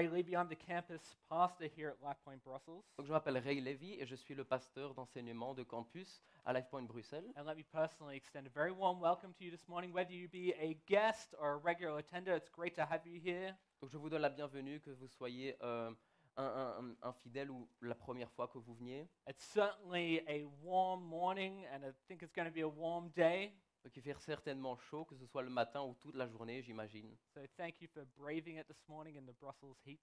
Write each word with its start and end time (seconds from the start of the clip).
Levy. 0.00 0.34
I'm 0.34 0.48
the 0.48 0.56
campus 0.56 1.00
pastor 1.28 1.66
here 1.76 1.88
at 1.90 2.02
Life 2.02 2.16
Point 2.24 2.42
Brussels. 2.44 2.82
Donc, 2.96 3.06
je 3.06 3.12
m'appelle 3.12 3.36
Ray 3.38 3.60
Levy 3.60 4.00
et 4.00 4.06
je 4.06 4.14
suis 4.14 4.34
le 4.34 4.44
pasteur 4.44 4.94
d'enseignement 4.94 5.54
de 5.54 5.62
campus 5.62 6.22
à 6.44 6.52
LifePoint 6.52 6.82
Bruxelles. 6.84 7.30
And 7.36 7.44
let 7.44 7.56
me 7.56 7.64
personally 7.72 8.16
extend 8.16 8.46
a 8.46 8.50
very 8.50 8.70
warm 8.72 9.00
welcome 9.00 9.32
to 9.34 9.44
you 9.44 9.50
this 9.50 9.68
morning. 9.68 9.92
Whether 9.92 10.12
you 10.14 10.28
be 10.28 10.52
a 10.58 10.74
guest 10.88 11.34
or 11.38 11.52
a 11.52 11.56
regular 11.56 11.98
attender, 11.98 12.34
it's 12.34 12.48
great 12.50 12.74
to 12.76 12.82
have 12.82 13.06
you 13.06 13.20
here. 13.22 13.54
Donc, 13.80 13.90
je 13.90 13.98
vous 13.98 14.08
donne 14.08 14.22
la 14.22 14.30
bienvenue, 14.30 14.80
que 14.80 14.90
vous 14.90 15.08
soyez 15.08 15.56
euh, 15.62 15.90
un, 16.36 16.44
un- 16.44 16.96
un 17.02 17.12
fidèle 17.12 17.50
ou 17.50 17.68
la 17.82 17.94
première 17.94 18.30
fois 18.30 18.48
que 18.48 18.58
vous 18.58 18.74
veniez. 18.74 19.06
It's 19.28 19.42
certainly 19.52 20.22
a 20.28 20.44
warm 20.62 21.02
morning, 21.04 21.66
and 21.74 21.84
I 21.84 21.92
think 22.08 22.22
it's 22.22 22.32
going 22.34 22.46
to 22.48 22.52
be 22.54 22.62
a 22.62 22.68
warm 22.68 23.10
day. 23.14 23.52
Donc, 23.84 23.96
il 23.96 24.02
fait 24.02 24.14
certainement 24.20 24.76
chaud, 24.76 25.04
que 25.04 25.16
ce 25.16 25.26
soit 25.26 25.42
le 25.42 25.50
matin 25.50 25.82
ou 25.82 25.94
toute 25.94 26.14
la 26.14 26.28
journée, 26.28 26.62
j'imagine. 26.62 27.16
So 27.34 27.40
thank 27.56 27.80
you 27.80 27.88
for 27.88 28.04
braving 28.16 28.58
it 28.58 28.66
this 28.68 28.82
morning 28.88 29.16
in 29.18 29.22
the 29.26 29.36
Brussels 29.40 29.76
heat. 29.84 30.00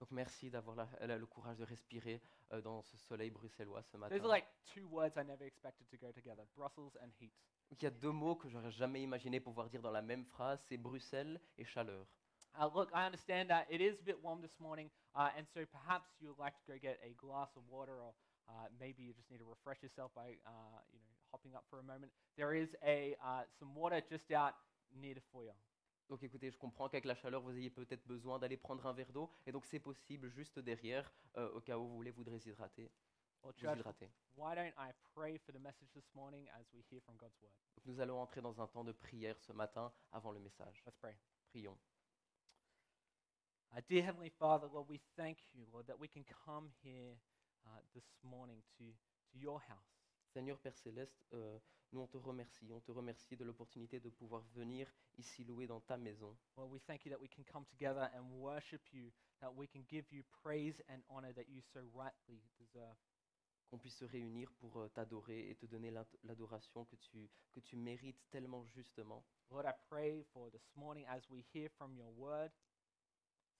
Donc, 0.00 0.10
merci 0.12 0.48
d'avoir 0.50 0.76
la- 0.76 0.88
la- 1.06 1.18
le 1.18 1.26
courage 1.26 1.58
de 1.58 1.64
respirer 1.64 2.22
euh, 2.52 2.62
dans 2.62 2.82
ce 2.82 2.96
soleil 2.96 3.30
bruxellois 3.30 3.82
ce 3.82 3.96
matin. 3.96 4.14
Those 4.16 4.24
are 4.24 4.30
like 4.30 4.46
two 4.74 4.86
words 4.88 5.16
I 5.16 5.24
never 5.24 5.44
expected 5.44 5.86
to 5.90 5.96
go 5.98 6.12
together 6.12 6.44
Brussels 6.56 6.96
and 7.02 7.10
heat. 7.20 7.32
Il 7.70 7.82
y 7.82 7.86
a 7.86 7.90
deux 7.90 8.12
mots 8.12 8.36
que 8.36 8.48
j'aurais 8.48 8.70
jamais 8.70 9.02
imaginé 9.02 9.40
pouvoir 9.40 9.68
dire 9.68 9.82
dans 9.82 9.90
la 9.90 10.00
même 10.00 10.24
phrase, 10.24 10.58
c'est 10.68 10.78
Bruxelles 10.78 11.38
et 11.58 11.64
chaleur. 11.64 12.06
Uh, 12.58 12.64
look, 12.74 12.90
I 12.94 13.04
understand 13.04 13.48
that 13.48 13.66
it 13.68 13.80
is 13.82 13.98
a 14.00 14.02
bit 14.04 14.16
warm 14.22 14.40
this 14.40 14.58
morning, 14.58 14.88
uh, 15.14 15.28
and 15.36 15.44
so 15.52 15.66
perhaps 15.66 16.08
you 16.20 16.28
would 16.28 16.38
like 16.38 16.54
to 16.64 16.72
go 16.72 16.78
get 16.80 16.98
a 17.02 17.12
glass 17.14 17.54
of 17.56 17.62
water, 17.68 18.00
or 18.00 18.14
uh, 18.48 18.68
maybe 18.80 19.02
you 19.02 19.12
just 19.12 19.30
need 19.30 19.38
to 19.38 19.44
refresh 19.44 19.82
yourself 19.82 20.12
by, 20.14 20.38
uh, 20.46 20.80
you 20.90 20.98
know, 20.98 21.07
hopping 21.32 21.54
up 21.54 21.64
for 21.70 21.78
a 21.78 21.82
moment. 21.82 22.10
There 22.36 22.54
is 22.54 22.74
a 22.84 23.16
uh, 23.24 23.42
some 23.58 23.74
water 23.74 24.00
just 24.08 24.30
out 24.32 24.54
near 24.94 25.14
the 25.14 25.22
foyer. 25.32 25.54
Donc 26.08 26.22
écoutez, 26.22 26.50
je 26.50 26.56
comprends 26.56 26.88
qu'avec 26.88 27.04
la 27.04 27.14
chaleur, 27.14 27.42
vous 27.42 27.54
ayez 27.56 27.68
peut-être 27.70 28.06
besoin 28.06 28.38
d'aller 28.38 28.56
prendre 28.56 28.86
un 28.86 28.94
verre 28.94 29.12
d'eau, 29.12 29.30
et 29.46 29.52
donc 29.52 29.66
c'est 29.66 29.78
possible 29.78 30.30
juste 30.30 30.58
derrière, 30.58 31.12
euh, 31.36 31.50
au 31.52 31.60
cas 31.60 31.76
où 31.76 31.86
vous 31.86 31.96
voulez 31.96 32.10
vous 32.10 32.24
déshydrater. 32.24 32.90
Well, 33.42 33.52
Vous 33.52 33.60
church, 33.60 33.76
hydrater. 33.78 34.10
why 34.36 34.54
don't 34.54 34.72
I 34.78 34.90
pray 35.14 35.38
for 35.38 35.52
the 35.52 35.60
message 35.60 35.92
this 35.94 36.08
morning 36.14 36.48
as 36.58 36.66
we 36.72 36.82
hear 36.90 37.00
from 37.02 37.16
God's 37.16 37.36
word? 37.42 37.52
Donc 37.76 37.84
nous 37.86 38.00
allons 38.00 38.20
entrer 38.20 38.40
dans 38.40 38.58
un 38.60 38.66
temps 38.66 38.84
de 38.84 38.92
prière 38.92 39.38
ce 39.38 39.52
matin 39.52 39.92
avant 40.10 40.32
le 40.32 40.40
message. 40.40 40.82
Let's 40.86 40.96
pray. 40.96 41.14
Prions. 41.52 41.76
Uh, 43.76 43.80
dear 43.88 44.02
Heavenly 44.02 44.30
Father, 44.30 44.66
Lord, 44.72 44.88
we 44.88 44.98
thank 45.16 45.38
you, 45.52 45.66
Lord, 45.70 45.86
that 45.88 45.98
we 46.00 46.08
can 46.08 46.24
come 46.46 46.70
here 46.82 47.18
uh, 47.66 47.80
this 47.94 48.04
morning 48.24 48.62
to, 48.78 48.84
to 48.84 49.38
your 49.38 49.60
house. 49.60 49.97
Seigneur 50.32 50.58
Père 50.60 50.76
Céleste, 50.76 51.26
euh, 51.32 51.58
nous 51.92 52.00
on 52.00 52.06
te 52.06 52.16
remercie, 52.18 52.70
on 52.72 52.80
te 52.80 52.92
remercie 52.92 53.36
de 53.36 53.44
l'opportunité 53.44 53.98
de 54.00 54.10
pouvoir 54.10 54.42
venir 54.54 54.92
ici 55.16 55.44
louer 55.44 55.66
dans 55.66 55.80
ta 55.80 55.96
maison. 55.96 56.36
Lord, 56.56 56.70
we 56.70 56.80
thank 56.82 57.04
you 57.04 57.10
that 57.10 57.20
we 57.20 57.28
can 57.30 57.42
come 57.44 57.64
together 57.66 58.10
and 58.14 58.24
worship 58.38 58.82
you, 58.92 59.10
that 59.40 59.50
we 59.54 59.66
can 59.66 59.82
give 59.88 60.10
you 60.12 60.22
praise 60.42 60.82
and 60.88 61.00
honor 61.08 61.32
that 61.34 61.48
you 61.48 61.62
so 61.72 61.80
rightly 61.94 62.40
deserve. 62.58 62.96
qu'on 63.70 63.78
puisse 63.78 63.96
se 63.98 64.04
réunir 64.06 64.50
pour 64.60 64.78
euh, 64.78 64.88
t'adorer 64.88 65.50
et 65.50 65.54
te 65.54 65.66
donner 65.66 65.90
l'ad- 65.90 66.18
l'adoration 66.24 66.86
que 66.86 66.96
tu, 66.96 67.28
que 67.52 67.60
tu 67.60 67.76
mérites 67.76 68.18
tellement 68.30 68.64
justement. 68.64 69.22
Lord, 69.50 69.66
I 69.66 69.72
pray 69.90 70.22
for 70.32 70.50
this 70.50 70.74
morning 70.74 71.04
as 71.06 71.28
we 71.28 71.44
hear 71.52 71.68
from 71.76 71.94
your 71.94 72.10
word. 72.16 72.50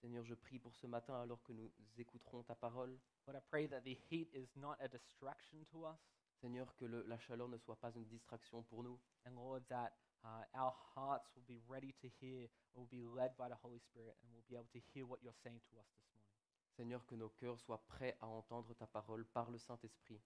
Seigneur, 0.00 0.24
je 0.24 0.34
prie 0.34 0.58
pour 0.58 0.74
ce 0.76 0.86
matin 0.86 1.20
alors 1.20 1.42
que 1.42 1.52
nous 1.52 1.70
écouterons 1.98 2.42
ta 2.42 2.54
parole. 2.54 2.98
Lord, 3.26 3.36
I 3.36 3.42
pray 3.50 3.68
that 3.68 3.82
the 3.82 3.98
heat 4.10 4.30
is 4.34 4.48
not 4.56 4.76
a 4.80 4.88
distraction 4.88 5.64
to 5.72 5.84
us. 5.86 6.00
Seigneur, 6.40 6.74
que 6.76 6.84
le- 6.84 7.02
la 7.06 7.18
chaleur 7.18 7.48
ne 7.48 7.56
soit 7.58 7.76
pas 7.80 7.90
une 7.94 8.06
distraction 8.06 8.62
pour 8.64 8.82
nous. 8.82 8.98
And 9.26 9.34
Lord, 9.34 9.62
that 9.68 9.92
uh, 10.24 10.44
our 10.54 10.72
hearts 10.94 11.30
will 11.34 11.44
be 11.46 11.60
ready 11.68 11.92
to 11.94 12.08
hear, 12.20 12.48
will 12.74 12.86
be 12.86 13.02
led 13.02 13.36
by 13.36 13.48
the 13.48 13.56
Holy 13.62 13.78
Spirit, 13.80 14.16
and 14.22 14.32
we'll 14.32 14.44
be 14.48 14.54
able 14.56 14.68
to 14.72 14.80
hear 14.92 15.04
what 15.06 15.20
you're 15.22 15.32
saying 15.42 15.60
to 15.70 15.78
us 15.78 15.86
this 15.96 16.06
morning. 16.12 16.34
Seigneur, 16.76 17.04
que 17.06 17.16
nos 17.16 17.30
cœurs 17.30 17.58
soient 17.60 17.82
prêts 17.88 18.16
à 18.20 18.26
entendre 18.28 18.74
ta 18.74 18.86
parole 18.86 19.24
par 19.26 19.50
le 19.50 19.58
Saint-Esprit. 19.58 20.20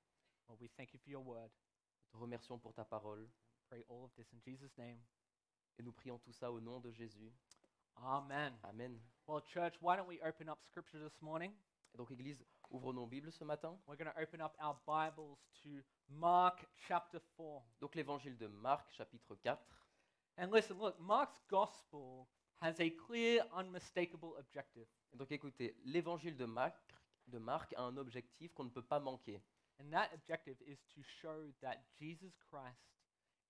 Lord, 0.49 0.61
we 0.61 0.69
thank 0.77 0.93
you 0.93 0.99
for 1.01 1.11
your 1.11 1.23
word. 1.25 1.51
Nous 2.13 2.19
te 2.19 2.23
remercions 2.23 2.59
pour 2.59 2.75
ta 2.75 2.85
parole 2.85 3.29
Pray 3.69 3.85
all 3.89 4.05
of 4.05 4.13
this 4.17 4.31
in 4.35 4.41
Jesus' 4.41 4.77
name. 4.77 4.99
et 5.79 5.83
nous 5.83 5.93
prions 5.93 6.19
tout 6.19 6.33
ça 6.33 6.53
au 6.53 6.61
nom 6.61 6.79
de 6.81 6.91
Jésus. 6.91 7.33
Amen. 7.97 8.53
Amen. 8.65 9.01
Well, 9.27 9.41
church, 9.43 9.75
why 9.81 9.97
don't 9.97 10.07
we 10.09 10.21
open 10.23 10.49
up 10.51 10.59
scripture 10.63 10.99
this 11.01 11.21
morning? 11.23 11.53
Et 11.95 11.97
donc, 11.99 12.11
Église, 12.11 12.45
ouvre 12.73 12.93
nos 12.93 13.07
Bibles 13.07 13.33
ce 13.33 13.45
matin. 13.45 13.79
We're 13.87 13.97
going 13.97 14.11
to 14.11 14.19
open 14.21 14.41
up 14.41 14.57
our 14.59 14.77
Bibles 14.87 15.39
to 15.63 15.69
Mark 16.09 16.67
chapter 16.89 17.21
4. 17.37 17.63
Donc, 17.81 17.95
l'Évangile 17.95 18.37
de 18.39 18.47
Marc, 18.47 18.91
chapitre 18.93 19.37
4. 19.37 19.59
And 20.39 20.51
listen, 20.51 20.79
look, 20.79 20.99
Mark's 20.99 21.41
gospel 21.51 22.27
has 22.63 22.81
a 22.81 22.91
clear, 22.91 23.45
unmistakable 23.55 24.35
objective. 24.39 24.87
Et 25.13 25.17
donc, 25.17 25.31
écoutez, 25.31 25.77
l'Évangile 25.85 26.37
de 26.37 26.47
Marc, 26.47 26.75
de 27.27 27.39
Marc 27.39 27.75
a 27.75 27.83
un 27.83 27.97
objectif 27.99 28.55
qu'on 28.55 28.65
ne 28.65 28.71
peut 28.71 28.83
pas 28.83 29.01
manquer. 29.01 29.43
And 29.79 29.91
that 29.91 30.09
objective 30.15 30.57
is 30.67 30.79
to 30.95 31.03
show 31.03 31.53
that 31.61 31.77
Jesus 32.01 32.33
Christ 32.51 32.93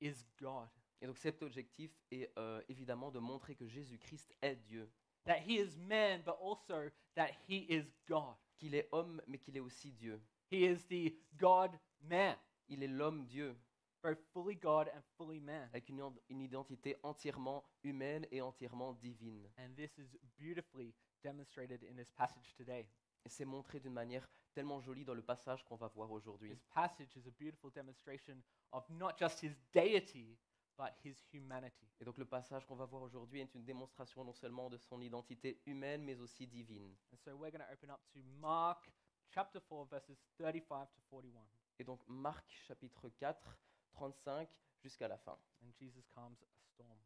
is 0.00 0.24
God, 0.40 0.68
Et 1.00 1.06
donc 1.06 1.18
cet 1.18 1.42
objectif 1.42 1.90
est 2.10 2.30
euh, 2.38 2.60
évidemment 2.68 3.10
de 3.10 3.18
montrer 3.18 3.54
que 3.54 3.66
Jésus-Christ 3.66 4.34
est 4.40 4.56
Dieu, 4.56 4.90
that 5.24 5.38
he 5.46 5.58
is 5.58 5.76
man, 5.78 6.22
but 6.24 6.36
also 6.40 6.90
that 7.14 7.28
he 7.48 7.66
is 7.68 7.84
God. 8.08 8.36
Qu'il 8.62 8.76
est 8.76 8.88
homme 8.92 9.20
mais 9.26 9.38
qu'il 9.38 9.56
est 9.56 9.60
aussi 9.60 9.90
Dieu. 9.92 10.22
He 10.50 10.64
is 10.64 10.86
the 10.88 11.12
God 11.36 11.72
man, 12.00 12.36
Il 12.68 12.82
est 12.84 12.88
l'homme 12.88 13.26
Dieu, 13.26 13.56
both 14.04 14.18
fully 14.32 14.54
God 14.54 14.88
and 14.94 15.02
fully 15.16 15.40
man. 15.40 15.68
avec 15.72 15.88
une, 15.88 16.00
une 16.28 16.40
identité 16.40 16.96
entièrement 17.02 17.64
humaine 17.82 18.24
et 18.30 18.40
entièrement 18.40 18.92
divine. 18.92 19.48
And 19.58 19.74
this 19.74 19.98
is 19.98 20.16
beautifully 20.38 20.94
demonstrated 21.24 21.82
in 21.82 21.96
this 21.96 22.10
passage 22.12 22.54
today. 22.54 22.86
Et 23.24 23.28
c'est 23.28 23.44
montré 23.44 23.80
d'une 23.80 23.92
manière 23.92 24.28
tellement 24.54 24.80
jolie 24.80 25.04
dans 25.04 25.14
le 25.14 25.22
passage 25.22 25.64
qu'on 25.64 25.76
va 25.76 25.88
voir 25.88 26.10
aujourd'hui. 26.12 26.50
This 26.50 26.64
passage 26.72 27.16
is 27.16 27.26
a 27.26 27.32
beautiful 27.32 27.72
demonstration 27.74 28.36
of 28.70 28.88
not 28.90 29.16
just 29.18 29.42
his 29.42 29.56
deity, 29.72 30.38
but 30.76 30.92
his 31.04 31.22
humanity. 31.32 31.86
Et 32.00 32.04
donc 32.04 32.18
le 32.18 32.24
passage 32.24 32.66
qu'on 32.66 32.76
va 32.76 32.86
voir 32.86 33.02
aujourd'hui 33.02 33.40
est 33.40 33.54
une 33.54 33.64
démonstration 33.64 34.24
non 34.24 34.32
seulement 34.32 34.70
de 34.70 34.78
son 34.78 35.00
identité 35.00 35.60
humaine 35.66 36.02
mais 36.02 36.20
aussi 36.20 36.46
divine. 36.46 36.96
And 37.12 37.16
so 37.18 37.36
we're 37.36 37.50
going 37.50 37.64
to 37.64 37.72
open 37.72 37.90
up 37.90 38.00
to 38.12 38.20
Mark 38.40 38.90
chapter 39.30 39.60
4, 39.60 39.86
verses 39.86 40.18
35 40.38 40.90
to 40.92 41.00
41. 41.10 41.44
Et 41.78 41.84
donc 41.84 42.00
Marc 42.08 42.48
chapitre 42.50 43.08
4, 43.08 43.58
35 43.92 44.48
jusqu'à 44.82 45.08
la 45.08 45.18
fin. 45.18 45.38
And 45.62 45.72
Jesus 45.78 46.06
calms 46.14 46.36
a 46.42 46.46
storm. 46.72 46.98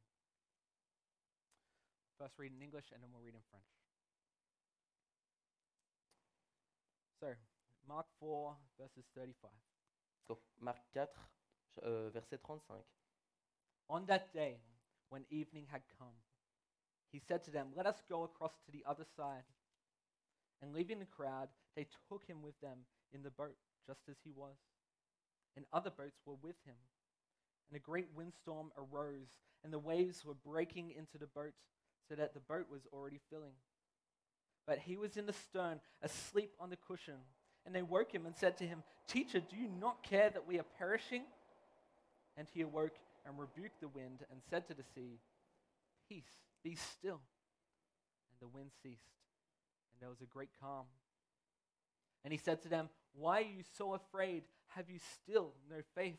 First 2.18 2.38
read 2.38 2.52
in 2.52 2.62
English 2.62 2.92
and 2.92 3.00
then 3.00 3.10
we'll 3.12 3.22
read 3.22 3.34
in 3.34 3.42
French. 3.50 3.66
So, 7.20 7.34
Mark 7.86 8.06
4, 8.18 8.56
verses 8.78 9.06
35. 9.14 9.50
Donc 10.28 10.40
Marc 10.58 10.82
4, 10.92 11.08
ch- 11.68 11.80
euh, 11.84 12.10
verset 12.10 12.38
35. 12.38 12.84
On 13.88 14.04
that 14.06 14.32
day, 14.32 14.56
when 15.10 15.24
evening 15.30 15.66
had 15.70 15.82
come, 15.98 16.14
he 17.12 17.20
said 17.26 17.44
to 17.44 17.50
them, 17.50 17.68
Let 17.76 17.86
us 17.86 18.02
go 18.08 18.24
across 18.24 18.52
to 18.64 18.72
the 18.72 18.84
other 18.88 19.04
side. 19.16 19.44
And 20.62 20.72
leaving 20.72 20.98
the 20.98 21.04
crowd, 21.04 21.48
they 21.76 21.86
took 22.08 22.24
him 22.26 22.42
with 22.42 22.58
them 22.60 22.78
in 23.12 23.22
the 23.22 23.30
boat, 23.30 23.56
just 23.86 24.00
as 24.08 24.16
he 24.24 24.30
was. 24.34 24.56
And 25.56 25.64
other 25.72 25.90
boats 25.90 26.18
were 26.24 26.36
with 26.42 26.56
him. 26.64 26.74
And 27.70 27.76
a 27.76 27.80
great 27.80 28.08
windstorm 28.16 28.70
arose, 28.76 29.38
and 29.64 29.72
the 29.72 29.78
waves 29.78 30.24
were 30.24 30.34
breaking 30.34 30.92
into 30.96 31.18
the 31.18 31.26
boat, 31.26 31.52
so 32.08 32.14
that 32.14 32.34
the 32.34 32.40
boat 32.40 32.66
was 32.70 32.86
already 32.92 33.20
filling. 33.30 33.54
But 34.66 34.78
he 34.78 34.96
was 34.96 35.16
in 35.16 35.26
the 35.26 35.32
stern, 35.32 35.80
asleep 36.02 36.52
on 36.58 36.70
the 36.70 36.76
cushion. 36.76 37.14
And 37.64 37.74
they 37.74 37.82
woke 37.82 38.12
him 38.12 38.26
and 38.26 38.36
said 38.36 38.56
to 38.58 38.64
him, 38.66 38.82
Teacher, 39.08 39.40
do 39.40 39.56
you 39.56 39.68
not 39.80 40.02
care 40.02 40.30
that 40.30 40.46
we 40.46 40.58
are 40.58 40.66
perishing? 40.78 41.22
And 42.36 42.46
he 42.52 42.60
awoke 42.60 42.96
and 43.26 43.38
rebuked 43.38 43.80
the 43.80 43.88
wind 43.88 44.24
and 44.30 44.40
said 44.48 44.68
to 44.68 44.74
the 44.74 44.84
sea, 44.94 45.18
Peace, 46.08 46.38
be 46.62 46.76
still. 46.76 47.20
And 48.30 48.40
the 48.40 48.48
wind 48.48 48.70
ceased, 48.82 49.10
and 49.92 50.00
there 50.00 50.08
was 50.08 50.20
a 50.20 50.32
great 50.32 50.50
calm. 50.60 50.86
And 52.24 52.32
he 52.32 52.38
said 52.38 52.62
to 52.62 52.68
them, 52.68 52.88
Why 53.14 53.38
are 53.38 53.52
you 53.56 53.64
so 53.76 53.94
afraid? 53.94 54.44
Have 54.74 54.90
you 54.90 54.98
still 55.22 55.52
no 55.70 55.76
faith? 55.94 56.18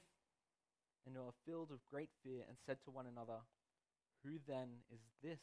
And 1.06 1.15
they 1.15 1.19
were 1.19 1.36
filled 1.45 1.71
with 1.71 1.86
great 1.89 2.09
fear 2.24 2.44
and 2.48 2.57
said 2.65 2.77
to 2.83 2.92
one 2.92 3.06
another, 3.07 3.39
Who 4.24 4.39
then 4.48 4.68
is 4.92 5.00
this 5.24 5.39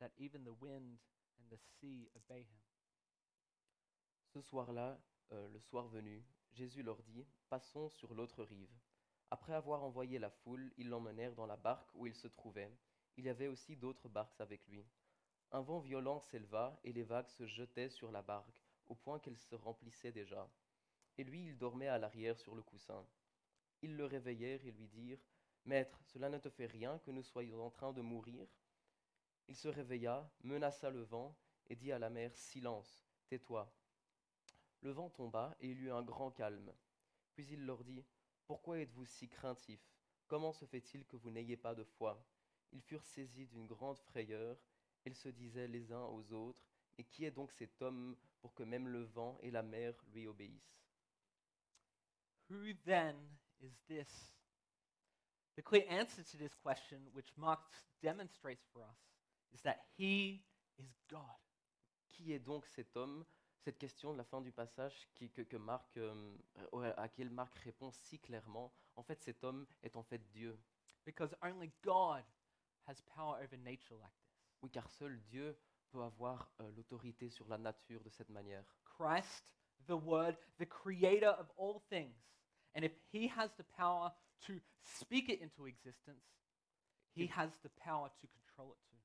that 0.00 0.10
even 0.18 0.44
the 0.44 0.54
wind 0.60 0.98
and 1.38 1.50
the 1.50 1.58
sea 1.80 2.08
obey 2.16 2.40
him? 2.40 2.62
Ce 4.32 4.42
soir-là, 4.42 4.98
euh, 5.32 5.48
le 5.52 5.60
soir 5.60 5.86
venu, 5.88 6.22
Jésus 6.52 6.82
leur 6.82 7.02
dit, 7.02 7.26
Passons 7.48 7.88
sur 7.90 8.12
l'autre 8.14 8.42
rive. 8.44 8.74
Après 9.30 9.54
avoir 9.54 9.82
envoyé 9.82 10.18
la 10.18 10.30
foule, 10.30 10.72
ils 10.76 10.88
l'emmenèrent 10.88 11.34
dans 11.34 11.46
la 11.46 11.56
barque 11.56 11.90
où 11.94 12.06
il 12.06 12.14
se 12.14 12.28
trouvait. 12.28 12.72
Il 13.16 13.24
y 13.24 13.28
avait 13.28 13.48
aussi 13.48 13.76
d'autres 13.76 14.08
barques 14.08 14.40
avec 14.40 14.66
lui. 14.68 14.84
Un 15.50 15.62
vent 15.62 15.80
violent 15.80 16.20
s'éleva 16.20 16.78
et 16.84 16.92
les 16.92 17.02
vagues 17.02 17.28
se 17.28 17.46
jetaient 17.46 17.88
sur 17.88 18.12
la 18.12 18.22
barque, 18.22 18.62
au 18.86 18.94
point 18.94 19.18
qu'elle 19.18 19.38
se 19.38 19.54
remplissait 19.54 20.12
déjà. 20.12 20.48
Et 21.18 21.24
lui, 21.24 21.46
il 21.46 21.58
dormait 21.58 21.88
à 21.88 21.98
l'arrière 21.98 22.38
sur 22.38 22.54
le 22.54 22.62
coussin. 22.62 23.04
Ils 23.82 23.96
le 23.96 24.04
réveillèrent 24.04 24.64
et 24.64 24.72
lui 24.72 24.86
dirent, 24.88 25.24
Maître, 25.64 26.00
cela 26.04 26.28
ne 26.28 26.38
te 26.38 26.48
fait 26.48 26.66
rien 26.66 26.98
que 27.00 27.10
nous 27.10 27.22
soyons 27.24 27.64
en 27.64 27.70
train 27.70 27.92
de 27.92 28.00
mourir 28.00 28.46
Il 29.48 29.56
se 29.56 29.68
réveilla, 29.68 30.30
menaça 30.44 30.90
le 30.90 31.02
vent 31.02 31.36
et 31.68 31.74
dit 31.74 31.90
à 31.90 31.98
la 31.98 32.10
mer 32.10 32.36
Silence, 32.36 33.04
tais-toi. 33.28 33.72
Le 34.82 34.92
vent 34.92 35.10
tomba 35.10 35.56
et 35.60 35.68
il 35.68 35.80
eut 35.80 35.90
un 35.90 36.02
grand 36.02 36.30
calme. 36.30 36.72
Puis 37.32 37.46
il 37.50 37.66
leur 37.66 37.82
dit 37.82 38.04
Pourquoi 38.46 38.78
êtes-vous 38.78 39.06
si 39.06 39.28
craintifs 39.28 39.88
Comment 40.28 40.52
se 40.52 40.64
fait-il 40.66 41.04
que 41.06 41.16
vous 41.16 41.30
n'ayez 41.30 41.56
pas 41.56 41.74
de 41.74 41.84
foi? 41.84 42.24
Ils 42.72 42.82
furent 42.82 43.04
saisis 43.04 43.46
d'une 43.46 43.66
grande 43.66 43.98
frayeur. 43.98 44.56
Ils 45.04 45.14
se 45.14 45.28
disaient 45.28 45.68
les 45.68 45.92
uns 45.92 46.04
aux 46.04 46.32
autres 46.32 46.66
Et 46.98 47.04
qui 47.04 47.24
est 47.24 47.30
donc 47.30 47.52
cet 47.52 47.82
homme 47.82 48.16
pour 48.40 48.54
que 48.54 48.62
même 48.62 48.88
le 48.88 49.04
vent 49.04 49.38
et 49.42 49.50
la 49.50 49.62
mer 49.62 49.94
lui 50.12 50.26
obéissent? 50.26 50.80
Who 52.48 52.72
then 52.84 53.16
is 53.60 53.74
this? 53.88 54.32
The 55.56 55.62
clear 55.62 55.84
answer 55.88 56.22
to 56.22 56.36
this 56.38 56.54
question, 56.54 57.00
which 57.12 57.36
Mark 57.36 57.72
demonstrates 58.02 58.64
for 58.72 58.82
us, 58.82 58.98
is 59.52 59.62
that 59.62 59.78
he 59.96 60.44
is 60.78 60.94
God. 61.08 61.40
Qui 62.08 62.32
est 62.32 62.38
donc 62.38 62.66
cet 62.66 62.96
homme 62.96 63.24
Cette 63.66 63.78
question 63.78 64.12
de 64.12 64.18
la 64.18 64.22
fin 64.22 64.40
du 64.40 64.52
passage 64.52 65.08
qui, 65.12 65.28
que, 65.28 65.42
que 65.42 65.56
Marc, 65.56 65.96
euh, 65.96 66.36
à 66.72 67.00
laquelle 67.00 67.30
Marc 67.30 67.52
répond 67.56 67.90
si 67.90 68.20
clairement, 68.20 68.72
en 68.94 69.02
fait 69.02 69.20
cet 69.24 69.42
homme 69.42 69.66
est 69.82 69.96
en 69.96 70.04
fait 70.04 70.20
Dieu. 70.30 70.56
Because 71.04 71.34
only 71.42 71.72
God 71.82 72.22
has 72.86 73.02
power 73.16 73.42
over 73.42 73.56
nature 73.56 73.98
like 73.98 74.14
this. 74.20 74.62
Oui, 74.62 74.70
car 74.70 74.88
seul 74.88 75.20
Dieu 75.22 75.58
peut 75.90 76.00
avoir 76.00 76.48
euh, 76.60 76.70
l'autorité 76.76 77.28
sur 77.28 77.48
la 77.48 77.58
nature 77.58 78.00
de 78.04 78.08
cette 78.08 78.28
manière. 78.28 78.64
Christ, 78.84 79.44
the 79.88 80.00
Word, 80.00 80.36
the 80.60 80.68
creator 80.68 81.36
of 81.36 81.50
all 81.58 81.80
things. 81.88 82.14
And 82.76 82.84
if 82.84 82.92
he 83.12 83.28
has 83.36 83.48
the 83.56 83.64
power 83.76 84.12
to 84.46 84.60
speak 84.84 85.28
it 85.28 85.42
into 85.42 85.66
existence, 85.66 86.22
he 87.16 87.28
has 87.36 87.50
the 87.64 87.70
power 87.84 88.10
to 88.20 88.28
control 88.28 88.76
it 88.76 88.88
too. 88.88 88.96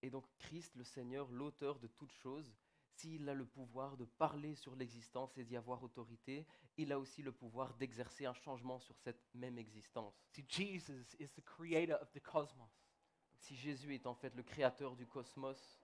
Et 0.00 0.08
donc 0.08 0.24
Christ, 0.38 0.74
le 0.74 0.84
Seigneur, 0.84 1.28
l'auteur 1.30 1.78
de 1.80 1.88
toutes 1.88 2.12
choses, 2.12 2.50
s'il 2.96 3.28
a 3.28 3.34
le 3.34 3.44
pouvoir 3.44 3.96
de 3.96 4.04
parler 4.04 4.54
sur 4.54 4.74
l'existence 4.74 5.36
et 5.36 5.44
d'y 5.44 5.56
avoir 5.56 5.82
autorité, 5.82 6.46
il 6.76 6.92
a 6.92 6.98
aussi 6.98 7.22
le 7.22 7.32
pouvoir 7.32 7.74
d'exercer 7.74 8.26
un 8.26 8.34
changement 8.34 8.78
sur 8.78 8.96
cette 8.98 9.22
même 9.34 9.58
existence. 9.58 10.14
See, 10.30 10.44
Jesus 10.48 11.14
is 11.18 11.28
the 11.34 11.44
creator 11.44 12.00
of 12.00 12.10
the 12.12 12.20
cosmos. 12.20 12.70
Si 13.38 13.54
Jésus 13.54 13.94
est 13.94 14.06
en 14.06 14.14
fait 14.14 14.34
le 14.34 14.42
créateur 14.42 14.96
du 14.96 15.06
cosmos, 15.06 15.80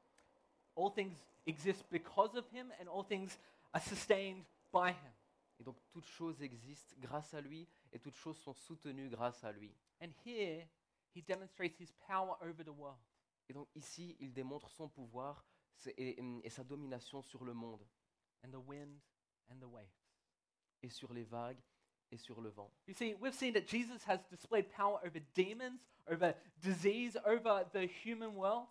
All 0.75 0.91
things 0.94 1.19
exist 1.44 1.85
because 1.91 2.35
of 2.35 2.50
him, 2.50 2.73
and 2.81 2.88
all 2.88 3.05
things 3.05 3.38
are 3.75 3.82
sustained 3.82 4.44
by 4.73 4.91
him. 4.91 5.12
et 5.58 5.65
donc 5.65 5.76
toutes 5.91 6.06
choses 6.06 6.43
existent 6.43 6.97
grâce 6.99 7.35
à 7.35 7.41
lui, 7.41 7.69
et 7.93 7.99
toutes 7.99 8.17
choses 8.17 8.38
sont 8.38 8.55
soutenues 8.55 9.08
grâce 9.11 9.44
à 9.44 9.53
lui. 9.53 9.73
And 10.00 10.08
here, 10.25 10.67
he 11.15 11.23
demonstrates 11.23 11.79
his 11.79 11.93
power 12.06 12.37
over 12.41 12.65
the 12.65 12.70
world. 12.70 12.99
Et 13.49 13.53
donc 13.53 13.69
ici, 13.75 14.17
il 14.19 14.32
démontre 14.32 14.70
son 14.70 14.88
pouvoir 14.88 15.44
et, 15.87 16.23
et 16.44 16.50
sa 16.50 16.64
domination 16.64 17.23
sur 17.23 17.44
le 17.44 17.55
monde, 17.55 17.87
and 18.44 18.50
the 18.50 18.67
wind 18.67 19.00
and 19.50 19.56
the 19.61 19.69
waves. 19.69 20.02
et 20.82 20.90
sur 20.90 21.12
les 21.12 21.25
vagues, 21.25 21.61
et 22.11 22.17
sur 22.17 22.40
le 22.40 22.50
vent. 22.50 22.70
You 22.87 22.94
see, 22.94 23.14
we've 23.14 23.34
seen 23.34 23.55
that 23.55 23.67
Jesus 23.67 24.02
has 24.06 24.19
displayed 24.31 24.69
power 24.70 24.99
over 25.05 25.20
demons, 25.34 25.81
over 26.06 26.34
disease, 26.61 27.17
over 27.25 27.64
the 27.73 27.87
human 28.05 28.34
world. 28.37 28.67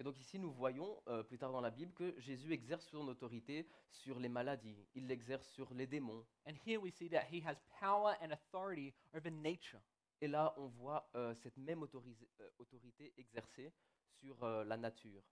Et 0.00 0.02
donc 0.02 0.18
ici, 0.18 0.40
nous 0.40 0.50
voyons 0.50 1.00
euh, 1.06 1.22
plus 1.22 1.38
tard 1.38 1.52
dans 1.52 1.60
la 1.60 1.70
Bible 1.70 1.92
que 1.92 2.18
Jésus 2.18 2.52
exerce 2.52 2.84
son 2.88 3.06
autorité 3.06 3.68
sur 3.90 4.18
les 4.18 4.28
maladies, 4.28 4.88
il 4.94 5.06
l'exerce 5.06 5.46
sur 5.50 5.72
les 5.72 5.86
démons. 5.86 6.26
And 6.48 6.54
here 6.66 6.80
we 6.80 6.92
see 6.92 7.08
that 7.10 7.26
he 7.30 7.40
has 7.46 7.56
power 7.78 8.16
and 8.20 8.32
authority 8.32 8.92
over 9.14 9.30
nature. 9.30 9.80
Et 10.20 10.26
là, 10.26 10.52
on 10.56 10.66
voit 10.66 11.08
euh, 11.14 11.34
cette 11.34 11.56
même 11.58 11.84
euh, 11.84 12.50
autorité 12.58 13.12
exercée 13.18 13.72
sur 14.18 14.42
euh, 14.42 14.64
la 14.64 14.76
nature. 14.76 15.22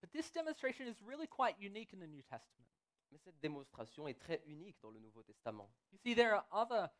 But 0.00 0.12
this 0.12 0.30
demonstration 0.30 0.86
is 0.88 0.96
really 1.02 1.26
quite 1.26 1.56
unique 1.58 1.92
in 1.92 2.00
the 2.00 2.06
New 2.06 2.22
Testament. 2.22 2.66
Mais 3.10 3.18
cette 3.18 3.40
démonstration 3.40 4.06
est 4.08 4.18
très 4.18 4.40
unique 4.46 4.76
dans 4.82 4.90
le 4.90 5.00
Nouveau 5.00 5.22
Testament. 5.22 5.68
You 5.92 5.98
see, 5.98 6.14
there 6.14 6.34
are 6.34 6.44
other 6.52 6.90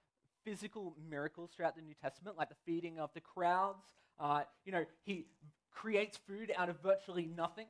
physical 0.44 0.94
miracles 0.98 1.50
throughout 1.50 1.74
the 1.76 1.82
New 1.82 1.94
Testament, 1.94 2.36
like 2.36 2.48
the 2.48 2.56
feeding 2.64 2.98
of 2.98 3.12
the 3.14 3.20
crowds. 3.20 3.84
Uh, 4.18 4.42
you 4.64 4.72
know, 4.72 4.84
he 5.04 5.26
creates 5.70 6.18
food 6.18 6.52
out 6.56 6.68
of 6.68 6.80
virtually 6.82 7.26
nothing. 7.26 7.68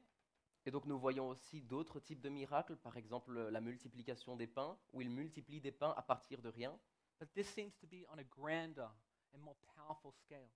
Et 0.67 0.71
donc 0.71 0.85
nous 0.85 0.99
voyons 0.99 1.29
aussi 1.29 1.63
d'autres 1.63 2.01
types 2.01 2.21
de 2.21 2.29
miracles, 2.29 2.77
par 2.77 2.97
exemple 2.97 3.37
euh, 3.37 3.51
la 3.51 3.61
multiplication 3.61 4.37
des 4.37 4.47
pains, 4.47 4.79
où 4.93 5.01
il 5.01 5.11
multiplie 5.11 5.61
des 5.61 5.73
pains 5.73 5.95
à 5.97 6.03
partir 6.03 6.43
de 6.43 6.49
rien. 6.49 6.79
But 7.19 7.33
this 7.33 7.49
seems 7.49 7.73
to 7.81 7.87
be 7.87 8.05
on 8.13 8.19
a 8.19 8.25
grander 8.25 8.89
and 9.35 9.39
more 9.39 9.57
powerful 9.75 10.13
scale. 10.13 10.49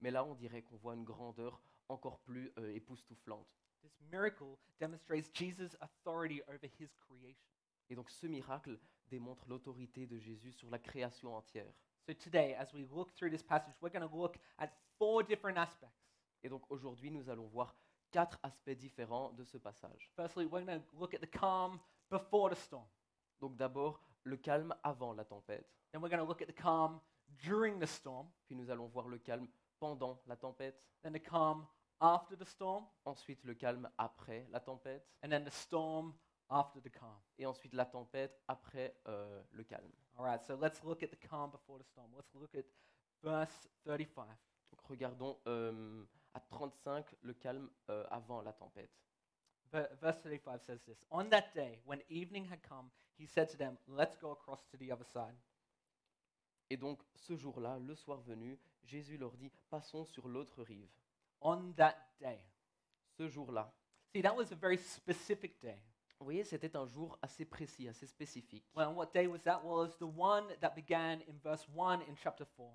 Mais 0.00 0.10
là, 0.10 0.24
on 0.24 0.34
dirait 0.34 0.62
qu'on 0.62 0.76
voit 0.76 0.94
une 0.94 1.04
grandeur 1.04 1.62
encore 1.88 2.20
plus 2.20 2.52
euh, 2.58 2.74
époustouflante. 2.74 3.56
This 3.82 3.92
miracle 4.10 4.58
demonstrates 4.78 5.30
Jesus' 5.32 5.76
authority 5.80 6.42
over 6.48 6.66
his 6.78 6.90
creation. 7.08 7.50
Et 7.88 7.94
donc 7.96 8.10
ce 8.10 8.26
miracle 8.26 8.78
démontre 9.08 9.44
l'autorité 9.48 10.06
de 10.06 10.18
Jésus 10.18 10.52
sur 10.52 10.70
la 10.70 10.78
création 10.78 11.34
entière. 11.34 11.72
So 12.06 12.14
today, 12.14 12.54
as 12.54 12.72
we 12.72 12.86
look 12.90 13.12
through 13.14 13.30
this 13.30 13.42
passage, 13.42 13.74
we're 13.80 13.90
going 13.90 14.08
to 14.08 14.16
look 14.16 14.36
at 14.58 14.70
four 14.98 15.22
different 15.22 15.58
aspects. 15.58 15.92
Et 16.42 16.48
donc 16.48 16.62
aujourd'hui, 16.70 17.10
nous 17.10 17.28
allons 17.28 17.46
voir 17.48 17.74
quatre 18.10 18.38
aspects 18.42 18.76
différents 18.76 19.32
de 19.32 19.44
ce 19.44 19.58
passage. 19.58 20.10
Firstly, 20.16 20.46
we're 20.46 20.64
going 20.64 20.80
to 20.80 20.98
look 20.98 21.14
at 21.14 21.20
the 21.20 21.30
calm 21.30 21.78
before 22.10 22.50
the 22.50 22.56
storm. 22.56 22.86
Donc 23.40 23.56
d'abord, 23.56 24.00
le 24.24 24.36
calme 24.36 24.74
avant 24.82 25.12
la 25.12 25.24
tempête. 25.24 25.66
Then 25.92 26.00
we're 26.00 26.10
going 26.10 26.22
to 26.22 26.28
look 26.28 26.42
at 26.42 26.46
the 26.46 26.54
calm 26.54 27.00
during 27.44 27.78
the 27.78 27.86
storm. 27.86 28.28
Puis 28.46 28.56
nous 28.56 28.70
allons 28.70 28.88
voir 28.88 29.08
le 29.08 29.18
calme 29.18 29.48
pendant 29.78 30.20
la 30.26 30.36
tempête. 30.36 30.80
Then 31.02 31.12
the 31.12 31.22
calm 31.22 31.66
after 32.00 32.36
the 32.36 32.44
storm. 32.44 32.84
Ensuite, 33.04 33.44
le 33.44 33.54
calme 33.54 33.88
après 33.98 34.46
la 34.50 34.60
tempête. 34.60 35.06
And 35.22 35.28
then 35.30 35.44
the 35.44 35.50
storm 35.52 36.14
after 36.48 36.80
the 36.80 36.90
calm. 36.90 37.18
Et 37.38 37.46
ensuite, 37.46 37.72
la 37.74 37.84
tempête 37.86 38.40
après 38.48 38.96
euh, 39.06 39.42
le 39.52 39.64
calme. 39.64 39.90
All 40.18 40.24
right, 40.24 40.42
so 40.42 40.56
let's 40.56 40.82
look 40.82 41.02
at 41.02 41.08
the 41.08 41.18
calm 41.28 41.50
before 41.50 41.78
the 41.78 41.84
storm. 41.86 42.10
Let's 42.16 42.32
look 42.34 42.54
at 42.54 42.64
verse 43.22 43.68
35. 43.84 44.26
Donc 44.70 44.80
regardons 44.82 45.38
euh, 45.46 46.04
à 46.34 46.40
35 46.40 47.14
le 47.22 47.34
calme 47.34 47.70
euh, 47.88 48.06
avant 48.10 48.42
la 48.42 48.52
tempête. 48.52 48.90
Ver- 49.72 49.88
Verse 50.00 50.20
35 50.22 50.62
says 50.62 50.80
this 50.84 51.04
On 51.10 51.24
that 51.30 51.52
day, 51.54 51.80
when 51.86 52.00
evening 52.08 52.44
had 52.50 52.60
come, 52.62 52.90
he 53.18 53.26
said 53.26 53.48
to 53.50 53.56
them, 53.56 53.76
Let's 53.88 54.16
go 54.18 54.32
across 54.32 54.66
to 54.70 54.76
the 54.76 54.90
other 54.92 55.06
side. 55.06 55.36
Et 56.70 56.76
donc 56.76 57.00
ce 57.14 57.36
jour-là, 57.36 57.78
le 57.78 57.94
soir 57.94 58.20
venu, 58.20 58.58
Jésus 58.84 59.16
leur 59.18 59.36
dit, 59.36 59.50
passons 59.70 60.04
sur 60.04 60.28
l'autre 60.28 60.62
rive. 60.62 60.88
On 61.40 61.72
that 61.76 61.96
day. 62.20 62.38
Ce 63.16 63.28
jour-là. 63.28 63.72
See, 64.14 64.22
that 64.22 64.34
was 64.34 64.52
a 64.52 64.56
very 64.56 64.78
specific 64.78 65.60
day. 65.60 65.80
Vous 66.18 66.24
voyez, 66.24 66.44
c'était 66.44 66.76
un 66.76 66.86
jour 66.86 67.18
assez 67.22 67.44
précis, 67.46 67.88
assez 67.88 68.06
spécifique. 68.06 68.64
Well, 68.74 68.88
what 68.94 69.10
day 69.14 69.26
was 69.26 69.38
that? 69.44 69.62
Well, 69.64 69.84
it 69.86 69.90
was 69.90 69.98
the 69.98 70.18
one 70.18 70.44
that 70.60 70.74
began 70.74 71.20
in 71.28 71.38
verse 71.42 71.66
1 71.74 72.02
in 72.08 72.14
chapter 72.16 72.44
4. 72.44 72.70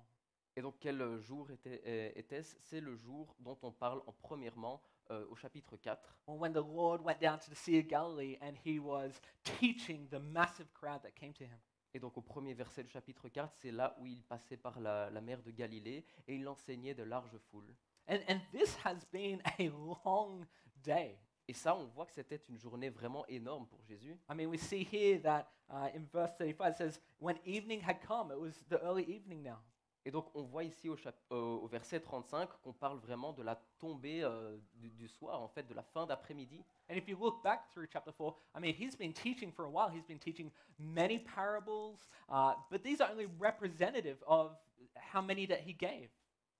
Et 0.56 0.62
donc 0.62 0.76
quel 0.80 1.00
euh, 1.00 1.18
jour 1.20 1.50
était- 1.50 1.82
euh, 1.86 2.10
était-ce? 2.16 2.56
C'est 2.60 2.80
le 2.80 2.96
jour 2.96 3.36
dont 3.38 3.58
on 3.62 3.70
parle 3.70 4.02
en 4.06 4.12
premièrement 4.12 4.80
euh, 5.10 5.24
au 5.28 5.36
chapitre 5.36 5.76
4, 5.76 6.16
Well, 6.26 6.38
when 6.38 6.52
the 6.52 6.56
Lord 6.56 7.02
went 7.04 7.20
down 7.20 7.38
to 7.38 7.50
the 7.50 7.54
Sea 7.54 7.78
of 7.78 7.86
Galilee 7.86 8.36
and 8.40 8.54
he 8.64 8.80
was 8.80 9.20
teaching 9.44 10.08
the 10.08 10.18
massive 10.18 10.72
crowd 10.72 11.02
that 11.02 11.12
came 11.12 11.32
to 11.34 11.44
him. 11.44 11.60
Et 11.94 12.00
donc 12.00 12.16
au 12.18 12.22
premier 12.22 12.54
verset 12.54 12.82
du 12.82 12.90
chapitre 12.90 13.28
4, 13.28 13.52
c'est 13.54 13.70
là 13.70 13.96
où 14.00 14.06
il 14.06 14.22
passait 14.24 14.56
par 14.56 14.80
la, 14.80 15.08
la 15.10 15.20
mer 15.20 15.40
de 15.42 15.50
Galilée 15.52 16.04
et 16.26 16.34
il 16.34 16.48
enseignait 16.48 16.94
de 16.94 17.04
larges 17.04 17.38
foules. 17.50 17.72
And, 18.08 18.20
and 18.28 18.40
this 18.52 18.74
has 18.84 19.04
been 19.12 19.42
a 19.58 19.70
long 20.04 20.46
day. 20.82 21.18
Et 21.48 21.52
ça, 21.54 21.76
on 21.76 21.86
voit 21.86 22.06
que 22.06 22.12
c'était 22.14 22.40
une 22.48 22.58
journée 22.58 22.88
vraiment 22.88 23.24
énorme 23.26 23.66
pour 23.66 23.80
Jésus. 23.84 24.18
I 24.28 24.34
mean, 24.34 24.48
we 24.48 24.58
see 24.58 24.82
here 24.84 25.20
that 25.22 25.46
uh, 25.70 25.88
in 25.94 26.04
verse 26.12 26.32
35 26.38 26.72
it 26.72 26.76
says, 26.76 27.00
When 27.18 27.36
evening 27.44 27.80
had 27.80 28.00
come, 28.00 28.32
it 28.32 28.38
was 28.38 28.64
the 28.68 28.80
early 28.82 29.04
evening 29.04 29.42
now. 29.42 29.58
Et 30.04 30.12
donc 30.12 30.26
on 30.34 30.42
voit 30.44 30.62
ici 30.62 30.88
au, 30.88 30.96
chap- 30.96 31.20
euh, 31.32 31.36
au 31.56 31.66
verset 31.66 31.98
35 31.98 32.48
qu'on 32.62 32.72
parle 32.72 32.98
vraiment 32.98 33.32
de 33.32 33.42
la 33.42 33.56
tombée 33.78 34.22
euh, 34.22 34.56
du, 34.74 34.88
du 34.90 35.08
soir, 35.08 35.42
en 35.42 35.48
fait, 35.48 35.64
de 35.66 35.74
la 35.74 35.82
fin 35.82 36.06
d'après-midi. 36.06 36.64
And 36.88 36.96
if 36.96 37.08
you 37.08 37.16
look 37.18 37.42
back 37.42 37.68
through 37.72 37.88
chapter 37.92 38.12
4, 38.12 38.32
I 38.56 38.60
mean, 38.60 38.74
he's 38.74 38.96
been 38.96 39.12
teaching 39.12 39.50
for 39.52 39.64
a 39.64 39.68
while. 39.70 39.88
He's 39.88 40.06
been 40.06 40.20
teaching 40.20 40.52
many 40.78 41.18
parables, 41.18 42.08
uh, 42.28 42.54
but 42.70 42.84
these 42.84 43.00
are 43.00 43.10
only 43.10 43.26
representative 43.40 44.18
of 44.28 44.56
how 44.96 45.20
many 45.20 45.44
that 45.46 45.60
he 45.62 45.72
gave. 45.72 46.08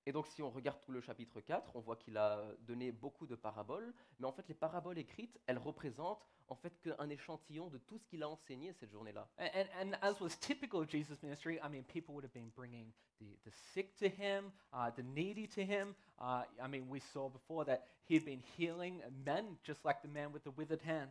Et 0.07 0.13
donc 0.13 0.29
si 0.29 0.41
on 0.41 0.51
regarde 0.51 0.81
tout 0.81 0.93
le 0.93 1.01
chapitre 1.01 1.41
4, 1.41 1.75
on 1.75 1.81
voit 1.81 1.97
qu'il 1.97 2.17
a 2.17 2.41
donné 2.61 2.93
beaucoup 2.93 3.27
de 3.27 3.35
paraboles, 3.35 3.93
mais 4.21 4.27
en 4.27 4.33
fait 4.33 4.47
les 4.49 4.55
paraboles 4.55 4.99
écrites, 4.99 5.39
elles 5.47 5.59
représentent 5.59 6.25
en 6.49 6.55
fait 6.55 6.81
qu'un 6.81 7.09
échantillon 7.11 7.69
de 7.69 7.79
tout 7.79 7.99
ce 7.99 8.07
qu'il 8.07 8.23
a 8.23 8.29
enseigné 8.29 8.73
cette 8.73 8.93
journée-là. 8.93 9.29
And, 9.39 9.67
and, 9.81 9.93
as 10.03 10.21
was 10.21 10.37
typical 10.41 10.81
of 10.81 10.89
Jesus' 10.89 11.21
ministry, 11.23 11.59
I 11.63 11.69
mean, 11.69 11.83
people 11.83 12.15
would 12.15 12.25
have 12.25 12.33
been 12.33 12.53
bringing 12.55 12.93
the, 13.19 13.27
the 13.45 13.51
sick 13.75 13.97
to 13.97 14.07
him, 14.09 14.53
uh, 14.73 14.91
the 14.95 15.03
needy 15.03 15.49
to 15.49 15.63
him. 15.63 15.95
Uh, 16.21 16.45
I 16.63 16.69
mean, 16.69 16.89
we 16.89 17.01
saw 17.01 17.29
before 17.29 17.65
that 17.65 17.89
he 18.05 18.15
had 18.15 18.25
been 18.25 18.43
healing 18.57 19.03
men, 19.25 19.57
just 19.65 19.85
like 19.85 20.03
the 20.03 20.09
man 20.09 20.33
with 20.33 20.45
the 20.45 20.53
withered 20.53 20.83
hand. 20.83 21.11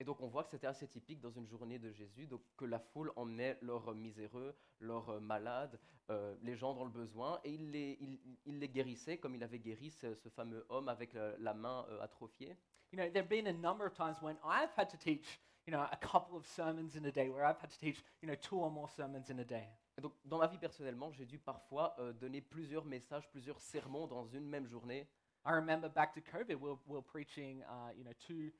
Et 0.00 0.04
donc 0.04 0.20
on 0.20 0.26
voit 0.28 0.42
que 0.44 0.50
c'était 0.50 0.66
assez 0.66 0.88
typique 0.88 1.20
dans 1.20 1.30
une 1.30 1.46
journée 1.46 1.78
de 1.78 1.90
Jésus, 1.92 2.26
donc 2.26 2.42
que 2.56 2.64
la 2.64 2.78
foule 2.80 3.12
emmenait 3.16 3.58
leurs 3.62 3.94
miséreux, 3.94 4.54
leurs 4.80 5.08
euh, 5.10 5.20
malades, 5.20 5.78
euh, 6.10 6.34
les 6.42 6.56
gens 6.56 6.74
dans 6.74 6.84
le 6.84 6.90
besoin, 6.90 7.40
et 7.44 7.50
il 7.52 7.70
les, 7.70 7.96
il- 8.00 8.38
il 8.44 8.58
les 8.58 8.68
guérissait 8.68 9.18
comme 9.18 9.34
il 9.34 9.42
avait 9.44 9.60
guéri 9.60 9.90
ce, 9.90 10.14
ce 10.14 10.28
fameux 10.28 10.64
homme 10.68 10.88
avec 10.88 11.12
la, 11.12 11.36
la 11.38 11.54
main 11.54 11.86
euh, 11.90 12.00
atrophiée. 12.02 12.56
You 12.92 12.98
know, 12.98 13.08
there 13.10 13.22
have 13.22 13.28
been 13.28 13.46
a 13.46 13.52
number 13.52 13.86
of 13.86 13.94
times 13.94 14.20
when 14.20 14.36
I've 14.44 14.72
had 14.76 14.88
to 14.90 14.96
teach, 14.98 15.40
you 15.66 15.72
know, 15.72 15.80
a 15.90 15.96
couple 15.96 16.36
of 16.36 16.44
sermons 16.46 16.96
in 16.96 17.06
a 17.06 17.12
day, 17.12 17.28
where 17.30 17.44
I've 17.44 17.60
had 17.62 17.70
to 17.70 17.78
teach, 17.78 18.02
you 18.20 18.28
know, 18.28 18.34
two 18.34 18.58
or 18.58 18.70
more 18.70 18.88
sermons 18.88 19.30
in 19.30 19.38
a 19.38 19.44
day. 19.44 19.68
Et 19.96 20.00
donc 20.02 20.14
dans 20.24 20.38
ma 20.38 20.46
vie 20.48 20.58
personnellement, 20.58 21.12
j'ai 21.12 21.26
dû 21.26 21.38
parfois 21.38 21.94
euh, 22.00 22.12
donner 22.12 22.40
plusieurs 22.40 22.84
messages, 22.84 23.28
plusieurs 23.30 23.60
sermons 23.60 24.06
dans 24.08 24.26
une 24.26 24.48
même 24.48 24.66
journée. 24.66 25.06
I 25.44 25.52
remember 25.52 25.88
back 25.88 26.12
to 26.14 26.20
COVID, 26.20 26.56
we 26.56 26.70
were, 26.70 26.78
we 26.86 26.94
were 26.96 27.02
preaching, 27.02 27.62
uh, 27.64 27.92
you 27.96 28.04
know, 28.04 28.12
two, 28.18 28.50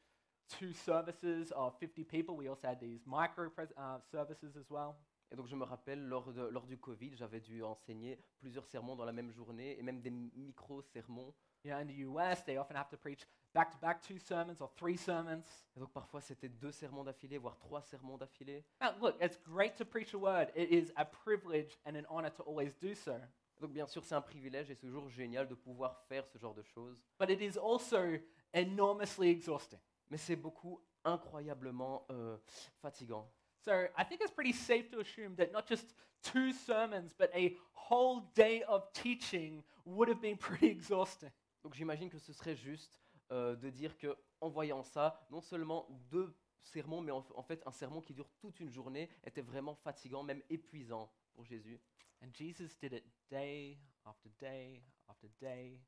two 0.48 0.72
services 0.72 1.52
of 1.52 1.74
50 1.78 2.04
people. 2.04 2.36
We 2.36 2.48
also 2.48 2.66
had 2.68 2.80
these 2.80 3.06
micro 3.06 3.48
pres- 3.50 3.72
uh, 3.76 3.98
services 4.10 4.56
as 4.56 4.70
well. 4.70 4.94
Et 5.30 5.36
donc 5.36 5.46
je 5.46 5.56
me 5.56 5.64
rappelle, 5.64 6.06
lors, 6.08 6.30
de- 6.32 6.48
lors 6.48 6.66
du 6.66 6.76
Covid, 6.76 7.14
j'avais 7.16 7.40
dû 7.40 7.62
enseigner 7.62 8.18
plusieurs 8.38 8.66
sermons 8.66 8.96
dans 8.96 9.06
la 9.06 9.12
même 9.12 9.30
journée, 9.30 9.78
et 9.78 9.82
même 9.82 10.00
des 10.02 10.10
micro-sermons. 10.10 11.32
Know, 11.64 11.76
in 11.76 11.86
the 11.86 11.98
US, 12.08 12.44
they 12.44 12.58
often 12.58 12.76
have 12.76 12.88
to 12.90 12.96
preach 12.96 13.24
back 13.54 13.70
to 13.70 13.78
back 13.78 14.02
two 14.02 14.18
sermons 14.18 14.60
or 14.60 14.70
three 14.76 14.96
sermons. 14.96 15.44
Et 15.76 15.80
donc 15.80 15.92
parfois 15.92 16.20
c'était 16.20 16.48
deux 16.48 16.72
sermons 16.72 17.04
d'affilée, 17.04 17.38
voire 17.38 17.56
trois 17.58 17.80
sermons 17.82 18.18
d'affilée. 18.18 18.64
Now, 18.80 18.88
look, 19.00 19.14
it's 19.22 19.38
great 19.38 19.76
to 19.76 19.84
preach 19.84 20.12
a 20.12 20.18
word. 20.18 20.48
It 20.56 20.70
is 20.72 20.92
a 20.96 21.04
privilege 21.04 21.78
and 21.86 21.94
an 21.94 22.04
honor 22.10 22.30
to 22.32 22.42
always 22.42 22.74
do 22.80 22.94
so. 22.94 23.12
Donc 23.60 23.72
bien 23.72 23.86
sûr 23.86 24.02
c'est 24.04 24.16
un 24.16 24.20
privilège 24.20 24.70
et 24.70 24.74
c'est 24.74 24.86
toujours 24.88 25.08
génial 25.08 25.46
de 25.46 25.54
pouvoir 25.54 25.96
faire 26.08 26.26
ce 26.26 26.36
genre 26.36 26.52
de 26.54 26.62
choses. 26.62 26.98
But 27.18 27.30
it 27.30 27.40
is 27.40 27.56
also 27.56 28.18
enormously 28.52 29.30
exhausting. 29.30 29.78
Mais 30.12 30.18
c'est 30.18 30.36
beaucoup 30.36 30.78
incroyablement 31.04 32.04
euh, 32.10 32.36
fatigant. 32.82 33.32
So 33.64 33.72
I 33.96 34.04
think 34.06 34.20
it's 34.20 34.30
pretty 34.30 34.52
safe 34.52 34.90
to 34.90 35.00
assume 35.00 35.34
that 35.36 35.52
not 35.52 35.66
just 35.66 35.94
two 36.20 36.52
sermons, 36.52 37.14
but 37.18 37.30
a 37.34 37.56
whole 37.72 38.30
day 38.34 38.62
of 38.68 38.92
teaching 38.92 39.62
would 39.86 40.10
have 40.10 40.20
been 40.20 40.36
pretty 40.36 40.66
exhausting. 40.70 41.30
Donc 41.64 41.72
j'imagine 41.72 42.10
que 42.10 42.18
ce 42.18 42.34
serait 42.34 42.56
juste 42.56 43.00
euh, 43.30 43.56
de 43.56 43.70
dire 43.70 43.96
que 43.96 44.14
en 44.42 44.50
voyant 44.50 44.82
ça, 44.82 45.26
non 45.30 45.40
seulement 45.40 45.86
deux 46.10 46.36
sermons, 46.62 47.00
mais 47.00 47.12
en, 47.12 47.24
en 47.34 47.42
fait 47.42 47.62
un 47.64 47.72
sermon 47.72 48.02
qui 48.02 48.12
dure 48.12 48.28
toute 48.38 48.60
une 48.60 48.70
journée 48.70 49.08
était 49.24 49.40
vraiment 49.40 49.76
fatigant, 49.76 50.22
même 50.22 50.42
épuisant 50.50 51.10
pour 51.32 51.46
Jésus. 51.46 51.80
And 52.22 52.28
Jesus 52.34 52.76
did 52.78 52.92
it 52.92 53.04
day 53.30 53.78
after 54.04 54.28
day 54.38 54.82
after 55.08 55.28
day 55.40 55.80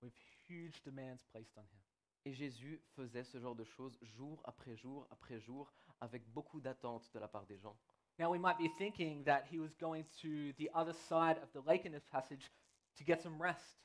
with 0.00 0.14
huge 0.46 0.80
demands 0.84 1.24
placed 1.32 1.58
on 1.58 1.62
him. 1.62 1.81
Et 2.24 2.32
Jésus 2.32 2.80
faisait 2.94 3.24
ce 3.24 3.38
genre 3.38 3.56
de 3.56 3.64
choses 3.64 3.98
jour 4.02 4.40
après 4.44 4.76
jour 4.76 5.06
après 5.10 5.40
jour, 5.40 5.72
avec 6.00 6.26
beaucoup 6.32 6.60
d'attentes 6.60 7.10
de 7.12 7.18
la 7.18 7.28
part 7.28 7.46
des 7.46 7.58
gens. 7.58 7.76
Now, 8.18 8.30
we 8.30 8.38
might 8.38 8.58
be 8.58 8.68
thinking 8.76 9.24
that 9.24 9.44
he 9.50 9.58
was 9.58 9.74
going 9.80 10.04
to 10.20 10.52
the 10.58 10.68
other 10.74 10.92
side 10.92 11.38
of 11.42 11.50
the 11.52 11.66
lake 11.66 11.86
in 11.86 11.92
this 11.92 12.04
passage 12.04 12.50
to 12.96 13.04
get 13.04 13.20
some 13.20 13.40
rest. 13.40 13.78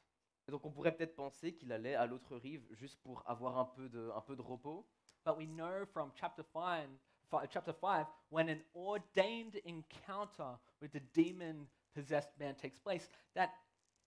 Et 0.47 0.51
donc 0.51 0.65
on 0.65 0.71
pourrait 0.71 0.95
peut-être 0.95 1.15
penser 1.15 1.53
qu'il 1.53 1.71
allait 1.71 1.95
à 1.95 2.05
l'autre 2.05 2.37
rive 2.37 2.65
juste 2.71 2.99
pour 3.01 3.21
avoir 3.25 3.57
un 3.57 3.65
peu 3.65 3.89
de, 3.89 4.11
un 4.15 4.21
peu 4.21 4.35
de 4.35 4.41
repos. 4.41 4.85
But 5.25 5.37
we 5.37 5.47
know 5.47 5.85
from 5.85 6.11
chapter 6.15 6.43
5, 6.43 6.87
fi- 7.29 7.47
chapter 7.49 7.73
5 7.73 8.05
when 8.29 8.49
an 8.49 8.61
ordained 8.75 9.59
encounter 9.65 10.57
with 10.81 10.91
the 10.91 11.01
demon 11.13 11.67
possessed 11.93 12.31
man 12.39 12.55
takes 12.55 12.77
place, 12.79 13.09
that 13.33 13.49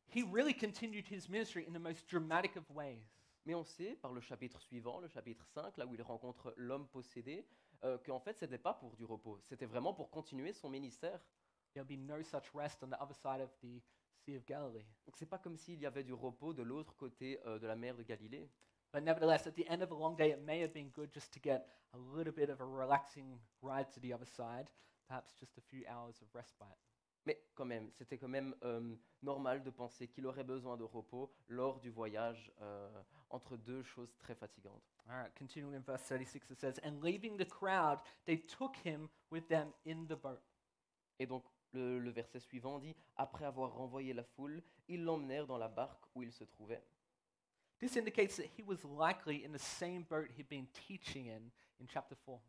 he 0.06 0.22
really 0.22 0.54
continued 0.54 1.06
his 1.06 1.28
ministry 1.28 1.64
in 1.66 1.72
the 1.72 1.78
most 1.80 2.06
dramatic 2.06 2.56
of 2.56 2.64
ways. 2.70 3.19
Mais 3.46 3.54
on 3.54 3.64
sait 3.64 3.96
par 3.96 4.12
le 4.12 4.20
chapitre 4.20 4.60
suivant, 4.60 5.00
le 5.00 5.08
chapitre 5.08 5.46
5, 5.46 5.76
là 5.78 5.86
où 5.86 5.94
il 5.94 6.02
rencontre 6.02 6.52
l'homme 6.56 6.88
possédé, 6.88 7.46
euh, 7.84 7.98
qu'en 7.98 8.20
fait 8.20 8.38
ce 8.38 8.44
n'était 8.44 8.58
pas 8.58 8.74
pour 8.74 8.96
du 8.96 9.04
repos, 9.04 9.40
c'était 9.42 9.66
vraiment 9.66 9.94
pour 9.94 10.10
continuer 10.10 10.52
son 10.52 10.68
ministère. 10.68 11.20
There'll 11.72 11.86
be 11.86 11.98
no 11.98 12.22
such 12.22 12.52
rest 12.54 12.82
on 12.82 12.88
the 12.88 13.00
other 13.00 13.14
side 13.14 13.40
of 13.40 13.50
the 13.62 13.80
Sea 14.24 14.36
of 14.36 14.44
Galilee. 14.44 14.84
Donc 15.06 15.16
c'est 15.16 15.26
pas 15.26 15.38
comme 15.38 15.56
s'il 15.56 15.80
y 15.80 15.86
avait 15.86 16.04
du 16.04 16.12
repos 16.12 16.52
de 16.52 16.62
l'autre 16.62 16.94
côté 16.96 17.40
euh, 17.46 17.58
de 17.58 17.66
la 17.66 17.76
mer 17.76 17.96
de 17.96 18.02
Galilée. 18.02 18.50
But 18.92 19.04
nevertheless, 19.04 19.46
at 19.46 19.54
the 19.54 19.66
end 19.68 19.82
of 19.82 19.92
a 19.92 19.94
long 19.94 20.16
day, 20.16 20.30
it 20.30 20.40
may 20.40 20.60
have 20.60 20.72
been 20.72 20.90
good 20.90 21.12
just 21.12 21.32
to 21.34 21.40
get 21.40 21.64
a 21.94 21.98
little 21.98 22.32
bit 22.32 22.50
of 22.50 22.60
a 22.60 22.64
relaxing 22.64 23.38
ride 23.62 23.90
to 23.92 24.00
the 24.00 24.12
other 24.12 24.26
side, 24.26 24.68
perhaps 25.08 25.32
just 25.38 25.56
a 25.58 25.60
few 25.60 25.84
hours 25.86 26.20
of 26.20 26.28
respite. 26.34 26.89
Mais 27.26 27.42
quand 27.54 27.66
même, 27.66 27.90
c'était 27.92 28.16
quand 28.16 28.28
même 28.28 28.54
euh, 28.64 28.94
normal 29.22 29.62
de 29.62 29.70
penser 29.70 30.08
qu'il 30.08 30.26
aurait 30.26 30.44
besoin 30.44 30.76
de 30.76 30.84
repos 30.84 31.32
lors 31.48 31.78
du 31.80 31.90
voyage 31.90 32.52
euh, 32.60 33.02
entre 33.28 33.56
deux 33.56 33.82
choses 33.82 34.16
très 34.18 34.34
fatigantes. 34.34 34.82
All 35.08 35.16
right, 35.16 35.34
continuing 35.34 35.74
in 35.74 35.80
verse 35.80 36.02
36, 36.04 36.50
it 36.50 36.60
says, 36.60 36.80
And 36.82 37.02
leaving 37.02 37.36
the 37.36 37.48
crowd, 37.48 38.00
they 38.24 38.38
took 38.38 38.76
him 38.84 39.08
with 39.30 39.46
them 39.48 39.72
in 39.86 40.06
the 40.06 40.16
boat. 40.16 40.40
Et 41.18 41.26
donc 41.26 41.44
le, 41.72 41.98
le 41.98 42.10
verset 42.10 42.40
suivant 42.40 42.78
dit, 42.78 42.96
après 43.16 43.44
avoir 43.44 43.74
renvoyé 43.74 44.14
la 44.14 44.24
foule, 44.24 44.62
ils 44.88 45.04
l'emmenèrent 45.04 45.46
dans 45.46 45.58
la 45.58 45.68
barque 45.68 46.04
où 46.14 46.22
il 46.22 46.32
se 46.32 46.44
trouvait. 46.44 46.82
This 47.78 47.96
indicates 47.96 48.36
that 48.36 48.44
he 48.58 48.62
was 48.62 48.84
likely 48.84 49.44
in 49.44 49.52
the 49.52 49.58
same 49.58 50.04
boat 50.04 50.28
he'd 50.36 50.48
been 50.48 50.66
teaching 50.68 51.28
in 51.28 51.50
in 51.80 51.86
chapter 51.86 52.14
4. 52.14 52.40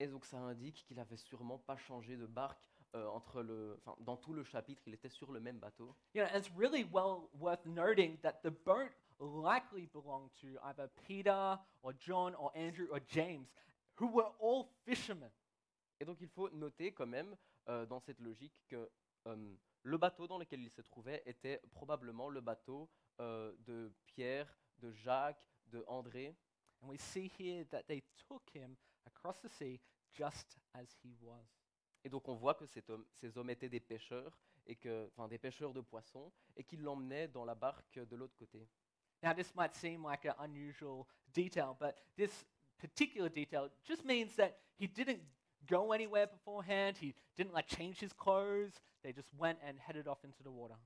Et 0.00 0.06
donc 0.06 0.24
ça 0.24 0.38
indique 0.38 0.84
qu'il 0.86 0.98
avait 0.98 1.16
sûrement 1.16 1.58
pas 1.58 1.76
changé 1.76 2.16
de 2.16 2.26
barque 2.26 2.68
euh, 2.94 3.06
entre 3.08 3.42
le, 3.42 3.76
enfin, 3.78 3.96
dans 4.00 4.16
tout 4.16 4.32
le 4.32 4.42
chapitre, 4.42 4.82
il 4.86 4.94
était 4.94 5.08
sur 5.08 5.30
le 5.30 5.40
même 5.40 5.58
bateau. 5.58 5.94
You 6.14 6.22
know, 6.22 6.30
and 6.32 6.38
it's 6.38 6.50
really 6.56 6.84
well 6.84 7.28
worth 7.38 7.64
noting 7.64 8.18
that 8.22 8.40
the 8.42 8.50
boat 8.50 8.90
likely 9.20 9.86
belonged 9.92 10.30
to 10.40 10.58
either 10.64 10.88
Peter 11.06 11.58
or 11.82 11.92
John 11.98 12.34
or 12.34 12.50
Andrew 12.56 12.88
or 12.90 13.00
James, 13.06 13.48
who 14.00 14.08
were 14.08 14.30
all 14.40 14.66
fishermen. 14.84 15.30
Et 16.00 16.04
donc 16.04 16.18
il 16.20 16.28
faut 16.28 16.50
noter 16.50 16.92
quand 16.92 17.06
même 17.06 17.36
euh, 17.68 17.86
dans 17.86 18.00
cette 18.00 18.18
logique 18.20 18.54
que 18.66 18.90
euh, 19.26 19.54
le 19.82 19.98
bateau 19.98 20.26
dans 20.26 20.38
lequel 20.38 20.62
il 20.62 20.70
se 20.70 20.80
trouvait 20.80 21.22
était 21.26 21.60
probablement 21.70 22.28
le 22.28 22.40
bateau 22.40 22.88
de 23.18 23.92
Pierre, 24.06 24.50
de 24.78 24.90
Jacques, 24.92 25.44
de 25.66 25.84
André. 25.86 26.34
And 26.82 26.88
we 26.88 26.98
see 26.98 27.30
here 27.38 27.66
that 27.66 27.82
they 27.86 28.02
took 28.26 28.48
him 28.54 28.76
across 29.06 29.38
the 29.40 29.50
sea 29.50 29.78
just 30.10 30.56
as 30.74 30.88
he 31.02 31.14
was. 31.20 31.59
Et 32.04 32.08
donc 32.08 32.28
on 32.28 32.34
voit 32.34 32.54
que 32.54 32.64
homme- 32.88 33.06
ces 33.12 33.36
hommes 33.36 33.50
étaient 33.50 33.68
des 33.68 33.80
pêcheurs, 33.80 34.38
et 34.66 34.76
que, 34.76 35.06
enfin 35.08 35.28
des 35.28 35.38
pêcheurs 35.38 35.72
de 35.72 35.80
poissons, 35.80 36.32
et 36.56 36.64
qu'ils 36.64 36.82
l'emmenaient 36.82 37.28
dans 37.28 37.44
la 37.44 37.54
barque 37.54 37.98
de 37.98 38.16
l'autre 38.16 38.36
côté. 38.36 38.66
Now, 39.22 39.34
this 39.34 39.54
might 39.54 39.74
seem 39.74 40.04
like 40.04 40.24
an 40.24 40.34
unusual 40.38 41.06
detail, 41.34 41.74
but 41.78 41.94
this 42.16 42.46
particular 42.78 43.28
detail 43.28 43.68
just 43.84 44.04
means 44.04 44.34
that 44.36 44.56
he 44.78 44.86
didn't 44.86 45.20
go 45.68 45.92
anywhere 45.92 46.26
beforehand. 46.26 46.96
He 46.96 47.14
didn't 47.36 47.52
like 47.52 47.68
change 47.68 48.00
his 48.00 48.14
clothes. 48.14 48.80
They 49.02 49.12
just 49.12 49.28
went 49.34 49.58
and 49.62 49.78
headed 49.78 50.08
off 50.08 50.24
into 50.24 50.42
the 50.42 50.50
water. 50.50 50.76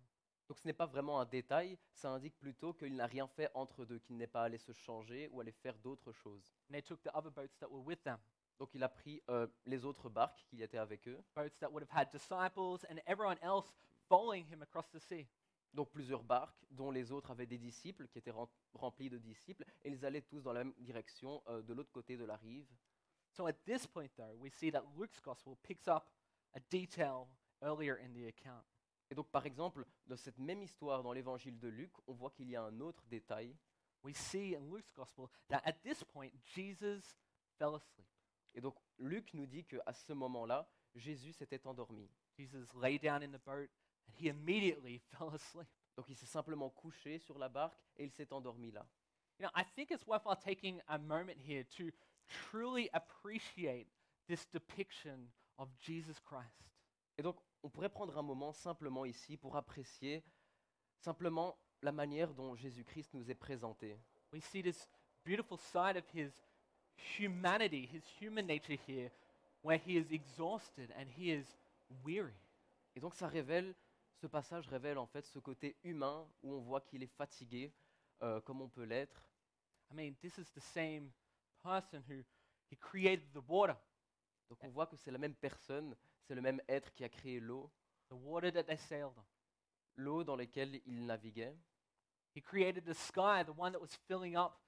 Donc 0.49 0.59
ce 0.59 0.67
n'est 0.67 0.75
pas 0.77 0.87
vraiment 0.87 1.21
un 1.21 1.25
détail, 1.25 1.79
ça 1.95 2.11
indique 2.11 2.37
plutôt 2.39 2.75
qu'il 2.75 2.95
n'a 2.95 3.07
rien 3.07 3.27
fait 3.29 3.51
entre 3.55 3.87
deux, 3.87 3.99
qu'il 4.01 4.17
n'est 4.19 4.27
pas 4.27 4.43
allé 4.43 4.59
se 4.59 4.73
changer 4.73 5.29
ou 5.33 5.41
aller 5.41 5.53
faire 5.53 5.79
d'autres 5.79 6.13
choses. 6.13 6.53
And 6.69 6.73
they 6.75 6.83
took 6.83 7.03
the 7.03 7.15
other 7.15 7.31
boats 7.31 7.57
that 7.61 7.71
were 7.71 7.83
with 7.83 8.03
them, 8.03 8.19
Donc 8.59 8.75
il 8.75 8.83
a 8.83 8.89
pris 8.89 9.23
euh, 9.29 9.47
les 9.67 9.85
autres 9.85 10.09
barques 10.09 10.45
qui 10.49 10.63
étaient 10.63 10.79
avec 10.79 11.09
eux, 11.09 11.23
boats 11.35 11.51
that 11.61 11.71
would 11.71 11.83
have 11.83 11.91
had 11.99 12.11
disciples 12.13 12.85
and 12.91 12.99
everyone 13.07 13.39
else 13.43 13.73
following 14.09 14.45
him 14.47 14.63
across 14.63 14.89
the 14.91 14.99
sea. 15.01 15.27
donc 15.73 15.91
plusieurs 15.91 16.23
barques 16.23 16.65
dont 16.71 16.93
les 16.93 17.11
autres 17.11 17.33
avaient 17.33 17.47
des 17.47 17.59
disciples 17.59 18.07
qui 18.07 18.19
étaient 18.19 18.31
rem- 18.31 18.47
remplis 18.75 19.11
de 19.11 19.19
disciples, 19.19 19.65
et 19.83 19.91
ils 19.91 20.05
allaient 20.05 20.23
tous 20.23 20.41
dans 20.41 20.53
la 20.53 20.63
même 20.63 20.75
direction 20.79 21.43
euh, 21.49 21.63
de 21.63 21.75
l'autre 21.75 21.91
côté 21.91 22.17
de 22.17 22.25
la 22.25 22.37
rive. 22.37 22.69
So 23.33 23.47
at 23.49 23.55
this 23.65 23.85
point, 23.89 24.09
though, 24.17 24.37
we 24.39 24.53
see 24.53 24.71
that 24.71 24.85
Luke's 24.97 25.21
gospel 25.21 25.57
picks 25.65 25.89
up 25.89 26.05
a 26.55 26.61
detail 26.71 27.27
earlier 27.61 27.97
in 28.01 28.13
the 28.13 28.29
account. 28.29 28.63
Et 29.11 29.17
donc 29.17 29.29
par 29.33 29.45
exemple, 29.47 29.85
dans 30.07 30.17
cette 30.17 30.39
même 30.39 30.63
histoire 30.63 31.03
dans 31.03 31.13
l'évangile 31.13 31.59
de 31.59 31.67
Luc, 31.69 31.91
on 32.07 32.13
voit 32.15 32.31
qu'il 32.31 32.49
y 32.49 32.55
a 32.55 32.63
un 32.63 32.81
autre 32.81 33.03
détail, 33.09 33.57
We 34.05 34.15
see 34.15 34.55
in 34.55 34.71
Luke's 34.71 34.93
gospel 34.93 35.31
that 35.49 35.63
at 35.65 35.83
this 35.83 36.05
point, 36.05 36.31
Jesus 36.55 37.17
fell 37.59 37.75
asleep. 37.75 38.07
Et 38.55 38.61
donc 38.61 38.77
Luc 38.99 39.35
nous 39.35 39.47
dit 39.47 39.65
qu'à 39.65 39.93
ce 39.93 40.13
moment-là, 40.13 40.69
Jésus 40.95 41.33
s'était 41.33 41.67
endormi. 41.67 42.09
Jesus 42.37 42.67
lay 42.81 42.99
down 42.99 43.23
in 43.23 43.31
the 43.31 43.45
boat 43.45 43.69
and 44.07 44.15
he 44.17 44.29
immediately 44.29 44.99
fell 45.11 45.31
asleep. 45.35 45.69
Donc 45.97 46.07
il 46.09 46.17
s'est 46.17 46.27
simplement 46.27 46.71
couché 46.71 47.19
sur 47.19 47.39
la 47.39 47.49
barque 47.49 47.79
et 47.97 48.05
il 48.05 48.11
s'est 48.11 48.33
endormi 48.33 48.71
là. 48.71 48.87
You 49.39 49.47
know, 49.47 49.51
I 49.55 49.65
think 49.65 49.91
it's 49.91 50.07
worthwhile 50.07 50.37
taking 50.37 50.81
a 50.87 50.99
moment 50.99 51.39
here 51.39 51.65
to 51.77 51.91
truly 52.29 52.89
appreciate 52.93 53.89
this 54.29 54.47
depiction 54.53 55.29
of 55.59 55.69
Jesus 55.81 56.21
Christ. 56.21 56.63
Et 57.19 57.23
donc, 57.23 57.37
on 57.63 57.71
pourrait 57.71 57.89
prendre 57.89 58.17
un 58.17 58.23
moment 58.23 58.53
simplement 58.53 59.05
ici 59.05 59.37
pour 59.37 59.57
apprécier 59.57 60.25
simplement 61.01 61.59
la 61.83 61.93
manière 61.93 62.33
dont 62.33 62.55
Jésus-Christ 62.55 63.15
nous 63.15 63.31
est 63.31 63.35
présenté. 63.35 63.99
We 64.33 64.43
see 64.43 64.63
this 64.63 64.89
beautiful 65.25 65.59
side 65.59 65.97
of 65.97 66.05
his 66.15 66.31
humanity, 66.97 67.89
his 67.93 68.03
human 68.19 68.47
nature 68.47 68.77
here, 68.87 69.11
where 69.63 69.79
he 69.79 69.97
is 69.97 70.11
exhausted 70.11 70.93
and 70.99 71.09
he 71.17 71.31
is 71.31 71.47
weary. 72.05 72.35
Et 72.97 73.01
donc, 73.01 73.15
ça 73.15 73.29
révèle, 73.29 73.75
ce 74.21 74.27
passage 74.27 74.69
révèle 74.69 74.99
en 74.99 75.07
fait 75.07 75.27
ce 75.27 75.39
côté 75.39 75.77
humain 75.85 76.27
où 76.43 76.55
on 76.55 76.61
voit 76.61 76.81
qu'il 76.81 77.03
est 77.03 77.15
fatigué, 77.17 77.73
euh, 78.23 78.41
comme 78.41 78.61
on 78.61 78.69
peut 78.69 78.85
l'être. 78.85 79.29
I 79.91 79.95
mean, 79.95 80.15
this 80.21 80.39
is 80.39 80.51
the 80.55 80.63
same 80.63 81.11
person 81.63 82.03
who, 82.09 82.23
He 82.71 82.77
created 82.77 83.33
the 83.33 83.43
water, 83.47 83.77
Donc 84.49 84.59
on 84.63 84.69
voit 84.69 84.87
que 84.87 84.97
c'est 84.97 85.11
la 85.11 85.19
même 85.19 85.35
personne, 85.35 85.95
c'est 86.27 86.35
le 86.35 86.41
même 86.41 86.61
être 86.69 86.93
qui 86.93 87.05
a 87.05 87.09
créé 87.09 87.41
l'eau, 87.41 87.71
the 88.09 88.15
water 88.15 88.51
that 88.53 88.65
they 88.65 88.77
sailed 88.77 89.13
on. 89.17 89.25
l'eau 89.97 90.25
dans 90.25 90.37
laquelle 90.37 90.81
il 90.87 91.07
naviguait. 91.07 91.57
He 92.35 92.41
created 92.43 92.85
the 92.85 92.95
sky, 92.95 93.45
the 93.45 93.57
one 93.57 93.73
that 93.73 93.81
was 93.81 93.97
filling 94.09 94.37
up 94.37 94.59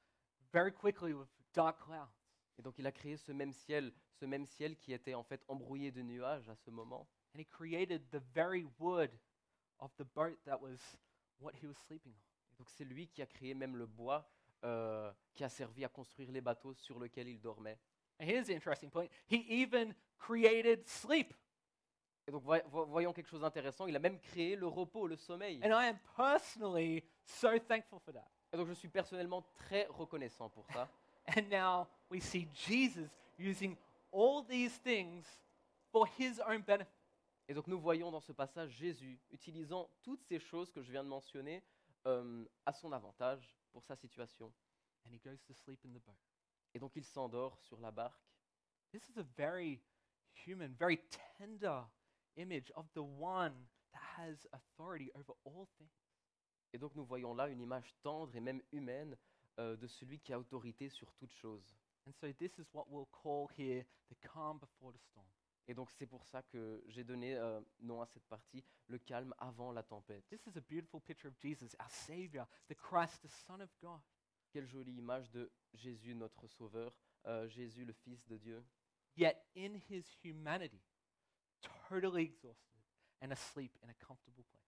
very 0.53 0.73
quickly 0.73 1.13
with 1.15 1.29
dark 1.53 1.81
clouds. 1.81 2.16
Et 2.59 2.63
donc 2.63 2.79
il 2.79 2.87
a 2.87 2.93
créé 2.93 3.17
ce 3.17 3.33
même 3.33 3.53
ciel, 3.53 3.93
ce 4.15 4.25
même 4.25 4.47
ciel 4.47 4.77
qui 4.79 4.93
était 4.93 5.15
en 5.15 5.23
fait 5.23 5.45
embrouillé 5.49 5.91
de 5.93 6.03
nuages 6.03 6.49
à 6.49 6.55
ce 6.55 6.71
moment. 6.71 7.07
And 7.35 7.39
he 7.41 7.45
created 7.47 8.09
the 8.11 8.21
very 8.35 8.67
wood 8.79 9.11
of 9.79 9.95
the 9.97 10.05
boat 10.15 10.37
that 10.45 10.61
was 10.61 10.79
what 11.41 11.53
he 11.63 11.67
was 11.67 11.75
sleeping 11.87 12.13
on. 12.15 12.53
Et 12.53 12.57
donc 12.59 12.71
c'est 12.71 12.85
lui 12.85 13.09
qui 13.09 13.21
a 13.21 13.27
créé 13.27 13.53
même 13.55 13.77
le 13.77 13.87
bois 13.87 14.27
euh, 14.65 15.13
qui 15.35 15.45
a 15.45 15.49
servi 15.51 15.85
à 15.85 15.89
construire 15.89 16.33
les 16.33 16.41
bateaux 16.41 16.73
sur 16.73 16.99
lesquels 16.99 17.29
il 17.29 17.41
dormait. 17.41 17.79
And 18.19 18.25
here's 18.25 18.47
the 18.47 18.53
interesting 18.53 18.91
point. 18.91 19.09
He 19.31 19.45
even 19.63 19.95
created 20.19 20.87
sleep. 20.87 21.35
Et 22.27 22.33
donc 22.33 22.43
voy- 22.43 22.63
vo- 22.71 22.87
voyons 22.87 23.13
quelque 23.13 23.29
chose 23.29 23.43
d'intéressant, 23.43 23.87
il 23.87 23.95
a 23.95 23.99
même 23.99 24.19
créé 24.19 24.57
le 24.57 24.67
repos, 24.67 25.07
le 25.07 25.17
sommeil. 25.17 25.61
And 25.63 25.69
I 25.69 25.89
am 25.89 25.99
personally 26.17 27.05
so 27.23 27.59
thankful 27.59 28.01
for 28.01 28.15
that. 28.15 28.27
Et 28.53 28.57
donc 28.57 28.67
je 28.69 28.73
suis 28.73 28.89
personnellement 28.89 29.43
très 29.43 29.85
reconnaissant 29.91 30.49
pour 30.49 30.67
ça. 30.73 30.89
And 31.37 31.43
now 31.51 31.87
we 32.11 32.21
see 32.21 32.49
Jesus 32.53 33.11
using 33.39 33.77
all 34.13 34.43
these 34.43 34.73
things 34.83 35.25
for 35.93 36.07
his 36.19 36.41
own 36.47 36.63
benefit. 36.63 36.93
Et 37.49 37.55
donc 37.55 37.67
nous 37.69 37.81
voyons 37.81 38.11
dans 38.11 38.21
ce 38.21 38.33
passage 38.33 38.71
Jésus 38.71 39.21
utilisant 39.31 39.89
toutes 40.03 40.23
ces 40.23 40.41
choses 40.41 40.71
que 40.73 40.83
je 40.83 40.91
viens 40.91 41.05
de 41.05 41.09
mentionner 41.09 41.63
euh, 42.07 42.45
à 42.65 42.73
son 42.73 42.93
avantage 42.93 43.57
pour 43.73 43.85
sa 43.85 43.95
situation. 43.95 44.53
And 45.05 45.13
he 45.13 45.19
goes 45.19 45.41
to 45.47 45.55
sleep 45.55 45.79
in 45.85 45.91
the 45.91 46.03
boat. 46.05 46.17
Et 46.75 46.81
donc 46.81 46.93
il 46.97 47.05
s'endort 47.05 47.59
sur 47.61 47.81
la 47.81 47.93
barque. 47.93 48.21
This 48.91 49.09
is 49.09 49.19
a 49.19 49.25
very 49.37 49.81
human, 50.47 50.75
very 50.75 50.99
tender 51.39 51.85
image 52.37 52.73
of 52.75 52.87
the 52.95 53.03
one 53.03 53.55
that 53.93 54.03
has 54.19 54.47
authority 54.53 55.11
over 55.15 55.35
all 55.45 55.67
things. 55.79 55.91
Et 56.73 56.79
donc 56.79 56.95
nous 56.97 57.05
voyons 57.05 57.35
là 57.35 57.49
une 57.49 57.61
image 57.61 57.95
tendre 58.03 58.35
et 58.35 58.41
même 58.41 58.63
humaine 58.73 59.17
euh, 59.59 59.77
de 59.77 59.87
celui 59.87 60.19
qui 60.19 60.33
a 60.33 60.39
autorité 60.39 60.89
sur 60.89 61.13
toute 61.15 61.33
chose. 61.33 61.77
And 62.07 62.15
so 62.21 62.33
this 62.39 62.53
is 62.59 62.67
what 62.73 62.87
we'll 62.89 63.09
call 63.11 63.51
here 63.57 63.85
the 64.09 64.29
calm 64.29 64.59
before 64.59 64.93
the 64.93 64.99
storm. 64.99 65.27
Et 65.69 65.75
donc 65.75 65.91
c'est 65.91 66.07
pour 66.07 66.25
ça 66.25 66.43
que 66.43 66.83
j'ai 66.87 67.03
donné 67.03 67.35
euh, 67.35 67.61
nom 67.81 68.01
à 68.01 68.07
cette 68.07 68.27
partie, 68.27 68.65
le 68.87 68.99
calme 68.99 69.35
avant 69.39 69.73
la 69.73 69.83
tempête. 69.83 70.25
This 70.29 70.47
is 70.47 70.57
a 70.57 70.61
beautiful 70.61 71.01
picture 71.01 71.29
of 71.29 71.37
Jesus, 71.43 71.75
our 71.81 71.91
Savior, 71.91 72.47
the 72.69 72.77
Christ, 72.77 73.21
the 73.23 73.29
Son 73.29 73.61
of 73.61 73.71
God. 73.83 74.01
Quelle 74.53 74.67
jolie 74.67 74.97
image 74.97 75.31
de 75.33 75.51
Jésus 75.75 76.15
notre 76.15 76.47
Sauveur, 76.47 76.95
euh, 77.27 77.49
Jésus 77.49 77.85
le 77.85 77.93
Fils 77.93 78.25
de 78.29 78.39
Dieu, 78.39 78.65
Yet 79.17 79.37
in 79.57 79.81
his 79.89 80.05
humanity, 80.23 80.83
totally 81.89 82.25
exhausted 82.25 82.79
and 83.23 83.33
asleep 83.33 83.73
in 83.83 83.89
a 83.89 83.95
comfortable 83.95 84.45
place. 84.45 84.63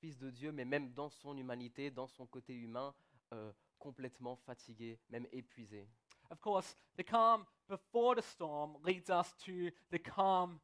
Fils 0.00 0.18
de 0.18 0.30
Dieu, 0.30 0.52
mais 0.52 0.64
même 0.64 0.92
dans 0.92 1.08
son 1.08 1.36
humanité, 1.36 1.90
dans 1.90 2.06
son 2.06 2.26
côté 2.26 2.54
humain, 2.54 2.94
euh, 3.32 3.52
complètement 3.78 4.36
fatigué, 4.36 4.98
même 5.08 5.26
épuisé. 5.32 5.88
Of 6.30 6.40
course, 6.40 6.76
the 6.96 7.04
calm 7.04 7.44
before 7.68 8.14
the 8.14 8.22
storm 8.22 8.76
leads 8.84 9.10
us 9.10 9.34
to 9.44 9.70
the 9.90 9.98
calm 9.98 10.60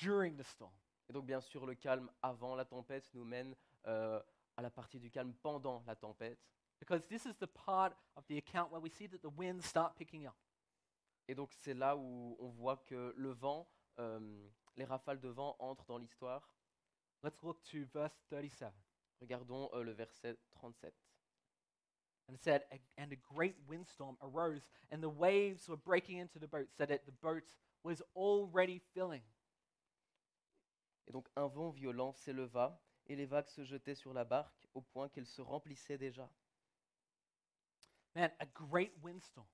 during 0.00 0.36
the 0.36 0.44
storm. 0.44 0.72
Et 1.08 1.12
donc 1.12 1.26
bien 1.26 1.40
sûr, 1.40 1.66
le 1.66 1.74
calme 1.74 2.08
avant 2.22 2.54
la 2.54 2.64
tempête 2.64 3.08
nous 3.14 3.24
mène 3.24 3.56
euh, 3.86 4.20
à 4.56 4.62
la 4.62 4.70
partie 4.70 5.00
du 5.00 5.10
calme 5.10 5.34
pendant 5.42 5.82
la 5.86 5.96
tempête. 5.96 6.38
Because 6.78 7.04
this 7.08 7.26
is 7.26 7.34
the 7.40 7.46
part 7.46 7.92
of 8.16 8.24
the 8.28 8.38
account 8.38 8.70
where 8.70 8.80
we 8.80 8.90
see 8.90 9.08
that 9.08 9.18
the 9.18 9.30
winds 9.36 9.66
start 9.66 9.96
picking 9.96 10.26
up. 10.26 10.36
Et 11.26 11.34
donc 11.34 11.52
c'est 11.52 11.74
là 11.74 11.96
où 11.96 12.36
on 12.38 12.48
voit 12.48 12.76
que 12.86 13.12
le 13.16 13.30
vent, 13.30 13.68
euh, 13.98 14.48
les 14.76 14.84
rafales 14.84 15.20
de 15.20 15.28
vent 15.28 15.56
entrent 15.58 15.86
dans 15.86 15.98
l'histoire. 15.98 16.48
Let's 17.22 17.42
look 17.42 17.62
to 17.64 17.84
verse 17.92 18.16
37. 18.30 18.72
Regardons 19.20 19.68
euh, 19.74 19.82
le 19.82 19.92
verset 19.92 20.38
37. 20.52 20.94
And 22.30 22.62
"A- 22.70 22.80
And 23.02 23.12
a 23.12 23.16
great 23.34 23.56
windstorm 23.66 24.16
arose, 24.22 24.62
and 24.90 25.02
the 25.02 25.08
waves 25.08 25.68
were 25.68 25.76
breaking 25.76 26.18
into 26.18 26.38
the 26.38 26.46
boat, 26.46 26.68
so 26.76 26.86
that 26.86 27.04
the 27.06 27.12
boat 27.20 27.44
was 27.82 28.02
already 28.14 28.78
filling. 28.94 29.22
Et 31.06 31.12
donc 31.12 31.26
un 31.36 31.48
vent 31.48 31.70
violent 31.70 32.12
s'éleva, 32.12 32.78
et 33.06 33.16
les 33.16 33.26
vagues 33.26 33.48
se 33.48 33.64
jetaient 33.64 33.96
sur 33.96 34.12
la 34.12 34.24
barque 34.24 34.66
au 34.74 34.80
point 34.82 35.08
qu'elle 35.08 35.26
se 35.26 35.42
remplissait 35.42 35.98
déjà. 35.98 36.28
Man, 38.14 38.30
a 38.38 38.46
great 38.46 38.92
windstorm. 39.02 39.46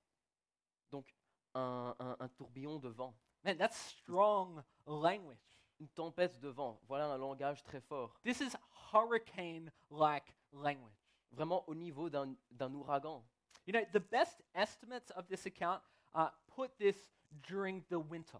Donc 0.91 1.12
un, 1.55 1.95
un- 1.99 2.29
tourbillon 2.37 2.79
de 2.79 2.89
vent, 2.89 3.15
Man, 3.45 3.57
that's 3.57 3.77
strong 3.77 4.62
language. 4.87 5.39
une 5.79 5.89
tempête 5.89 6.39
de 6.41 6.49
vent. 6.49 6.81
Voilà 6.89 7.07
un 7.07 7.17
langage 7.19 7.62
très 7.62 7.81
fort. 7.81 8.19
This 8.23 8.41
is 8.41 8.55
hurricane 8.93 9.71
like 9.91 10.35
language. 10.53 11.06
Vraiment 11.33 11.69
au 11.69 11.75
niveau 11.75 12.09
d'un 12.11 12.75
ouragan. 12.75 13.25
You 13.67 13.73
know, 13.73 13.85
the 13.93 13.99
best 14.11 14.43
estimates 14.55 15.11
of 15.17 15.27
this 15.29 15.45
account 15.47 15.83
uh, 16.15 16.29
put 16.55 16.71
this 16.79 17.07
during 17.49 17.83
the 17.89 17.97
winter. 17.99 18.39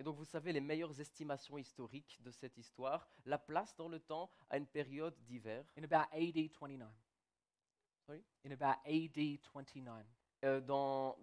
Et 0.00 0.04
donc 0.04 0.16
vous 0.16 0.24
savez, 0.24 0.52
les 0.52 0.60
meilleures 0.60 0.98
estimations 1.00 1.58
historiques 1.58 2.18
de 2.22 2.30
cette 2.30 2.56
histoire 2.56 3.08
la 3.26 3.36
placent 3.38 3.76
dans 3.76 3.88
le 3.88 3.98
temps 4.00 4.30
à 4.48 4.56
une 4.56 4.66
période 4.66 5.14
d'hiver, 5.24 5.64
in 5.76 5.82
about 5.84 6.06
AD 6.12 6.48
29. 6.60 6.88
Sorry? 8.06 8.22
In 8.44 8.52
about 8.52 8.78
AD 8.86 9.38
29. 9.52 10.06
euh, 10.44 10.60
dans, 10.60 11.18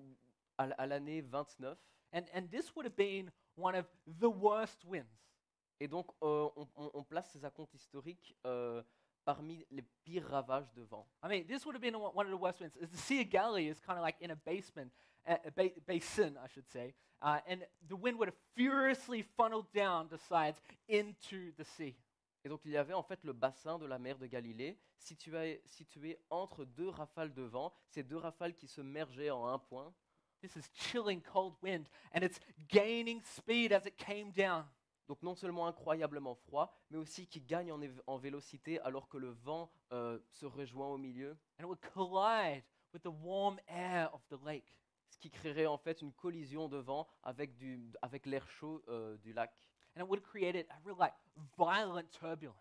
à, 0.58 0.64
à 0.78 0.86
l'année 0.86 1.22
29. 1.22 1.78
And, 2.14 2.24
and 2.34 2.48
this 2.52 2.74
would 2.76 2.86
have 2.86 2.96
been 2.96 3.32
one 3.58 3.76
of 3.76 3.86
the 4.20 4.28
worst 4.30 4.84
winds. 4.86 5.10
Et 5.80 5.88
donc 5.88 6.08
euh, 6.22 6.50
on, 6.56 6.68
on- 6.76 6.92
on 6.94 7.04
place 7.04 7.30
ces 7.32 7.44
acomptes 7.44 7.74
historiques 7.74 8.36
euh, 8.46 8.84
parmi 9.26 9.66
les 9.72 9.82
pires 10.04 10.28
ravages 10.30 10.72
de 10.74 10.84
vent. 10.84 11.06
I 11.24 11.28
mean, 11.28 11.48
this 11.48 11.66
would 11.66 11.76
have 11.76 11.82
been 11.82 11.96
one 11.96 12.26
of 12.26 12.32
the 12.32 12.38
worst 12.38 12.62
winds. 12.62 12.76
The 12.80 12.98
Sea 12.98 13.22
of 13.22 13.30
Galilee 13.30 13.68
is 13.68 13.80
kind 13.80 13.98
of 13.98 14.04
like 14.04 14.16
in 14.22 14.32
a 14.32 14.36
basement, 14.36 14.92
a, 15.26 15.40
a 15.46 15.52
ba- 15.52 15.82
basin, 15.86 16.38
I 16.38 16.48
should 16.48 16.68
say, 16.70 16.94
uh, 17.22 17.40
and 17.48 17.66
the 17.88 17.96
wind 17.96 18.20
would 18.20 18.28
have 18.28 18.38
furiously 18.56 19.24
funneled 19.36 19.72
down 19.74 20.08
the 20.10 20.20
sides 20.20 20.62
into 20.88 21.52
the 21.58 21.66
sea. 21.66 21.96
Et 22.44 22.50
donc 22.50 22.62
il 22.64 22.72
y 22.72 22.78
avait 22.78 22.94
en 22.94 23.02
fait 23.02 23.20
le 23.24 23.34
bassin 23.34 23.80
de 23.80 23.88
la 23.88 23.98
mer 23.98 24.20
de 24.20 24.28
Galilée, 24.28 24.78
situé, 25.00 25.62
situé 25.66 26.20
entre 26.30 26.64
deux 26.64 26.90
rafales 26.90 27.34
de 27.34 27.42
vent, 27.42 27.74
ces 27.90 28.04
deux 28.04 28.18
rafales 28.18 28.54
qui 28.54 28.68
se 28.68 28.82
mergeaient 28.82 29.32
en 29.32 29.48
un 29.48 29.58
point. 29.58 29.92
This 30.42 30.56
is 30.56 30.70
chilling, 30.76 31.22
cold 31.22 31.56
wind, 31.64 31.90
and 32.14 32.22
it's 32.22 32.40
gaining 32.68 33.24
speed 33.24 33.72
as 33.74 33.88
it 33.88 33.98
came 33.98 34.32
down. 34.32 34.66
Donc 35.08 35.22
non 35.22 35.36
seulement 35.36 35.68
incroyablement 35.68 36.36
froid, 36.36 36.74
mais 36.90 36.98
aussi 36.98 37.28
qui 37.28 37.42
gagne 37.42 37.72
en, 37.72 37.80
en 38.08 38.18
vélocité 38.18 38.80
alors 38.82 39.08
que 39.08 39.18
le 39.18 39.30
vent 39.30 39.72
euh, 39.92 40.20
se 40.30 40.46
rejoint 40.46 40.88
au 40.88 40.98
milieu, 40.98 41.38
And 41.60 41.64
it 41.64 41.66
would 41.66 41.82
collide 41.94 42.64
with 42.94 43.04
the 43.04 43.14
warm 43.24 43.60
air 43.68 44.14
of 44.14 44.22
the 44.30 44.44
lake. 44.44 44.76
ce 45.10 45.18
qui 45.20 45.30
créerait 45.30 45.66
en 45.68 45.78
fait 45.78 46.02
une 46.02 46.12
collision 46.14 46.68
de 46.68 46.78
vent 46.78 47.08
avec, 47.24 47.56
du, 47.56 47.94
avec 48.02 48.26
l'air 48.26 48.50
chaud 48.50 48.84
euh, 48.88 49.16
du 49.18 49.34
lac. 49.34 49.52
And 49.96 50.02
it 50.02 50.08
would 50.10 50.20
have 50.20 50.28
created 50.28 50.66
a 50.70 50.76
real, 50.84 50.98
like, 50.98 51.14
violent 51.58 52.10
turbulence. 52.12 52.56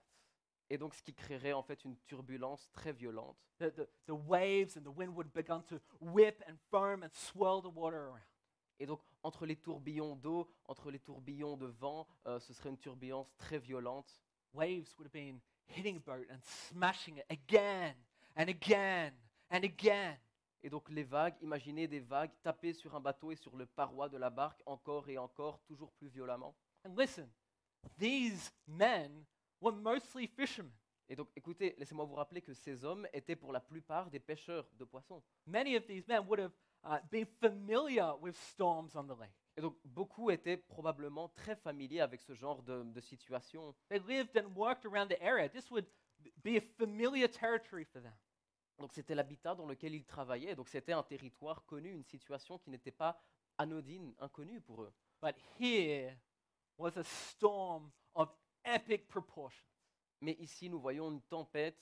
Et 0.71 0.79
donc 0.79 0.95
ce 0.95 1.03
qui 1.03 1.13
créerait 1.15 1.53
en 1.53 1.63
fait 1.63 1.85
une 1.85 1.97
turbulence 2.07 2.71
très 2.73 2.93
violente. 2.93 3.37
The, 3.59 3.71
the, 3.75 3.89
the 4.07 4.13
waves 4.13 4.77
and 4.77 4.83
the 4.83 4.95
wind 4.97 5.15
would 5.15 5.33
begun 5.33 5.63
to 5.65 5.81
whip 6.01 6.43
and 6.49 6.57
foam 6.71 7.03
and 7.03 7.11
swirl 7.13 7.61
the 7.61 7.75
water 7.75 8.09
around. 8.09 8.23
Et 8.79 8.87
donc 8.87 9.01
entre 9.25 9.47
les 9.47 9.57
tourbillons 9.57 10.15
d'eau, 10.17 10.49
entre 10.67 10.91
les 10.91 11.01
tourbillons 11.01 11.57
de 11.57 11.67
vent, 11.67 12.07
euh, 12.27 12.39
ce 12.39 12.53
serait 12.53 12.69
une 12.69 12.79
turbulence 12.79 13.35
très 13.37 13.59
violente. 13.59 14.21
Waves 14.53 14.95
would 14.97 15.07
have 15.07 15.13
been 15.13 15.41
hitting 15.67 15.97
a 15.97 16.01
boat 16.01 16.27
and 16.31 16.39
smashing 16.43 17.19
it 17.19 17.27
again 17.31 17.97
and 18.37 18.49
again 18.49 19.13
and 19.51 19.65
again. 19.65 20.17
Et 20.63 20.71
donc 20.71 20.89
les 20.91 21.03
vagues, 21.03 21.35
imaginez 21.41 21.89
des 21.89 22.01
vagues 22.01 22.31
taper 22.43 22.73
sur 22.73 22.95
un 22.95 23.01
bateau 23.01 23.33
et 23.33 23.37
sur 23.37 23.57
le 23.57 23.67
paroi 23.67 24.09
de 24.09 24.17
la 24.17 24.31
barque 24.31 24.63
encore 24.67 25.09
et 25.09 25.19
encore, 25.19 25.61
toujours 25.63 25.93
plus 25.93 26.09
violemment. 26.09 26.55
And 26.87 26.95
listen, 26.97 27.29
these 27.99 28.53
men 28.67 29.25
were 29.61 29.75
mostly 29.75 30.27
fishermen. 30.27 30.73
Et 31.09 31.17
donc 31.17 31.29
écoutez, 31.37 31.75
laissez-moi 31.79 32.05
vous 32.05 32.15
rappeler 32.15 32.41
que 32.41 32.55
ces 32.55 32.85
hommes 32.85 33.07
étaient 33.13 33.37
pour 33.37 33.53
la 33.53 33.61
plupart 33.61 34.11
des 34.11 34.21
pêcheurs 34.21 34.67
de 34.79 34.85
poissons. 34.85 35.23
Many 35.47 35.77
of 35.77 35.87
these 35.87 36.07
men 36.09 36.27
would 36.27 36.41
have 36.41 36.53
uh, 36.85 36.99
been 37.11 37.27
familiar 37.41 38.13
with 38.21 38.37
storms 38.37 38.95
on 38.97 39.07
the 39.07 39.19
lake. 39.19 39.35
Et 39.57 39.61
donc 39.61 39.77
beaucoup 39.85 40.31
étaient 40.31 40.57
probablement 40.57 41.29
très 41.29 41.57
familiers 41.57 42.01
avec 42.01 42.21
ce 42.23 42.35
genre 42.35 42.63
de, 42.63 42.83
de 42.83 43.01
situation. 43.01 43.75
They 43.89 44.01
lived 44.01 44.37
and 44.37 44.53
worked 44.57 44.85
around 44.85 45.09
the 45.09 45.23
area. 45.23 45.49
This 45.49 45.71
would 45.71 45.87
be 46.43 46.57
a 46.57 46.61
familiar 46.61 47.29
territory 47.29 47.85
for 47.85 48.03
them. 48.03 48.15
Donc 48.79 48.93
c'était 48.93 49.15
l'habitat 49.15 49.55
dans 49.55 49.67
lequel 49.67 49.95
ils 49.95 50.05
travaillaient, 50.05 50.57
donc 50.57 50.69
c'était 50.69 50.93
un 50.93 51.05
territoire 51.05 51.65
connu, 51.65 51.93
une 51.93 52.05
situation 52.05 52.59
qui 52.59 52.71
n'était 52.71 52.91
pas 52.91 53.21
anodine, 53.57 54.13
inconnue 54.19 54.61
pour 54.61 54.83
eux. 54.83 54.93
But 55.23 55.37
here 55.61 56.19
was 56.77 56.97
a 56.97 57.05
storm 57.05 57.93
of 58.15 58.31
epic 58.65 59.07
proportions. 59.07 59.65
Mais 60.21 60.37
ici, 60.41 60.69
nous 60.69 60.81
voyons 60.81 61.11
une 61.11 61.23
tempête 61.23 61.79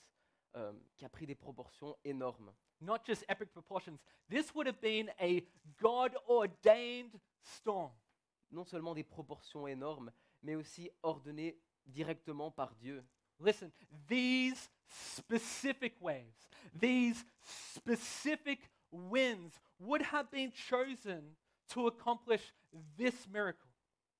euh, 0.55 0.71
qui 0.95 1.05
a 1.05 1.09
pris 1.09 1.25
des 1.25 1.35
proportions 1.35 1.97
énormes. 2.03 2.53
Not 2.85 3.05
just 3.05 3.23
epic 3.27 3.51
proportions. 3.53 3.99
This 4.29 4.53
would 4.53 4.67
have 4.67 4.81
been 4.81 5.09
a 5.19 5.45
God 5.81 6.15
ordained 6.27 7.19
storm. 7.41 7.91
Non 8.51 8.65
seulement 8.65 8.93
des 8.93 9.03
proportions 9.03 9.67
énormes, 9.67 10.11
mais 10.41 10.55
aussi 10.55 10.89
ordonnées 11.01 11.57
directement 11.85 12.51
par 12.51 12.75
Dieu. 12.75 13.03
Listen, 13.39 13.71
these 14.07 14.69
specific 14.87 15.95
waves, 15.99 16.47
these 16.73 17.25
specific 17.45 18.69
winds 18.91 19.59
would 19.79 20.01
have 20.01 20.29
been 20.31 20.51
chosen 20.51 21.35
to 21.69 21.87
accomplish 21.87 22.53
this 22.95 23.27
miracle. 23.27 23.67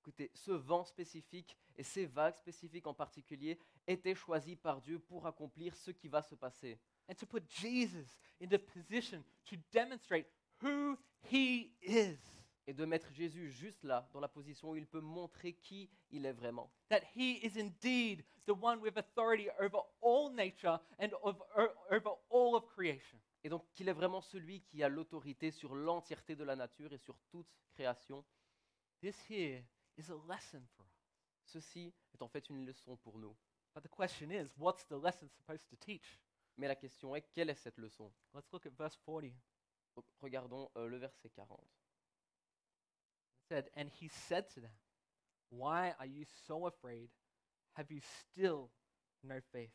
Écoutez, 0.00 0.30
ce 0.34 0.50
vent 0.50 0.84
spécifique 0.84 1.56
et 1.76 1.82
ces 1.82 2.06
vagues 2.06 2.36
spécifiques 2.36 2.86
en 2.86 2.92
particulier 2.92 3.58
étaient 3.86 4.14
choisis 4.14 4.56
par 4.56 4.80
Dieu 4.80 4.98
pour 4.98 5.26
accomplir 5.26 5.74
ce 5.76 5.90
qui 5.90 6.08
va 6.08 6.20
se 6.20 6.34
passer. 6.34 6.78
And 7.08 7.14
to 7.16 7.26
put 7.26 7.46
Jesus 7.48 8.08
in 8.40 8.48
the 8.48 8.58
position 8.58 9.24
to 9.46 9.56
demonstrate 9.72 10.26
who 10.62 10.96
he 11.30 11.72
is. 11.82 12.18
Et 12.66 12.72
de 12.72 12.86
mettre 12.86 13.12
Jésus 13.12 13.50
juste 13.50 13.84
là, 13.84 14.08
dans 14.14 14.20
la 14.20 14.28
position 14.28 14.70
où 14.70 14.76
il 14.76 14.86
peut 14.86 15.00
montrer 15.02 15.52
qui 15.52 15.90
il 16.10 16.24
est 16.24 16.32
vraiment. 16.32 16.70
That 16.88 17.02
he 17.14 17.38
is 17.44 17.58
indeed 17.60 18.24
the 18.46 18.54
one 18.58 18.80
with 18.80 18.96
authority 18.96 19.50
over 19.60 19.80
all 20.00 20.30
nature 20.32 20.80
and 20.98 21.10
of, 21.22 21.36
o- 21.58 21.74
over 21.90 22.12
all 22.30 22.54
of 22.54 22.66
creation. 22.68 23.18
Et 23.42 23.50
donc 23.50 23.70
qu'il 23.74 23.86
est 23.90 23.92
vraiment 23.92 24.22
celui 24.22 24.62
qui 24.62 24.82
a 24.82 24.88
l'autorité 24.88 25.50
sur 25.50 25.74
l'entièreté 25.74 26.34
de 26.36 26.44
la 26.44 26.56
nature 26.56 26.90
et 26.94 26.98
sur 26.98 27.18
toute 27.28 27.46
création. 27.74 28.24
This 29.02 29.16
here 29.28 29.62
is 29.98 30.10
a 30.10 30.16
lesson 30.26 30.62
for 30.74 30.86
us. 30.86 31.12
Ceci 31.44 31.92
est 32.14 32.22
en 32.22 32.28
fait 32.28 32.48
une 32.48 32.64
leçon 32.64 32.96
pour 32.96 33.18
nous. 33.18 33.36
But 33.74 33.82
the 33.82 33.90
question 33.94 34.30
is, 34.30 34.54
what's 34.56 34.86
the 34.86 34.96
lesson 34.96 35.28
supposed 35.28 35.68
to 35.68 35.76
teach? 35.76 36.18
Mais 36.56 36.68
la 36.68 36.76
question 36.76 37.14
est, 37.16 37.22
quelle 37.32 37.50
est 37.50 37.54
cette 37.54 37.78
leçon? 37.78 38.12
Let's 38.32 38.50
look 38.52 38.66
at 38.66 38.70
verse 38.70 38.96
40. 39.04 39.24
It 39.24 39.34
Donc, 39.96 40.04
Regardons 40.20 40.70
euh, 40.76 40.88
le 40.88 40.98
verset 40.98 41.30
40. 41.30 41.60
said, 43.48 43.70
And 43.76 43.88
he 44.00 44.08
said 44.08 44.48
to 44.54 44.60
them, 44.60 44.74
Why 45.50 45.94
are 45.98 46.06
you 46.06 46.24
so 46.46 46.66
afraid? 46.66 47.10
Have 47.76 47.90
you 47.90 48.00
still 48.00 48.70
no 49.22 49.40
faith? 49.52 49.72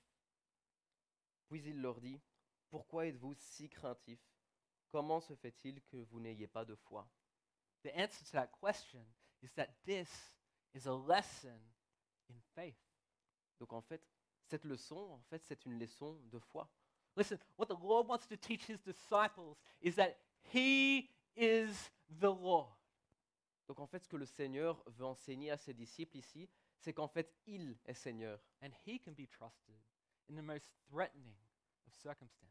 Puis 1.49 1.61
il 1.65 1.81
leur 1.81 1.99
dit, 1.99 2.21
Pourquoi 2.69 3.07
êtes-vous 3.07 3.33
si 3.35 3.69
craintifs? 3.69 4.23
Comment 4.91 5.21
se 5.21 5.35
fait-il 5.35 5.81
que 5.83 5.97
vous 5.97 6.19
n'ayez 6.19 6.47
pas 6.47 6.65
de 6.65 6.75
foi? 6.75 7.07
The 7.83 7.91
answer 7.95 8.23
to 8.25 8.31
that 8.33 8.51
question 8.59 9.05
is 9.41 9.51
that 9.55 9.69
this 9.85 10.09
is 10.73 10.87
a 10.87 10.93
lesson 10.93 11.59
in 12.29 12.39
faith. 12.55 12.77
Donc 13.59 13.73
en 13.73 13.81
fait, 13.81 14.01
cette 14.49 14.65
leçon, 14.65 14.97
en 14.97 15.21
fait, 15.29 15.43
c'est 15.45 15.65
une 15.65 15.77
leçon 15.79 16.19
de 16.31 16.39
foi. 16.39 16.69
Listen, 17.15 17.37
what 17.57 17.67
the 17.67 17.77
Lord 17.81 18.07
wants 18.07 18.27
to 18.27 18.35
teach 18.35 18.67
his 18.67 18.79
disciples 18.79 19.57
is 19.81 19.95
that 19.95 20.17
he 20.53 21.09
is 21.35 21.91
the 22.19 22.31
Lord. 22.31 22.75
Donc 23.67 23.79
en 23.79 23.87
fait, 23.87 23.99
ce 24.03 24.07
que 24.07 24.17
le 24.17 24.25
Seigneur 24.25 24.83
veut 24.87 25.05
enseigner 25.05 25.51
à 25.51 25.57
ses 25.57 25.73
disciples 25.73 26.17
ici, 26.17 26.49
c'est 26.79 26.93
qu'en 26.93 27.07
fait, 27.07 27.33
il 27.45 27.77
est 27.85 27.93
Seigneur. 27.93 28.39
and 28.61 28.71
he 28.85 28.99
can 28.99 29.11
be 29.13 29.27
trusted 29.27 29.75
in 30.29 30.35
the 30.35 30.41
most 30.41 30.71
threatening 30.89 31.35
of 31.87 31.93
circumstances. 31.93 32.49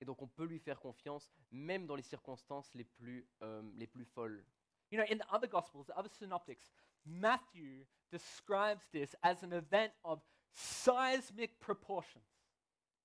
Et 0.00 0.04
donc 0.04 0.20
on 0.22 0.28
peut 0.28 0.44
lui 0.44 0.58
faire 0.58 0.80
confiance, 0.80 1.30
même 1.50 1.86
dans 1.86 1.96
les 1.96 2.02
circonstances 2.02 2.72
les 2.74 2.84
plus, 2.84 3.26
euh, 3.42 3.62
les 3.76 3.86
plus 3.86 4.04
folles. 4.04 4.44
You 4.90 4.98
know, 4.98 5.06
in 5.10 5.18
the 5.18 5.26
other 5.32 5.48
Gospels, 5.48 5.86
the 5.86 5.96
other 5.96 6.10
synoptics, 6.10 6.70
Matthew 7.04 7.86
describes 8.10 8.86
this 8.92 9.16
as 9.22 9.42
an 9.42 9.52
event 9.52 9.92
of 10.04 10.20
seismic 10.54 11.58
proportions. 11.58 12.22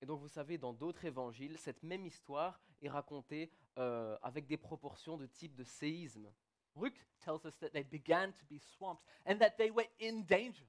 Et 0.00 0.06
donc 0.06 0.20
vous 0.20 0.28
savez, 0.28 0.56
dans 0.56 0.72
d'autres 0.72 1.04
évangiles, 1.04 1.58
cette 1.58 1.82
même 1.82 2.06
histoire 2.06 2.58
est 2.80 2.88
racontée 2.88 3.50
euh, 3.78 4.16
avec 4.22 4.46
des 4.46 4.56
proportions 4.56 5.16
de 5.16 5.26
type 5.26 5.54
de 5.54 5.64
séisme. 5.64 6.32
Luke 6.76 7.04
tells 7.18 7.44
us 7.44 7.58
that 7.58 7.70
they 7.70 7.82
began 7.84 8.32
to 8.32 8.46
be 8.48 8.58
swamped 8.58 9.04
and 9.26 9.36
that 9.38 9.50
they 9.58 9.70
were 9.70 9.86
in 10.00 10.20
danger. 10.20 10.66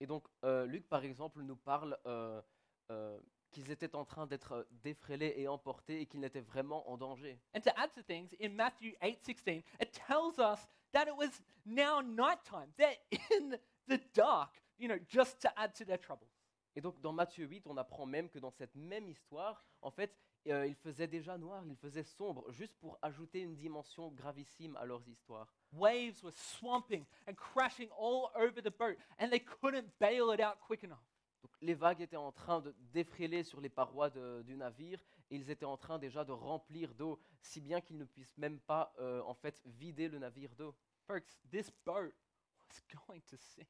Et 0.00 0.06
donc 0.06 0.26
euh, 0.44 0.66
Luc, 0.66 0.86
par 0.88 1.04
exemple, 1.04 1.40
nous 1.42 1.56
parle 1.56 1.96
euh, 2.06 2.42
euh, 2.90 3.18
qu'ils 3.50 3.70
étaient 3.70 3.94
en 3.94 4.04
train 4.04 4.26
d'être 4.26 4.52
euh, 4.52 4.64
défrayés 4.82 5.40
et 5.40 5.48
emportés 5.48 6.02
et 6.02 6.06
qu'ils 6.06 6.20
n'étaient 6.20 6.40
vraiment 6.40 6.88
en 6.90 6.98
danger. 6.98 7.38
And 7.54 7.60
to 7.60 7.70
add 7.76 7.90
to 7.94 8.02
things, 8.02 8.34
in 8.40 8.50
Matthew 8.50 8.94
8:16, 9.00 9.62
it 9.80 9.92
tells 9.92 10.38
us 10.38 10.68
that 10.92 11.06
it 11.06 11.16
was 11.16 11.42
now 11.64 12.02
nighttime. 12.02 12.70
They're 12.76 12.98
in 13.38 13.58
the 13.88 14.00
dark, 14.14 14.62
you 14.78 14.88
know, 14.88 14.98
just 15.08 15.40
to 15.42 15.48
add 15.56 15.72
to 15.74 15.84
their 15.84 16.00
troubles. 16.00 16.28
Et 16.74 16.80
donc 16.80 17.00
dans 17.00 17.12
Matthieu 17.12 17.46
8, 17.46 17.66
on 17.66 17.76
apprend 17.78 18.04
même 18.06 18.28
que 18.28 18.38
dans 18.38 18.50
cette 18.50 18.74
même 18.74 19.08
histoire, 19.08 19.64
en 19.80 19.90
fait, 19.90 20.14
euh, 20.48 20.66
il 20.66 20.74
faisait 20.76 21.06
déjà 21.08 21.38
noir, 21.38 21.64
il 21.66 21.76
faisait 21.76 22.02
sombre, 22.04 22.50
juste 22.52 22.76
pour 22.78 22.98
ajouter 23.02 23.40
une 23.40 23.56
dimension 23.56 24.10
gravissime 24.12 24.76
à 24.76 24.84
leurs 24.84 25.08
histoires. 25.08 25.52
Waves 25.72 26.22
were 26.22 26.32
swamping 26.32 27.04
and 27.26 27.34
crashing 27.34 27.88
all 27.98 28.30
over 28.36 28.62
the 28.62 28.70
boat, 28.76 28.96
and 29.18 29.30
they 29.30 29.40
couldn't 29.40 29.88
bail 29.98 30.32
it 30.32 30.40
out 30.40 30.58
quick 30.60 30.84
enough. 30.84 31.02
Donc 31.42 31.50
les 31.60 31.74
vagues 31.74 32.00
étaient 32.02 32.16
en 32.16 32.30
train 32.32 32.60
de 32.60 32.74
défriler 32.92 33.42
sur 33.42 33.60
les 33.60 33.68
parois 33.70 34.10
de- 34.10 34.42
du 34.42 34.56
navire 34.56 35.00
et 35.30 35.36
ils 35.36 35.50
étaient 35.50 35.64
en 35.64 35.76
train 35.76 35.98
déjà 35.98 36.24
de 36.24 36.32
remplir 36.32 36.94
d'eau, 36.94 37.18
si 37.40 37.60
bien 37.60 37.80
qu'ils 37.80 37.98
ne 37.98 38.04
puissent 38.04 38.36
même 38.38 38.60
pas 38.60 38.92
euh, 38.98 39.22
en 39.22 39.34
fait 39.34 39.60
vider 39.64 40.08
le 40.08 40.18
navire 40.18 40.54
d'eau. 40.54 40.74
Folks, 41.06 41.40
this 41.50 41.70
boat 41.84 42.12
was 42.60 42.80
going 43.08 43.20
to 43.22 43.36
sink. 43.36 43.68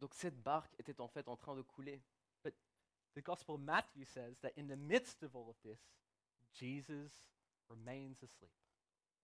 Donc 0.00 0.14
cette 0.14 0.42
barque 0.42 0.74
était 0.78 1.00
en 1.00 1.08
fait 1.08 1.28
en 1.28 1.36
train 1.36 1.54
de 1.56 1.62
couler. 1.62 2.02
The 3.14 3.22
Gospel 3.22 3.54
of 3.54 3.60
Matthew 3.60 4.04
says 4.04 4.38
that 4.40 4.52
in 4.56 4.66
the 4.66 4.76
midst 4.76 5.22
of 5.22 5.36
all 5.36 5.48
of 5.48 5.56
this, 5.62 5.78
Jesus 6.52 7.12
remains 7.68 8.22
asleep. 8.22 8.50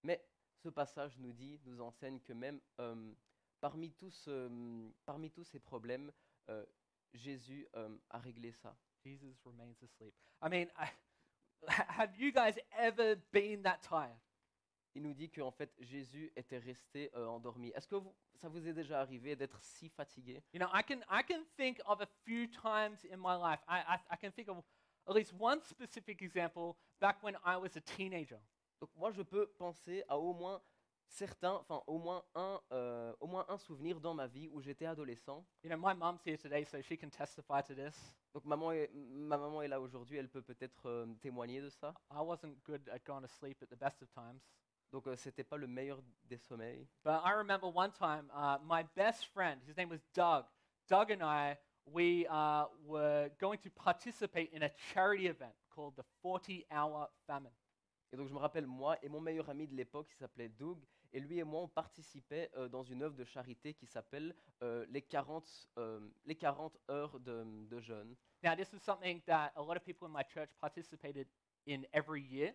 Mais 0.04 0.24
ce 0.62 0.68
passage 0.68 1.18
nous 1.18 1.32
dit, 1.32 1.60
nous 1.64 1.80
enseigne 1.80 2.20
que 2.20 2.32
même 2.32 2.60
euh, 2.78 3.12
parmi, 3.60 3.90
tous, 3.92 4.26
euh, 4.28 4.88
parmi 5.04 5.30
tous 5.30 5.44
ces 5.44 5.58
problèmes, 5.58 6.12
euh, 6.48 6.64
Jésus 7.12 7.66
euh, 7.74 7.96
a 8.10 8.18
réglé 8.18 8.52
ça. 8.52 8.76
Jesus 9.04 9.34
remains 9.44 9.74
asleep. 9.82 10.14
I 10.40 10.48
mean, 10.48 10.68
I, 10.78 10.88
have 11.98 12.16
you 12.16 12.30
guys 12.32 12.58
ever 12.78 13.16
been 13.32 13.62
that 13.62 13.78
tired? 13.82 14.20
Il 14.94 15.02
nous 15.02 15.14
dit 15.14 15.30
qu'en 15.30 15.50
fait 15.50 15.72
Jésus 15.78 16.32
était 16.36 16.58
resté 16.58 17.10
euh, 17.14 17.26
endormi. 17.26 17.70
Est-ce 17.74 17.86
que 17.86 17.94
vous- 17.94 18.14
ça 18.34 18.48
vous 18.48 18.66
est 18.66 18.72
déjà 18.72 19.00
arrivé 19.00 19.36
d'être 19.36 19.60
si 19.62 19.88
fatigué? 19.88 20.42
You 20.52 20.58
know, 20.60 20.68
I 20.74 20.82
can, 20.82 21.00
I 21.10 21.22
can 21.22 21.44
think 21.56 21.80
of 21.86 22.00
a 22.00 22.06
few 22.24 22.46
times 22.48 23.04
in 23.10 23.16
my 23.18 23.36
life. 23.40 23.60
I, 23.68 23.80
I, 23.86 23.98
I 24.10 24.16
can 24.20 24.30
think 24.32 24.48
of 24.48 24.58
at 25.06 25.14
least 25.14 25.32
one 25.38 25.60
specific 25.62 26.20
example 26.22 26.76
back 27.00 27.22
when 27.22 27.36
I 27.44 27.56
was 27.56 27.76
a 27.76 27.80
teenager. 27.80 28.40
Donc 28.80 28.90
moi 28.96 29.10
je 29.12 29.22
peux 29.22 29.46
penser 29.58 30.02
à 30.08 30.18
au 30.18 30.32
moins 30.34 30.60
certains, 31.06 31.54
enfin 31.54 31.82
au 31.86 31.98
moins 31.98 32.24
un, 32.34 32.60
euh, 32.72 33.14
au 33.20 33.26
moins 33.26 33.44
un 33.48 33.58
souvenir 33.58 34.00
dans 34.00 34.14
ma 34.14 34.26
vie 34.26 34.48
où 34.52 34.60
j'étais 34.60 34.86
adolescent. 34.86 35.44
You 35.62 35.70
know, 35.70 35.76
my 35.76 35.94
mom's 35.94 36.20
here 36.26 36.38
today, 36.38 36.64
so 36.64 36.80
she 36.82 36.96
can 36.98 37.10
testify 37.10 37.62
to 37.62 37.74
this. 37.74 37.96
Donc 38.32 38.44
maman 38.44 38.72
est, 38.72 38.90
ma 38.94 39.36
maman 39.36 39.62
est 39.62 39.68
là 39.68 39.80
aujourd'hui, 39.80 40.16
elle 40.18 40.28
peut 40.28 40.42
peut-être 40.42 40.86
euh, 40.86 41.06
témoigner 41.20 41.60
de 41.60 41.68
ça. 41.68 41.94
I 42.10 42.18
wasn't 42.22 42.56
good 42.64 42.88
at 42.88 43.00
going 43.04 43.22
to 43.22 43.28
sleep 43.28 43.60
at 43.62 43.66
the 43.66 43.78
best 43.78 44.02
of 44.02 44.08
times. 44.12 44.40
Donc 44.92 45.06
euh, 45.06 45.16
c'était 45.16 45.44
pas 45.44 45.56
le 45.56 45.66
meilleur 45.66 46.02
des 46.24 46.38
sommeils. 46.38 46.86
But 47.04 47.22
I 47.24 47.32
remember 47.32 47.68
one 47.68 47.92
time, 47.92 48.30
uh, 48.34 48.58
my 48.64 48.84
best 48.96 49.26
friend, 49.32 49.60
his 49.66 49.76
name 49.76 49.88
was 49.88 50.00
Doug. 50.14 50.44
Doug 50.88 51.10
and 51.10 51.22
I, 51.22 51.56
we 51.86 52.26
uh, 52.28 52.64
were 52.84 53.30
going 53.40 53.58
to 53.58 53.70
participate 53.70 54.50
in 54.52 54.62
a 54.62 54.70
charity 54.92 55.28
event 55.28 55.54
called 55.74 55.94
the 55.96 56.04
40 56.22 56.66
Hour 56.70 57.08
Famine. 57.26 57.52
Et 58.12 58.16
donc 58.16 58.26
je 58.28 58.34
me 58.34 58.38
rappelle 58.38 58.66
moi 58.66 58.96
et 59.02 59.08
mon 59.08 59.20
meilleur 59.20 59.48
ami 59.48 59.68
de 59.68 59.74
l'époque 59.74 60.08
qui 60.08 60.16
s'appelait 60.16 60.48
Doug 60.48 60.78
et 61.12 61.20
lui 61.20 61.38
et 61.38 61.44
moi 61.44 61.60
on 61.62 61.68
participait 61.68 62.50
euh, 62.56 62.68
dans 62.68 62.82
une 62.82 63.02
œuvre 63.02 63.14
de 63.14 63.24
charité 63.24 63.74
qui 63.74 63.86
s'appelle 63.86 64.34
euh, 64.62 64.84
les 64.88 65.02
40 65.02 65.68
euh, 65.78 66.00
les 66.24 66.34
40 66.34 66.76
heures 66.90 67.20
de, 67.20 67.44
de 67.68 67.80
jeûne. 67.80 68.16
Now, 68.42 68.56
this 68.56 68.72
is 68.72 68.80
something 68.82 69.20
that 69.26 69.52
a 69.54 69.62
lot 69.62 69.76
of 69.76 69.84
people 69.84 70.08
in 70.08 70.12
my 70.12 70.24
church 70.24 70.50
participated 70.60 71.28
in 71.66 71.84
every 71.92 72.22
year. 72.22 72.54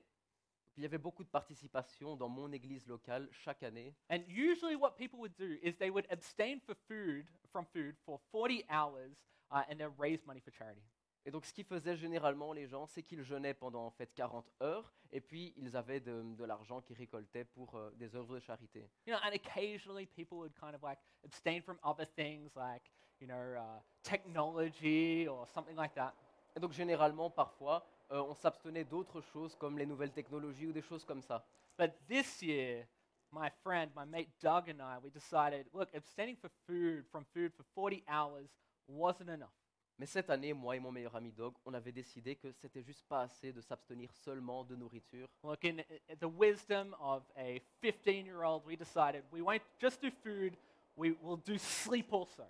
Il 0.77 0.83
y 0.83 0.85
avait 0.85 0.97
beaucoup 0.97 1.23
de 1.23 1.29
participation 1.29 2.15
dans 2.15 2.27
mon 2.27 2.51
église 2.51 2.85
locale 2.87 3.29
chaque 3.31 3.63
année. 3.63 3.95
And 4.09 4.19
usually, 4.27 4.75
what 4.75 4.91
people 4.97 5.19
would 5.19 5.35
do 5.37 5.57
is 5.63 5.73
they 5.77 5.89
would 5.89 6.05
abstain 6.11 6.59
for 6.59 6.75
food, 6.87 7.25
from 7.51 7.65
food 7.65 7.95
for 8.05 8.19
40 8.31 8.65
hours 8.69 9.15
uh, 9.51 9.63
and 9.69 9.77
then 9.77 9.91
raise 9.97 10.25
money 10.25 10.41
for 10.41 10.51
charity. 10.51 10.83
Et 11.25 11.31
donc 11.31 11.45
ce 11.45 11.53
qu'ils 11.53 11.65
faisaient 11.65 11.95
généralement 11.95 12.53
les 12.53 12.67
gens, 12.67 12.85
c'est 12.85 13.01
qu'ils 13.01 13.23
jeûnaient 13.23 13.55
pendant 13.55 13.85
en 13.85 13.89
fait 13.89 14.13
40 14.13 14.45
heures 14.61 14.93
et 15.11 15.21
puis 15.21 15.53
ils 15.57 15.75
avaient 15.75 15.99
de, 15.99 16.21
de 16.21 16.43
l'argent 16.45 16.81
qu'ils 16.81 16.97
récoltaient 16.97 17.45
pour 17.45 17.75
euh, 17.75 17.89
des 17.95 18.15
œuvres 18.15 18.35
de 18.35 18.39
charité. 18.39 18.87
You 19.07 19.13
know, 19.13 19.19
and 19.23 19.33
occasionally 19.33 20.05
people 20.05 20.37
would 20.37 20.53
kind 20.53 20.75
of 20.75 20.83
like 20.83 20.99
abstain 21.23 21.61
from 21.61 21.79
other 21.83 22.05
things 22.05 22.55
like, 22.55 22.91
you 23.19 23.27
know, 23.27 23.55
uh, 23.57 23.81
technology 24.03 25.27
or 25.27 25.47
something 25.47 25.75
like 25.75 25.95
that. 25.95 26.13
Et 26.55 26.59
donc 26.59 26.73
généralement 26.73 27.31
parfois 27.31 27.87
euh, 28.11 28.21
on 28.21 28.33
s'abstenait 28.35 28.83
d'autres 28.83 29.21
choses 29.21 29.55
comme 29.55 29.77
les 29.77 29.85
nouvelles 29.85 30.11
technologies 30.11 30.67
ou 30.67 30.71
des 30.71 30.81
choses 30.81 31.03
comme 31.03 31.21
ça. 31.21 31.45
But 31.77 31.91
this 32.07 32.41
year, 32.41 32.87
my 33.31 33.49
friend, 33.63 33.91
my 33.95 34.05
mate 34.05 34.29
Doug, 34.41 34.69
and 34.69 34.81
I, 34.81 34.97
we 35.03 35.11
decided 35.11 35.67
look, 35.73 35.89
abstaining 35.93 36.37
for 36.37 36.49
food, 36.67 37.05
from 37.11 37.25
food 37.33 37.51
for 37.53 37.63
40 37.73 38.03
hours 38.07 38.49
wasn't 38.87 39.29
enough. 39.29 39.53
Mais 39.97 40.05
cette 40.05 40.29
année, 40.29 40.53
moi 40.53 40.75
et 40.75 40.79
mon 40.79 40.91
meilleur 40.91 41.15
ami 41.15 41.31
Dog, 41.31 41.53
on 41.65 41.73
avait 41.73 41.93
décidé 41.93 42.35
que 42.35 42.51
c'était 42.51 42.83
juste 42.83 43.05
pas 43.07 43.21
assez 43.21 43.53
de 43.53 43.61
s'abstenir 43.61 44.11
seulement 44.13 44.65
de 44.65 44.75
nourriture. 44.75 45.27
Look, 45.43 45.63
in 45.63 45.77
in 46.09 46.17
the 46.19 46.29
wisdom 46.29 46.93
of 46.99 47.23
a 47.37 47.61
15 47.81 48.25
year 48.25 48.43
old, 48.43 48.63
we 48.65 48.75
decided 48.75 49.23
we 49.31 49.41
won't 49.41 49.63
just 49.79 50.01
do 50.01 50.09
food, 50.23 50.57
we 50.97 51.15
will 51.21 51.37
do 51.37 51.57
sleep 51.57 52.11
also. 52.11 52.43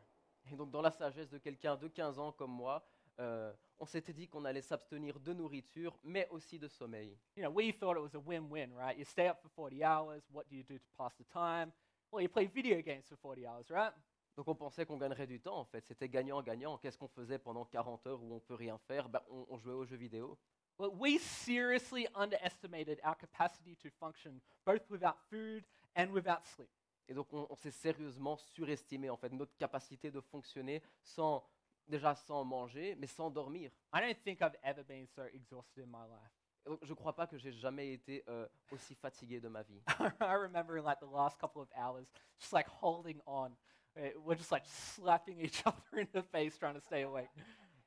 Et 0.52 0.56
donc, 0.56 0.72
dans 0.72 0.82
la 0.82 0.92
sagesse 0.92 1.30
de 1.30 1.38
quelqu'un 1.38 1.76
de 1.76 1.88
15 1.88 2.20
ans 2.20 2.32
comme 2.32 2.52
moi, 2.52 2.84
euh, 3.20 3.54
on 3.80 3.86
s'était 3.86 4.14
dit 4.14 4.28
qu'on 4.28 4.46
allait 4.46 4.62
s'abstenir 4.62 5.20
de 5.20 5.34
nourriture, 5.34 5.98
mais 6.04 6.28
aussi 6.30 6.60
de 6.60 6.68
sommeil. 6.68 7.18
You 7.36 7.44
know, 7.44 7.52
we 7.52 7.72
thought 7.72 7.98
it 7.98 8.02
was 8.02 8.16
a 8.16 8.20
win 8.20 8.50
win, 8.50 8.74
right? 8.74 8.98
You 8.98 9.06
stay 9.06 9.28
up 9.28 9.40
for 9.42 9.50
40 9.50 9.84
hours, 9.84 10.24
what 10.32 10.46
do 10.50 10.56
you 10.56 10.64
do 10.64 10.78
to 10.78 10.90
pass 10.98 11.16
the 11.18 11.26
time? 11.32 11.72
Well, 12.12 12.22
you 12.22 12.30
play 12.30 12.46
video 12.48 12.82
games 12.82 13.08
for 13.08 13.18
40 13.18 13.46
hours, 13.46 13.70
right? 13.70 13.94
Donc, 14.38 14.48
on 14.50 14.56
pensait 14.56 14.86
qu'on 14.86 14.98
gagnerait 14.98 15.28
du 15.28 15.40
temps, 15.40 15.58
en 15.58 15.66
fait. 15.66 15.86
C'était 15.86 16.10
gagnant-gagnant. 16.10 16.78
Qu'est-ce 16.78 16.98
qu'on 16.98 17.08
faisait 17.08 17.40
pendant 17.40 17.64
40 17.66 18.06
heures 18.08 18.22
où 18.22 18.34
on 18.34 18.40
peut 18.40 18.56
rien 18.56 18.78
faire? 18.78 19.08
Ben, 19.08 19.22
on, 19.30 19.46
on 19.50 19.58
jouait 19.58 19.74
aux 19.74 19.86
jeux 19.86 19.96
vidéo. 19.96 20.38
Well, 20.78 20.92
we 20.94 21.20
seriously 21.20 22.06
underestimated 22.16 23.00
our 23.06 23.16
capacity 23.16 23.78
to 23.78 23.90
function 23.98 24.42
both 24.66 24.90
without 24.90 25.16
food 25.30 25.64
and 25.96 26.08
without 26.12 26.46
sleep. 26.46 26.70
Et 27.08 27.14
donc, 27.14 27.32
on, 27.32 27.48
on 27.50 27.56
s'est 27.56 27.72
sérieusement 27.72 28.36
surestimé, 28.36 29.10
en 29.10 29.16
fait, 29.16 29.32
notre 29.32 29.56
capacité 29.56 30.12
de 30.12 30.20
fonctionner 30.20 30.82
sans, 31.02 31.46
déjà 31.88 32.16
sans 32.16 32.44
manger, 32.44 32.96
mais 32.96 33.08
sans 33.08 33.30
dormir. 33.30 33.72
I 33.94 34.00
don't 34.02 34.24
think 34.24 34.42
I've 34.42 34.58
ever 34.64 34.84
been 34.84 35.08
so 35.08 35.24
exhausted 35.34 35.84
in 35.84 35.88
my 35.88 36.08
life. 36.08 36.80
Je 36.82 36.90
ne 36.90 36.96
crois 36.96 37.14
pas 37.14 37.28
que 37.28 37.38
j'ai 37.38 37.52
jamais 37.52 37.94
été 37.94 38.24
euh, 38.28 38.48
aussi 38.72 38.96
fatigué 38.96 39.40
de 39.40 39.48
ma 39.48 39.62
vie. 39.64 39.82
I 40.22 40.36
remember 40.36 40.82
like 40.82 41.00
the 41.00 41.12
last 41.12 41.40
couple 41.40 41.62
of 41.62 41.70
hours, 41.76 42.08
just 42.40 42.52
like 42.54 42.68
holding 42.68 43.22
on. 43.28 43.52
We're 43.96 44.36
just 44.38 44.52
like 44.52 44.66
slapping 44.66 45.40
each 45.40 45.62
other 45.66 46.00
in 46.00 46.08
the 46.12 46.24
face 46.24 46.58
trying 46.58 46.74
to 46.74 46.82
stay 46.82 47.04
awake. 47.04 47.30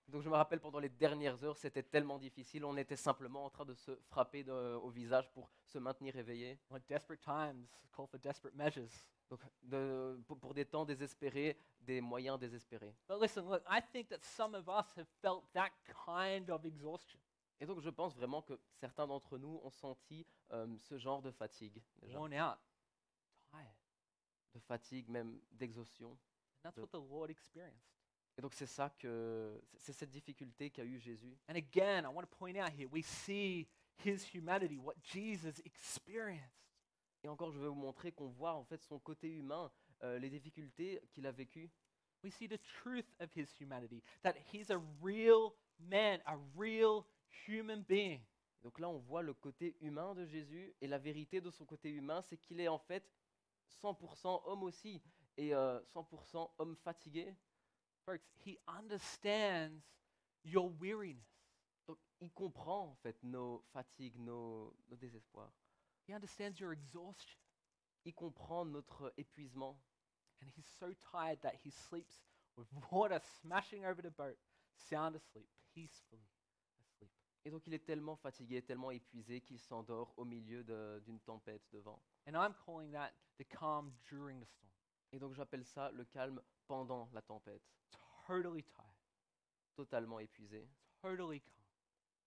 Donc, 0.07 0.23
je 0.23 0.31
me 0.31 0.37
rappelle 0.37 0.59
pendant 0.61 0.79
les 0.79 0.89
dernières 0.89 1.45
heures, 1.45 1.57
c'était 1.59 1.83
tellement 1.83 2.19
difficile. 2.19 2.65
On 2.65 2.77
était 2.79 2.97
simplement 2.97 3.45
en 3.45 3.51
train 3.51 3.67
de 3.67 3.75
se 3.75 3.91
frapper 4.09 4.43
de- 4.43 4.79
au 4.83 4.89
visage 4.89 5.31
pour 5.33 5.51
se 5.67 5.79
maintenir 5.79 6.17
éveillé. 6.17 6.59
Desperate 6.89 7.21
times 7.21 7.67
call 7.95 8.07
for 8.07 8.19
desperate 8.19 8.55
measures. 8.55 9.05
Donc, 9.31 9.41
de- 9.63 10.19
pour, 10.27 10.55
des 10.55 10.65
temps 10.65 10.85
désespérés, 10.87 11.59
des 11.81 12.01
moyens 12.01 12.39
désespérés. 12.39 12.95
But 13.09 13.21
listen, 13.21 13.45
look, 13.49 13.63
I 13.69 13.81
think 13.93 14.09
that 14.09 14.21
some 14.23 14.55
of 14.55 14.67
us 14.69 14.97
have 14.97 15.07
felt 15.21 15.45
that 15.53 15.71
kind 16.07 16.49
of 16.51 16.65
exhaustion. 16.65 17.19
Et 17.61 17.67
donc, 17.67 17.81
je 17.81 17.91
pense 17.91 18.15
vraiment 18.15 18.41
que 18.41 18.59
certains 18.73 19.07
d'entre 19.07 19.37
nous 19.37 19.61
ont 19.63 19.71
senti 19.71 20.25
euh, 20.53 20.67
ce 20.79 20.97
genre 20.97 21.21
de 21.21 21.31
fatigue, 21.31 21.83
déjà. 22.01 22.19
worn 22.19 22.33
out, 22.35 22.59
tired. 23.51 23.75
de 24.55 24.61
fatigue, 24.61 25.09
même 25.09 25.39
d'exhaustion. 25.51 26.13
And 26.13 26.63
that's 26.63 26.77
Yep. 26.79 26.85
what 26.95 26.99
the 26.99 27.11
Lord 27.11 27.31
experienced. 27.31 27.85
Et 28.37 28.41
donc, 28.41 28.55
c'est 28.55 28.67
ça 28.67 28.89
que, 28.91 29.61
c'est- 29.75 29.79
c'est 29.79 29.93
cette 29.93 30.11
difficulté 30.11 30.71
qu'a 30.71 30.85
eu 30.85 30.99
Jésus. 30.99 31.37
And 31.49 31.57
again, 31.57 32.05
I 32.05 32.07
want 32.15 32.23
to 32.23 32.29
point 32.39 32.55
out 32.57 32.71
here, 32.79 32.89
we 32.91 33.05
see 33.05 33.67
his 34.05 34.25
humanity, 34.33 34.79
what 34.79 34.95
Jesus 35.03 35.61
experienced. 35.65 36.68
Et 37.25 37.29
encore, 37.29 37.51
je 37.51 37.59
vais 37.59 37.69
vous 37.69 37.75
montrer 37.75 38.13
qu'on 38.13 38.29
voit 38.29 38.55
en 38.55 38.65
fait 38.65 38.83
son 38.83 38.99
côté 38.99 39.29
humain, 39.29 39.71
euh, 40.03 40.19
les 40.19 40.31
difficultés 40.31 41.01
qu'il 41.11 41.27
a 41.27 41.33
vécues. 41.33 41.71
We 42.23 42.33
see 42.33 42.49
the 42.49 42.61
truth 42.83 43.07
of 43.21 43.31
his 43.37 43.47
humanity, 43.61 44.03
that 44.23 44.35
he's 44.53 44.71
a 44.71 44.81
real 45.03 45.55
man, 45.79 46.21
a 46.27 46.37
real 46.57 47.05
human 47.47 47.83
being. 47.83 48.21
Donc 48.63 48.81
là, 48.81 48.89
on 48.89 48.99
voit 48.99 49.23
le 49.23 49.35
côté 49.35 49.77
humain 49.81 50.15
de 50.15 50.25
Jésus 50.27 50.75
et 50.81 50.89
la 50.89 50.99
vérité 50.99 51.41
de 51.41 51.51
son 51.51 51.65
côté 51.65 51.91
humain, 51.91 52.23
c'est 52.23 52.37
qu'il 52.37 52.61
est 52.61 52.69
en 52.69 52.79
fait 52.79 53.09
100% 53.83 54.43
homme 54.47 54.65
aussi 54.65 55.01
et 55.37 55.55
euh, 55.55 55.81
100% 55.95 56.51
homme 56.59 56.77
fatigué. 56.77 57.35
Folks, 58.05 58.27
he 58.45 58.59
understands 58.67 59.81
your 60.45 60.73
weariness. 60.81 61.23
Donc 61.87 61.99
il 62.21 62.33
comprend 62.33 62.89
en 62.89 62.95
fait 62.97 63.17
nos 63.23 63.63
fatigues, 63.73 64.19
nos, 64.19 64.75
nos 64.89 64.97
désespoirs. 64.97 65.53
He 66.09 66.15
understands 66.15 66.59
your 66.59 66.73
exhaustion. 66.73 67.39
Il 68.05 68.15
comprend 68.15 68.65
notre 68.65 69.13
épuisement. 69.19 69.79
And 70.41 70.49
he's 70.57 70.67
so 70.79 70.95
tired 71.13 71.41
that 71.43 71.55
he 71.65 71.71
sleeps 71.71 72.23
with 72.57 72.69
water 72.93 73.21
smashing 73.43 73.85
over 73.85 74.01
the 74.01 74.11
boat, 74.11 74.39
sound 74.77 75.17
asleep, 75.17 75.49
peacefully 75.75 76.23
asleep. 76.81 77.11
Et 77.45 77.51
donc 77.51 77.67
il 77.67 77.75
est 77.75 77.85
tellement 77.85 78.17
fatigué, 78.17 78.63
tellement 78.63 78.91
épuisé 78.91 79.41
qu'il 79.41 79.59
s'endort 79.59 80.13
au 80.17 80.25
milieu 80.25 80.63
d'une 81.05 81.21
tempête 81.21 81.63
de 81.73 81.79
vent. 81.81 82.01
And 82.27 82.35
I'm 82.37 82.55
calling 82.65 82.91
that 82.93 83.13
the 83.39 83.45
calm 83.49 83.93
during 84.09 84.41
the 84.41 84.47
storm. 84.47 84.71
Et 85.13 85.19
donc 85.19 85.35
j'appelle 85.35 85.65
ça 85.65 85.91
le 85.91 86.05
calme 86.05 86.41
pendant 86.67 87.09
la 87.13 87.23
tempête. 87.23 87.63
Totally 88.27 88.63
tired, 88.63 88.85
Totalement 89.75 90.21
épuisé 90.21 90.69
totally 91.01 91.41
calm. 91.41 91.55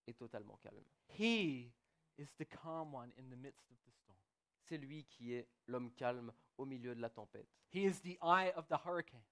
et 0.06 0.14
totalement 0.14 0.56
calme. 0.58 0.84
He 1.18 1.72
is 2.18 2.32
the 2.38 2.44
calm 2.44 2.92
one 2.92 3.12
in 3.16 3.30
the 3.30 3.36
midst 3.36 3.70
of 3.70 3.76
the 3.84 3.92
storm. 3.92 4.18
C'est 4.60 4.78
lui 4.78 5.04
qui 5.04 5.34
est 5.34 5.48
l'homme 5.66 5.92
calme 5.92 6.32
au 6.58 6.64
milieu 6.64 6.94
de 6.94 7.00
la 7.00 7.10
tempête. 7.10 7.48
He 7.70 7.84
is 7.84 8.00
the 8.02 8.18
eye 8.22 8.52
of 8.56 8.68
the 8.68 8.78
hurricane. 8.84 9.22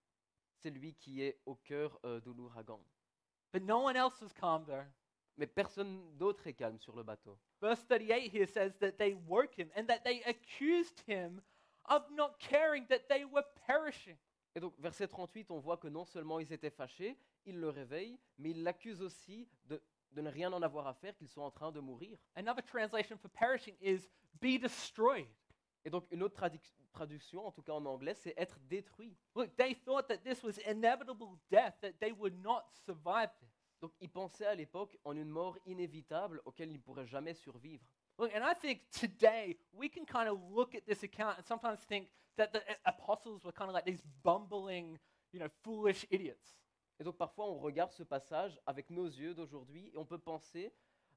C'est 0.57 0.71
lui 0.71 0.95
qui 0.95 1.23
est 1.23 1.41
au 1.47 1.55
cœur 1.55 1.99
euh, 2.05 2.21
de 2.21 2.31
l'ouragan. 2.31 2.81
But 3.53 3.63
no 3.63 3.81
one 3.81 3.97
else 3.97 4.21
was 4.21 4.33
calm 4.33 4.65
there. 4.65 4.87
Mais 5.37 5.47
personne 5.47 6.17
d'autre 6.19 6.47
est 6.47 6.55
calme 6.55 6.79
sur 6.79 6.95
le 6.95 7.03
bateau. 7.03 7.39
Verse 7.61 7.85
38 7.87 8.31
here 8.33 8.47
says 8.47 8.73
that 8.81 8.93
they 8.93 9.15
woke 9.27 9.59
him 9.59 9.71
and 9.77 9.87
that 9.87 10.01
they 10.05 10.23
accused 10.25 11.01
him 11.07 11.41
of 11.89 12.03
not 12.11 12.39
caring 12.39 12.87
that 12.89 13.09
they 13.09 13.25
were 13.25 13.45
perishing. 13.67 14.17
Et 14.55 14.61
donc, 14.61 14.75
verset 14.79 15.07
38, 15.07 15.51
on 15.51 15.59
voit 15.59 15.77
que 15.77 15.89
non 15.89 16.05
seulement 16.05 16.41
ils 16.41 16.53
étaient 16.53 16.71
fâchés, 16.71 17.17
ils 17.47 17.59
le 17.59 17.69
réveillent, 17.69 18.19
mais 18.39 18.51
ils 18.51 18.63
l'accusent 18.63 19.03
aussi 19.03 19.49
de, 19.67 19.81
de 20.13 20.21
ne 20.21 20.31
rien 20.31 20.53
en 20.53 20.63
avoir 20.63 20.87
à 20.87 20.95
faire, 20.95 21.17
qu'ils 21.17 21.29
sont 21.29 21.43
en 21.43 21.51
train 21.51 21.73
de 21.73 21.81
mourir. 21.81 22.19
Another 22.35 22.63
translation 22.65 23.17
for 23.17 23.31
perishing 23.31 23.77
is 23.81 24.09
be 24.41 24.59
destroyed. 24.61 25.29
Et 25.85 25.91
donc, 25.91 26.07
une 26.11 26.23
autre 26.23 26.35
traduc- 26.35 26.75
traduction, 26.93 27.47
en 27.47 27.53
tout 27.53 27.63
cas 27.63 27.73
en 27.73 27.85
anglais, 27.87 28.15
c'est 28.15 28.35
être 28.37 28.59
détruit. 28.69 29.17
Look, 29.35 29.57
they 29.57 29.75
thought 29.75 30.09
that 30.09 30.19
this 30.19 30.43
was 30.43 30.59
inevitable 30.69 31.39
death, 31.51 31.75
that 31.81 31.93
they 32.01 32.13
would 32.13 32.35
not 32.43 32.65
survive 32.85 33.31
this. 33.41 33.51
Donc, 33.81 33.93
ils 34.01 34.11
pensaient 34.11 34.47
à 34.47 34.55
l'époque 34.55 34.99
en 35.05 35.17
une 35.17 35.31
mort 35.31 35.57
inévitable 35.65 36.43
auquel 36.45 36.69
ils 36.71 36.77
ne 36.77 36.83
pourraient 36.83 37.07
jamais 37.07 37.33
survivre. 37.33 37.83
Look, 38.19 38.31
and 38.35 38.45
I 38.45 38.55
think 38.55 38.83
today 38.91 39.57
we 39.73 39.89
can 39.89 40.05
kind 40.05 40.29
of 40.29 40.39
look 40.53 40.75
at 40.75 40.85
this 40.85 41.03
account 41.03 41.39
and 41.39 41.43
sometimes 41.47 41.81
think 41.87 42.11
that 42.37 42.49
the 42.53 42.59
a- 42.59 42.91
apostles 42.91 43.43
were 43.43 43.53
kind 43.53 43.71
of 43.71 43.75
like 43.75 43.87
these 43.87 44.03
bumbling, 44.23 44.99
you 45.33 45.41
know, 45.41 45.49
foolish 45.63 46.05
idiots. 46.11 46.59
Et 47.01 47.05
donc, 47.05 47.17
parfois, 47.17 47.47
on 47.47 47.59
regarde 47.59 47.91
ce 47.93 48.03
passage 48.03 48.61
avec 48.67 48.91
nos 48.91 49.07
yeux 49.07 49.33
d'aujourd'hui 49.33 49.91
et 49.95 49.97
on 49.97 50.05
peut 50.05 50.19
penser 50.19 50.71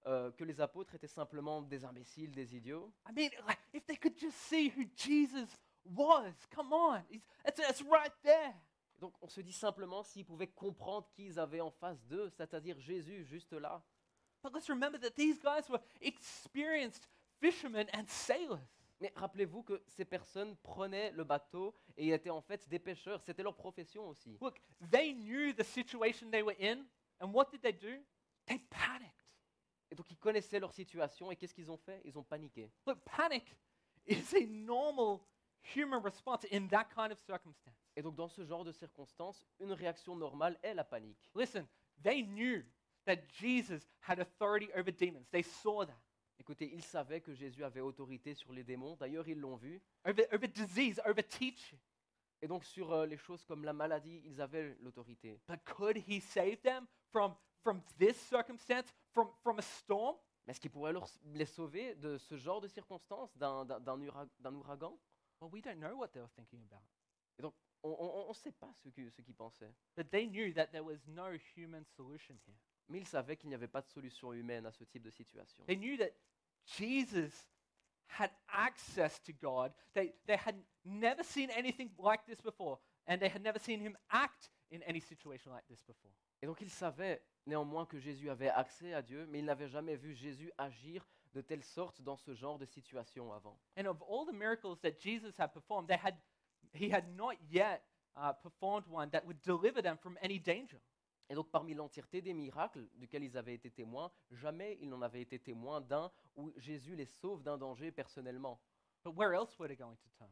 euh, 0.06 0.32
que 0.32 0.46
les 0.46 0.62
apôtres 0.62 0.96
étaient 0.96 1.08
simplement 1.08 1.62
des 1.62 1.84
imbéciles, 1.84 2.32
des 2.32 2.56
idiots. 2.56 2.90
I 3.06 3.12
mean, 3.14 3.30
if 3.74 3.86
they 3.86 3.98
could 3.98 4.18
just 4.18 4.38
see 4.38 4.70
who 4.70 4.86
Jesus 4.96 5.50
was, 5.86 6.32
come 6.56 6.72
on, 6.72 7.02
it's 7.12 7.82
right 7.82 8.14
there. 8.24 8.54
Et 8.96 9.00
donc, 9.02 9.14
on 9.22 9.28
se 9.28 9.42
dit 9.42 9.52
simplement 9.52 10.04
s'ils 10.04 10.26
pouvaient 10.26 10.48
comprendre 10.48 11.10
qui 11.12 11.26
ils 11.26 11.38
avaient 11.38 11.60
en 11.60 11.72
face 11.72 12.02
d'eux, 12.06 12.30
c'est-à-dire 12.30 12.80
Jésus, 12.80 13.26
juste 13.26 13.52
là. 13.52 13.84
But 14.42 14.54
let's 14.54 14.70
remember 14.70 14.98
that 15.00 15.16
these 15.16 15.38
guys 15.40 15.70
were 15.70 15.82
experienced 16.00 17.10
fishermen 17.42 17.88
and 17.94 18.06
sailors. 18.08 18.83
Mais 19.04 19.12
rappelez-vous 19.18 19.64
que 19.64 19.84
ces 19.86 20.06
personnes 20.06 20.56
prenaient 20.64 21.12
le 21.12 21.26
bateau 21.26 21.76
et 21.98 22.12
étaient 22.12 22.30
en 22.30 22.40
fait 22.40 22.70
des 22.70 22.80
pêcheurs. 22.80 23.22
C'était 23.22 23.44
leur 23.44 23.54
profession 23.54 24.08
aussi. 24.08 24.38
Look, 24.40 24.62
they 24.92 25.14
knew 25.14 25.52
the 25.52 25.66
situation 25.66 26.32
they 26.32 26.42
were 26.42 26.56
in, 26.58 26.86
and 27.20 27.34
what 27.34 27.50
did 27.52 27.62
they 27.62 27.74
do? 27.74 28.02
They 28.46 28.60
panicked. 28.70 29.12
Et 29.92 29.96
donc, 29.96 30.10
ils 30.10 30.18
connaissaient 30.18 30.62
leur 30.62 30.72
situation 30.72 31.32
et 31.32 31.36
qu'est-ce 31.36 31.54
qu'ils 31.54 31.70
ont 31.70 31.76
fait? 31.76 32.02
Ils 32.06 32.18
ont 32.18 32.24
paniqué. 32.24 32.72
Look, 32.88 33.00
panic 33.04 33.58
is 34.08 34.34
a 34.38 34.48
normal 34.48 35.20
human 35.76 36.02
response 36.02 36.46
in 36.50 36.68
that 36.68 36.86
kind 36.96 37.12
of 37.12 37.20
circumstance. 37.20 37.76
Et 37.98 38.02
donc, 38.02 38.16
dans 38.16 38.30
ce 38.30 38.46
genre 38.46 38.64
de 38.64 38.72
circonstances, 38.72 39.46
une 39.60 39.74
réaction 39.74 40.16
normale 40.16 40.58
est 40.64 40.76
la 40.76 40.86
panique. 40.86 41.30
Listen, 41.36 41.68
they 42.02 42.24
knew 42.24 42.64
that 43.06 43.18
Jesus 43.34 43.86
had 44.00 44.22
authority 44.22 44.70
over 44.78 44.94
demons. 44.94 45.28
They 45.30 45.44
saw 45.44 45.84
that. 45.84 46.00
Écoutez, 46.40 46.72
ils 46.74 46.84
savaient 46.84 47.22
que 47.22 47.34
Jésus 47.34 47.64
avait 47.64 47.80
autorité 47.82 48.34
sur 48.34 48.52
les 48.52 48.64
démons. 48.64 48.96
D'ailleurs, 48.96 49.28
ils 49.28 49.40
l'ont 49.40 49.56
vu. 49.56 49.82
Over, 50.06 50.26
over 50.34 50.48
disease, 50.48 51.00
over 51.06 51.24
teaching. 51.24 51.80
Et 52.42 52.48
donc, 52.48 52.66
sur 52.66 52.92
euh, 52.92 53.06
les 53.06 53.18
choses 53.18 53.46
comme 53.46 53.64
la 53.64 53.72
maladie, 53.74 54.22
ils 54.26 54.42
avaient 54.42 54.76
l'autorité. 54.82 55.40
But 55.48 55.64
could 55.64 55.98
he 55.98 56.20
save 56.20 56.60
them 56.62 56.86
from, 57.12 57.36
from 57.62 57.82
this 57.98 58.18
circumstance, 58.18 58.92
from, 59.14 59.30
from 59.42 59.60
a 59.60 59.62
storm? 59.62 60.18
Mais 60.46 60.52
est-ce 60.52 60.60
qu'il 60.60 60.72
pourrait 60.72 60.92
leur- 60.92 61.08
les 61.24 61.46
sauver 61.46 61.96
de 61.96 62.18
ce 62.18 62.36
genre 62.36 62.60
de 62.60 62.68
circonstances, 62.68 63.34
d'un 63.38 63.64
d'un- 63.64 63.80
d'un 63.80 64.02
ura- 64.02 64.28
d'un 64.40 64.54
ouragan? 64.56 65.00
Well, 65.40 65.50
we 65.54 65.62
don't 65.62 65.80
know 65.80 65.96
what 65.96 66.10
they 66.10 66.20
were 66.22 66.32
thinking 66.36 66.62
about. 66.70 66.84
On 67.86 68.28
ne 68.30 68.34
sait 68.34 68.52
pas 68.52 68.72
ce 68.76 68.90
qu'ils 68.90 69.12
ce 69.12 69.22
qu'ils 69.22 69.36
pensaient. 69.36 69.74
But 69.96 70.10
they 70.10 70.26
knew 70.28 70.54
that 70.54 70.68
there 70.68 70.84
was 70.84 70.98
no 71.08 71.32
human 71.56 71.86
solution 71.86 72.38
here. 72.46 72.58
Mais 72.90 73.00
ils 73.00 73.08
savaient 73.08 73.38
qu'il 73.38 73.50
n'y 73.50 73.56
avait 73.56 73.68
pas 73.68 73.82
de 73.82 73.88
solution 73.88 74.34
humaine 74.34 74.66
à 74.66 74.72
ce 74.72 74.84
type 74.84 75.04
de 75.04 75.10
situation. 75.10 75.64
They 75.66 75.78
knew 75.78 75.98
that 75.98 76.12
Jesus 76.66 77.48
had 78.08 78.32
access 78.48 79.22
to 79.24 79.34
God. 79.34 79.74
They, 79.94 80.14
they 80.28 80.38
had 80.38 80.56
never 80.86 81.24
seen 81.24 81.50
anything 81.52 81.92
like 81.98 82.26
this 82.26 82.42
before, 82.42 82.80
and 83.08 83.20
they 83.20 83.30
had 83.30 83.42
never 83.42 83.60
seen 83.60 83.80
him 83.80 83.98
act 84.12 84.52
in 84.72 84.82
any 84.84 85.00
situation 85.00 85.52
like 85.52 85.66
this 85.68 85.82
before. 85.82 86.12
Et 86.42 86.46
donc 86.46 86.60
il 86.62 86.70
savait 86.70 87.22
néanmoins 87.46 87.86
que 87.86 88.00
Jésus 88.00 88.30
avait 88.30 88.50
accès 88.50 88.94
à 88.94 89.02
Dieu, 89.02 89.26
mais 89.28 89.40
il 89.40 89.46
n'avait 89.46 89.70
jamais 89.70 89.96
vu 89.96 90.14
Jésus 90.14 90.52
agir 90.58 91.08
de 91.34 91.42
telle 91.42 91.64
sorte 91.64 92.02
dans 92.02 92.18
ce 92.18 92.34
genre 92.34 92.60
de 92.60 92.66
situation 92.66 93.32
avant. 93.34 93.58
And 93.78 93.86
of 93.86 94.02
all 94.04 94.26
the 94.26 94.34
miracles 94.34 94.80
that 94.82 95.00
Jesus 95.00 95.34
had 95.38 95.54
performed, 95.54 95.88
they 95.88 95.98
had, 95.98 96.16
he 96.74 96.92
had 96.92 97.16
not 97.16 97.36
yet 97.50 97.84
uh, 98.16 98.34
performed 98.34 98.86
one 98.88 99.10
that 99.12 99.26
would 99.26 99.42
deliver 99.42 99.82
them 99.82 99.98
from 99.98 100.18
any 100.22 100.40
danger. 100.40 100.80
Et 101.34 101.36
donc 101.36 101.50
parmi 101.50 101.74
l'entièreté 101.74 102.22
des 102.22 102.36
miracles 102.36 102.88
duquel 102.94 103.24
ils 103.24 103.36
avaient 103.36 103.56
été 103.56 103.72
témoins, 103.72 104.12
jamais 104.30 104.78
ils 104.82 104.88
n'en 104.88 105.02
avaient 105.02 105.24
été 105.24 105.40
témoins 105.40 105.82
d'un 105.82 106.12
où 106.36 106.54
Jésus 106.58 106.96
les 106.96 107.08
sauve 107.08 107.42
d'un 107.42 107.58
danger 107.58 107.92
personnellement. 107.92 108.62
But 109.04 109.16
where 109.16 109.34
else 109.34 109.58
were 109.58 109.68
they 109.68 109.76
going 109.76 109.96
to 109.96 110.10
turn? 110.16 110.30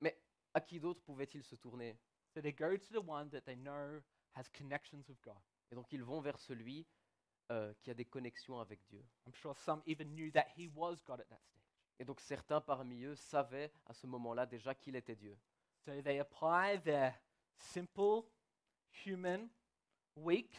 Mais 0.00 0.20
à 0.52 0.60
qui 0.60 0.80
d'autre 0.80 1.02
pouvaient-ils 1.04 1.44
se 1.44 1.54
tourner? 1.54 1.96
So 2.34 2.40
they 2.40 2.52
go 2.52 2.76
to 2.76 3.00
the 3.00 3.08
one 3.08 3.30
that 3.30 3.42
they 3.42 3.54
know 3.54 4.02
has 4.34 4.48
connections 4.52 5.04
with 5.08 5.22
God. 5.22 5.38
Et 5.70 5.76
donc 5.76 5.92
ils 5.92 6.02
vont 6.02 6.20
vers 6.20 6.40
celui 6.40 6.84
euh, 7.52 7.72
qui 7.80 7.92
a 7.92 7.94
des 7.94 8.06
connexions 8.06 8.58
avec 8.58 8.84
Dieu. 8.88 9.06
I'm 9.28 9.34
sure 9.34 9.56
some 9.56 9.84
even 9.86 10.16
knew 10.16 10.32
that 10.32 10.48
he 10.56 10.68
was 10.74 10.96
God 11.06 11.20
at 11.20 11.28
that 11.28 11.38
stage. 11.44 11.62
Et 12.00 12.04
donc 12.04 12.18
certains 12.18 12.60
parmi 12.60 13.04
eux 13.04 13.14
savaient 13.14 13.72
à 13.86 13.94
ce 13.94 14.08
moment-là 14.08 14.46
déjà 14.46 14.74
qu'il 14.74 14.96
était 14.96 15.14
Dieu. 15.14 15.38
So 15.84 16.02
they 16.02 16.18
apply 16.18 16.82
their 16.82 17.14
simple, 17.56 18.24
human, 19.06 19.48
weak, 20.22 20.52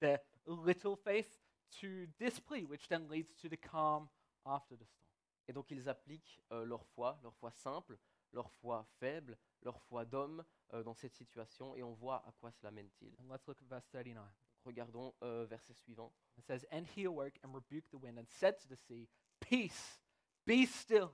their 0.00 0.20
little 0.46 0.96
faith 0.96 1.38
to 1.80 2.06
this 2.18 2.38
plea, 2.38 2.64
which 2.64 2.88
then 2.88 3.08
leads 3.08 3.34
to 3.42 3.48
the 3.48 3.56
calm 3.56 4.08
after 4.46 4.76
the 4.76 4.86
storm. 4.86 5.06
Et 5.48 5.52
donc 5.52 5.70
ils 5.70 5.88
appliquent 5.88 6.40
euh, 6.52 6.64
leur 6.64 6.84
foi, 6.86 7.18
leur 7.22 7.34
foi 7.34 7.50
simple, 7.50 7.98
leur 8.32 8.50
foi 8.50 8.86
faible, 9.00 9.36
leur 9.62 9.80
foi 9.82 10.04
d'homme 10.04 10.44
euh, 10.72 10.82
dans 10.82 10.94
cette 10.94 11.14
situation 11.14 11.74
et 11.74 11.82
on 11.82 11.92
voit 11.92 12.24
à 12.26 12.32
quoi 12.32 12.50
cela 12.52 12.70
mène-t-il. 12.70 13.12
Let's 13.28 13.46
look 13.46 13.60
at 13.60 13.66
verse 13.66 13.88
39. 13.90 14.24
Regardons 14.64 15.14
euh, 15.22 15.46
verset 15.46 15.74
suivant. 15.74 16.12
It 16.38 16.44
says, 16.44 16.66
And 16.70 16.84
he 16.96 17.04
awoke 17.04 17.38
and 17.42 17.52
rebuked 17.54 17.90
the 17.90 17.98
wind 17.98 18.18
and 18.18 18.26
said 18.28 18.58
to 18.60 18.68
the 18.68 18.76
sea, 18.76 19.08
Peace, 19.40 20.00
be 20.46 20.66
still. 20.66 21.12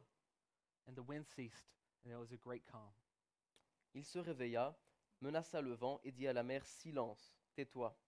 And 0.86 0.94
the 0.94 1.02
wind 1.02 1.26
ceased, 1.34 1.64
and 2.04 2.12
there 2.12 2.20
was 2.20 2.32
a 2.32 2.36
great 2.36 2.64
calm. 2.70 2.92
Il 3.94 4.04
se 4.04 4.18
réveilla, 4.18 4.76
menaça 5.20 5.60
le 5.60 5.74
vent 5.74 6.00
et 6.04 6.12
dit 6.12 6.28
à 6.28 6.32
la 6.32 6.42
mer 6.42 6.64
Silence, 6.64 7.34
tais-toi. 7.56 7.98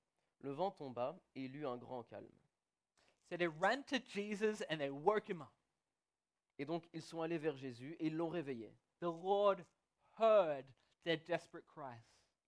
Le 0.40 0.52
vent 0.52 0.70
tomba 0.70 1.18
et 1.34 1.44
il 1.44 1.56
eut 1.56 1.66
un 1.66 1.76
grand 1.76 2.04
calme. 2.04 2.38
So 3.28 3.36
they 3.36 3.48
ran 3.48 3.82
to 3.88 3.98
Jesus 3.98 4.62
and 4.70 4.78
they 4.78 4.90
woke 4.90 5.28
him 5.28 5.42
up. 5.42 5.52
Et 6.58 6.64
donc 6.64 6.88
ils 6.92 7.02
sont 7.02 7.22
allés 7.22 7.38
vers 7.38 7.56
Jésus 7.56 7.96
et 7.98 8.06
ils 8.06 8.16
l'ont 8.16 8.28
réveillé. 8.28 8.72
The 9.00 9.04
Lord 9.04 9.64
heard 10.18 10.64
their 11.04 11.18
desperate 11.18 11.66
cries. 11.66 12.02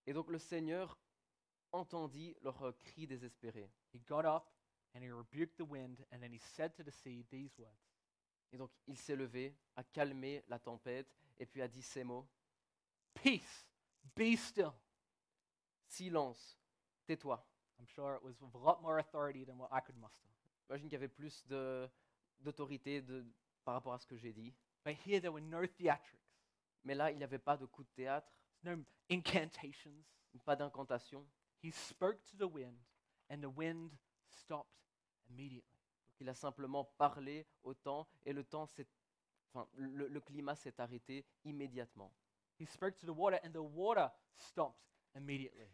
Et 0.07 0.13
donc 0.13 0.29
le 0.29 0.39
Seigneur 0.39 0.99
entendit 1.73 2.37
leurs 2.43 2.63
euh, 2.63 2.73
cris 2.73 3.07
désespérés. 3.07 3.71
He 3.93 4.01
got 4.01 4.25
up 4.25 4.45
and 4.95 5.03
he 5.03 5.11
rebuked 5.11 5.57
the 5.57 5.69
wind, 5.69 6.05
and 6.13 6.21
then 6.21 6.33
he 6.33 6.39
said 6.39 6.75
to 6.75 6.83
the 6.83 6.91
sea 6.91 7.25
these 7.31 7.57
words 7.59 7.91
Et 8.53 8.59
donc 8.59 8.71
il 8.87 8.97
s'est 8.97 9.17
levé, 9.17 9.55
a 9.77 9.85
calmé 9.85 10.43
la 10.49 10.59
tempête 10.59 11.15
et 11.39 11.47
puis 11.47 11.63
a 11.63 11.69
dit 11.69 11.83
ces 11.83 12.05
mots 12.05 12.29
Peace, 13.15 13.69
be 14.17 14.37
still. 14.37 14.73
Silence, 15.87 16.60
tais-toi. 17.11 17.43
I'm 17.79 17.87
sure 17.87 18.15
it 18.15 18.23
was 18.23 18.41
with 18.41 18.55
a 18.55 18.59
lot 18.59 18.83
more 18.83 18.99
authority 18.99 19.45
than 19.45 19.59
what 19.59 19.69
I 19.73 19.81
could 19.81 19.97
muster. 19.97 20.29
J'imagine 20.69 20.89
qu'il 20.89 20.93
y 20.93 20.97
avait 20.97 21.09
plus 21.09 21.45
d'autorité 22.41 23.03
par 23.65 23.75
rapport 23.75 23.95
à 23.95 23.99
ce 23.99 24.07
que 24.07 24.17
j'ai 24.17 24.33
dit. 24.33 24.55
But 24.85 24.95
here 25.05 25.21
there 25.21 25.33
were 25.33 25.43
no 25.43 25.67
theatrics, 25.67 26.21
Mais 26.85 26.95
là, 26.95 27.11
il 27.11 27.19
n'y 27.19 27.25
avait 27.25 27.39
pas 27.39 27.57
de 27.57 27.67
coup 27.67 27.83
de 27.83 27.91
théâtre, 27.91 28.31
no 28.63 28.77
incantations. 29.11 30.05
pas 30.45 30.57
d'incantation. 30.57 31.27
He 31.63 31.73
spoke 31.73 32.23
to 32.31 32.37
the 32.37 32.49
wind, 32.49 32.79
and 33.29 33.41
the 33.41 33.51
wind 33.51 33.91
stopped 34.29 34.71
immediately. 35.29 35.77
Il 36.21 36.29
a 36.29 36.35
simplement 36.35 36.85
parlé 36.97 37.47
au 37.63 37.75
temps 37.75 38.07
et 38.25 38.33
le 38.33 38.45
temps 38.45 38.67
s'est, 38.67 38.87
enfin, 39.53 39.69
le, 39.75 40.07
le 40.07 40.21
climat 40.21 40.55
s'est 40.55 40.81
arrêté 40.81 41.27
immédiatement. 41.45 42.13
He 42.59 42.67
spoke 42.67 42.97
to 42.99 43.07
the 43.07 43.17
water, 43.17 43.39
and 43.43 43.53
the 43.53 43.63
water 43.63 44.11
stopped 44.37 44.79
immediately. 45.15 45.69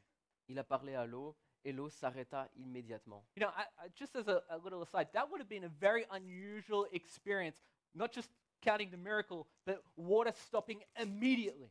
Il 0.49 0.59
a 0.59 0.65
parlé 0.65 0.95
à 0.95 1.07
l'eau 1.07 1.37
et 1.65 1.73
l'eau 1.73 1.89
s'arrêta 1.91 2.49
immédiatement. 2.57 3.27
You 3.37 3.41
know, 3.41 3.51
I, 3.57 3.87
I, 3.87 3.89
just 3.95 4.15
as 4.17 4.29
a, 4.29 4.43
a 4.49 4.59
little 4.59 4.83
aside, 4.83 5.09
that 5.13 5.29
would 5.31 5.41
have 5.41 5.49
been 5.49 5.65
a 5.65 5.69
very 5.69 6.05
unusual 6.11 6.87
experience, 6.93 7.61
not 7.95 8.13
just 8.13 8.31
counting 8.61 8.91
the 8.91 8.97
miracle, 8.97 9.47
but 9.65 9.83
water 9.97 10.33
stopping 10.33 10.83
immediately. 11.01 11.71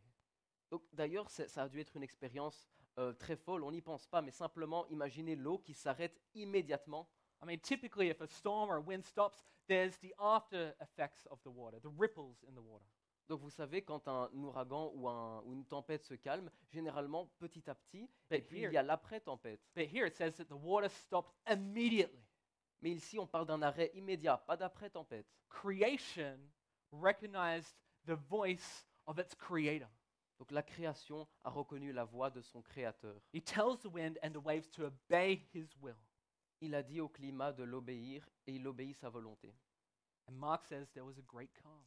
Donc, 0.72 0.84
d'ailleurs, 0.92 1.30
c'est- 1.30 1.48
ça 1.48 1.64
a 1.64 1.70
dû 1.70 1.80
être 1.80 1.96
une 1.96 2.04
expérience 2.04 2.68
euh, 2.98 3.14
très 3.14 3.36
folle. 3.36 3.64
On 3.64 3.72
n'y 3.72 3.82
pense 3.82 4.08
pas, 4.08 4.22
mais 4.22 4.32
simplement 4.32 4.86
imaginez 4.88 5.36
l'eau 5.36 5.58
qui 5.60 5.74
s'arrête 5.74 6.18
immédiatement. 6.34 7.10
I 7.42 7.46
mean, 7.46 7.60
typically, 7.60 8.10
if 8.10 8.22
a 8.22 8.28
storm 8.28 8.70
or 8.70 8.78
a 8.78 8.82
wind 8.82 9.04
stops, 9.04 9.44
there's 9.68 9.98
the 10.00 10.14
after 10.18 10.74
effects 10.82 11.26
of 11.28 11.40
the 11.44 11.50
water, 11.50 11.80
the 11.82 11.90
ripples 11.98 12.44
in 12.48 12.56
the 12.56 12.62
water. 12.62 12.86
Donc, 13.28 13.42
vous 13.42 13.50
savez, 13.50 13.82
quand 13.84 14.08
un 14.08 14.30
ouragan 14.34 14.92
ou, 14.94 15.08
un- 15.10 15.42
ou 15.46 15.54
une 15.54 15.66
tempête 15.66 16.04
se 16.04 16.14
calme, 16.14 16.50
généralement 16.70 17.26
petit 17.40 17.68
à 17.70 17.74
petit, 17.76 18.08
et 18.30 18.38
But 18.40 18.48
puis 18.48 18.60
here, 18.60 18.70
il 18.72 18.74
y 18.76 18.78
a 18.78 18.84
l'après-tempête. 18.84 19.60
but 19.76 19.88
here 19.92 20.06
it 20.08 20.16
says 20.16 20.34
that 20.38 20.46
the 20.46 20.52
water 20.54 20.90
stopped 20.90 21.34
immediately. 21.50 22.24
Mais 22.82 22.92
ici, 22.92 23.18
on 23.18 23.26
parle 23.26 23.48
d'un 23.48 23.62
arrêt 23.64 23.90
immédiat, 23.96 24.38
pas 24.38 24.56
d'après-tempête. 24.58 25.26
Creation 25.50 26.38
recognized 26.92 27.76
the 28.06 28.16
voice 28.30 28.86
of 29.08 29.18
its 29.18 29.34
creator. 29.36 29.88
Donc, 30.38 30.52
la 30.52 30.62
création 30.62 31.28
a 31.44 31.50
reconnu 31.50 31.94
la 31.94 32.04
voix 32.04 32.30
de 32.30 32.42
son 32.42 32.62
créateur. 32.62 33.16
He 33.34 33.42
tells 33.42 33.80
the 33.80 33.88
wind 33.88 34.20
and 34.22 34.32
the 34.34 34.44
waves 34.44 34.70
to 34.72 34.84
obey 34.84 35.42
his 35.54 35.76
will. 35.82 35.96
Il 36.62 36.76
a 36.76 36.84
dit 36.84 37.00
au 37.02 37.10
climat 37.10 37.54
de 37.54 37.64
l'obéir 37.64 38.28
et 38.46 38.54
il 38.56 38.68
obéit 38.68 38.94
sa 38.96 39.10
volonté. 39.10 39.56
And 40.28 40.34
Mark 40.34 40.66
says 40.66 40.88
there 40.94 41.06
was 41.06 41.18
a 41.18 41.22
great 41.24 41.52
calm. 41.54 41.82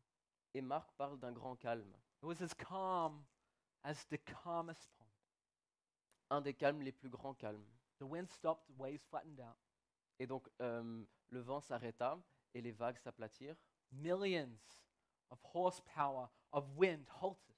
Et 0.55 0.61
Marc 0.61 0.91
parle 0.97 1.19
d'un 1.19 1.33
grand 1.33 1.57
calme, 1.57 1.93
It 2.21 2.25
was 2.25 2.43
as 2.43 2.55
calm 2.55 3.25
as 3.85 4.05
the 4.09 4.19
calmest 4.25 4.91
pond. 4.99 5.07
un 6.31 6.41
des 6.41 6.55
calmes 6.55 6.83
les 6.83 6.93
plus 6.93 7.09
grands 7.09 7.35
calmes. 7.35 7.65
The 7.99 8.05
wind 8.05 8.29
stopped, 8.29 8.67
the 8.69 8.79
waves 8.79 9.05
flattened 9.09 9.41
out. 9.41 9.57
Et 10.19 10.27
donc 10.27 10.49
euh, 10.61 11.05
le 11.29 11.41
vent 11.41 11.61
s'arrêta 11.61 12.19
et 12.55 12.61
les 12.61 12.73
vagues 12.73 12.99
s'aplatirent. 12.99 13.57
Millions 13.93 14.85
of 15.31 15.39
horsepower 15.55 16.29
of 16.53 16.65
wind 16.77 17.09
halted. 17.21 17.55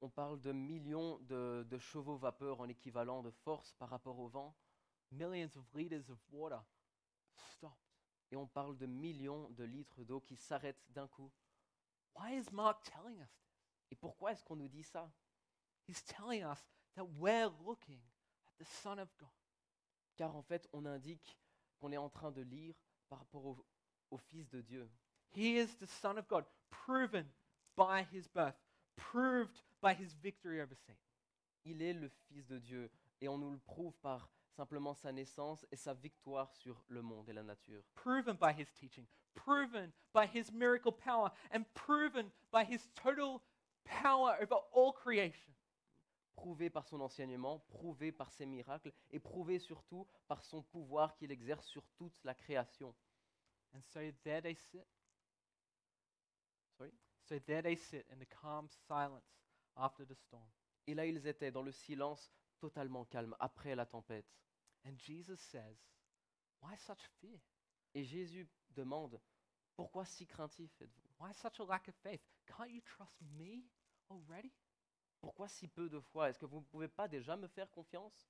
On 0.00 0.08
parle 0.08 0.40
de 0.40 0.52
millions 0.52 1.18
de, 1.20 1.66
de 1.68 1.78
chevaux 1.78 2.16
vapeur 2.16 2.60
en 2.60 2.68
équivalent 2.68 3.22
de 3.22 3.30
force 3.30 3.74
par 3.74 3.90
rapport 3.90 4.18
au 4.18 4.28
vent. 4.28 4.56
Millions 5.10 5.56
of 5.56 5.64
liters 5.74 6.08
of 6.08 6.18
water 6.30 6.62
stopped. 7.34 7.76
Et 8.30 8.36
on 8.36 8.46
parle 8.46 8.76
de 8.78 8.86
millions 8.86 9.50
de 9.50 9.64
litres 9.64 10.04
d'eau 10.04 10.20
qui 10.20 10.36
s'arrêtent 10.36 10.84
d'un 10.90 11.08
coup. 11.08 11.30
Why 12.20 12.32
is 12.32 12.52
Mark 12.52 12.82
telling 12.84 13.18
us 13.20 13.30
this? 13.30 13.92
Et 13.92 13.96
pourquoi 13.96 14.32
est-ce 14.32 14.44
qu'on 14.44 14.56
nous 14.56 14.68
dit 14.68 14.82
ça? 14.82 15.10
He's 15.88 16.02
telling 16.04 16.42
us 16.44 16.58
that 16.94 17.04
we're 17.18 17.50
looking 17.66 18.00
at 18.46 18.58
the 18.58 18.66
Son 18.82 18.98
of 18.98 19.08
God. 19.18 19.28
Car 20.16 20.36
en 20.36 20.42
fait, 20.42 20.68
on 20.72 20.84
indique 20.84 21.38
qu'on 21.80 21.92
est 21.92 21.96
en 21.96 22.10
train 22.10 22.30
de 22.30 22.42
lire 22.42 22.74
par 23.08 23.20
rapport 23.20 23.46
au, 23.46 23.64
au 24.10 24.18
Fils 24.18 24.48
de 24.50 24.60
Dieu. 24.60 24.88
He 25.34 25.56
is 25.56 25.68
the 25.78 25.86
Son 25.86 26.18
of 26.18 26.28
God, 26.28 26.44
proven 26.68 27.26
by 27.74 28.04
his 28.12 28.28
birth, 28.28 28.56
proved 28.96 29.62
by 29.80 29.94
his 29.94 30.14
victory 30.22 30.60
over 30.60 30.74
Satan. 30.74 31.00
Il 31.64 31.80
est 31.80 31.94
le 31.94 32.10
Fils 32.28 32.46
de 32.46 32.58
Dieu 32.58 32.90
et 33.20 33.28
on 33.28 33.38
nous 33.38 33.50
le 33.50 33.58
prouve 33.58 33.96
par 34.02 34.28
simplement 34.60 34.92
sa 34.92 35.10
naissance 35.10 35.66
et 35.72 35.76
sa 35.76 35.94
victoire 35.94 36.52
sur 36.52 36.84
le 36.88 37.00
monde 37.00 37.26
et 37.30 37.32
la 37.32 37.42
nature. 37.42 37.82
proven 37.94 38.36
by 38.36 38.52
his 38.52 38.70
teaching, 38.74 39.06
proven 39.34 39.90
by 40.12 40.26
his 40.26 40.52
miracle 40.52 40.92
power, 40.92 41.30
and 41.50 41.64
proven 41.72 42.30
by 42.52 42.62
his 42.62 42.86
total 42.94 43.40
power 43.86 44.36
over 44.38 44.56
all 44.74 44.92
creation. 44.92 45.50
Prouvé 46.34 46.68
par 46.68 46.86
son 46.86 47.00
enseignement, 47.00 47.60
prouvé 47.68 48.12
par 48.12 48.30
ses 48.32 48.44
miracles 48.44 48.92
et 49.10 49.18
prouvé 49.18 49.58
surtout 49.58 50.06
par 50.28 50.44
son 50.44 50.62
pouvoir 50.62 51.14
qu'il 51.16 51.32
exerce 51.32 51.66
sur 51.66 51.86
toute 51.96 52.22
la 52.24 52.34
création. 52.34 52.94
And 53.74 53.80
so 53.80 54.00
there 54.24 54.42
they 54.42 54.54
sit. 54.54 54.86
Sorry? 56.76 56.92
So 57.22 57.38
there 57.46 57.62
they 57.62 57.76
sit 57.76 58.04
in 58.12 58.18
the 58.18 58.28
calm 58.42 58.68
silence 58.86 59.38
after 59.74 60.04
the 60.04 60.14
storm. 60.14 60.50
Et 60.86 60.94
là, 60.94 61.06
ils 61.06 61.26
étaient 61.26 61.50
dans 61.50 61.62
le 61.62 61.72
silence 61.72 62.30
totalement 62.58 63.06
calme 63.06 63.34
après 63.38 63.74
la 63.74 63.86
tempête. 63.86 64.26
And 64.86 64.96
Jesus 64.98 65.40
says, 65.52 65.76
Why 66.60 66.74
such 66.86 67.00
fear? 67.20 67.40
Et 67.94 68.04
Jésus 68.04 68.46
demande, 68.74 69.18
pourquoi 69.76 70.04
si 70.04 70.26
craintif 70.26 70.70
êtes-vous? 70.80 71.10
Why 71.18 71.32
such 71.32 71.58
a 71.58 71.64
lack 71.64 71.88
of 71.88 71.94
faith? 72.02 72.20
Can't 72.46 72.70
you 72.70 72.80
trust 72.82 73.16
me 73.38 73.64
already? 74.10 74.52
Pourquoi 75.20 75.48
si 75.48 75.68
peu 75.68 75.88
de 75.88 76.00
foi? 76.00 76.30
Est-ce 76.30 76.38
que 76.38 76.46
vous 76.46 76.60
ne 76.60 76.64
pouvez 76.64 76.88
pas 76.88 77.08
déjà 77.08 77.36
me 77.36 77.48
faire 77.48 77.70
confiance? 77.70 78.28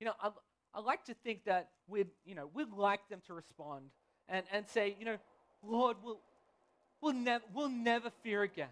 You 0.00 0.06
know, 0.06 0.14
I, 0.20 0.30
I 0.74 0.80
like 0.80 1.04
to 1.04 1.14
think 1.14 1.44
that 1.44 1.68
we'd, 1.88 2.10
you 2.24 2.34
know, 2.34 2.50
we'd 2.54 2.72
like 2.72 3.06
them 3.08 3.20
to 3.26 3.34
respond 3.34 3.90
and, 4.28 4.44
and 4.52 4.66
say, 4.68 4.96
you 4.98 5.04
know, 5.04 5.18
Lord, 5.62 5.96
we'll, 6.02 6.20
we'll, 7.00 7.14
nev- 7.14 7.44
we'll 7.54 7.68
never 7.68 8.10
fear 8.22 8.42
again. 8.42 8.70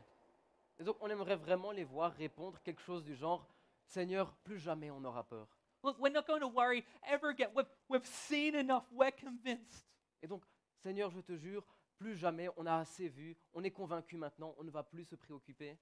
Et 0.78 0.84
donc, 0.84 0.96
on 1.00 1.08
aimerait 1.08 1.36
vraiment 1.36 1.70
les 1.70 1.84
voir 1.84 2.12
répondre 2.14 2.60
quelque 2.62 2.82
chose 2.82 3.04
du 3.04 3.14
genre, 3.14 3.46
Seigneur, 3.86 4.32
plus 4.44 4.58
jamais 4.58 4.90
on 4.90 5.00
n'aura 5.00 5.24
peur. 5.24 5.48
Look, 5.84 6.00
we're 6.00 6.08
not 6.08 6.26
going 6.26 6.40
to 6.40 6.48
worry 6.48 6.82
ever 7.06 7.28
again. 7.28 7.48
We've, 7.54 7.66
we've 7.90 8.06
seen 8.06 8.54
enough. 8.54 8.84
We're 8.90 9.12
convinced. 9.12 9.84
Et 10.22 10.26
donc, 10.26 10.42
Seigneur, 10.82 11.10
je 11.10 11.20
te 11.20 11.36
jure, 11.36 11.62
plus 11.98 12.16
jamais 12.16 12.48
on 12.56 12.64
a 12.64 12.78
assez 12.78 13.08
vu, 13.08 13.36
on 13.52 13.62
est 13.62 13.70
convaincu 13.70 14.16
maintenant, 14.16 14.54
on 14.58 14.64
ne 14.64 14.70
va 14.70 14.82
plus 14.82 15.04
se 15.04 15.14
préoccuper. 15.14 15.76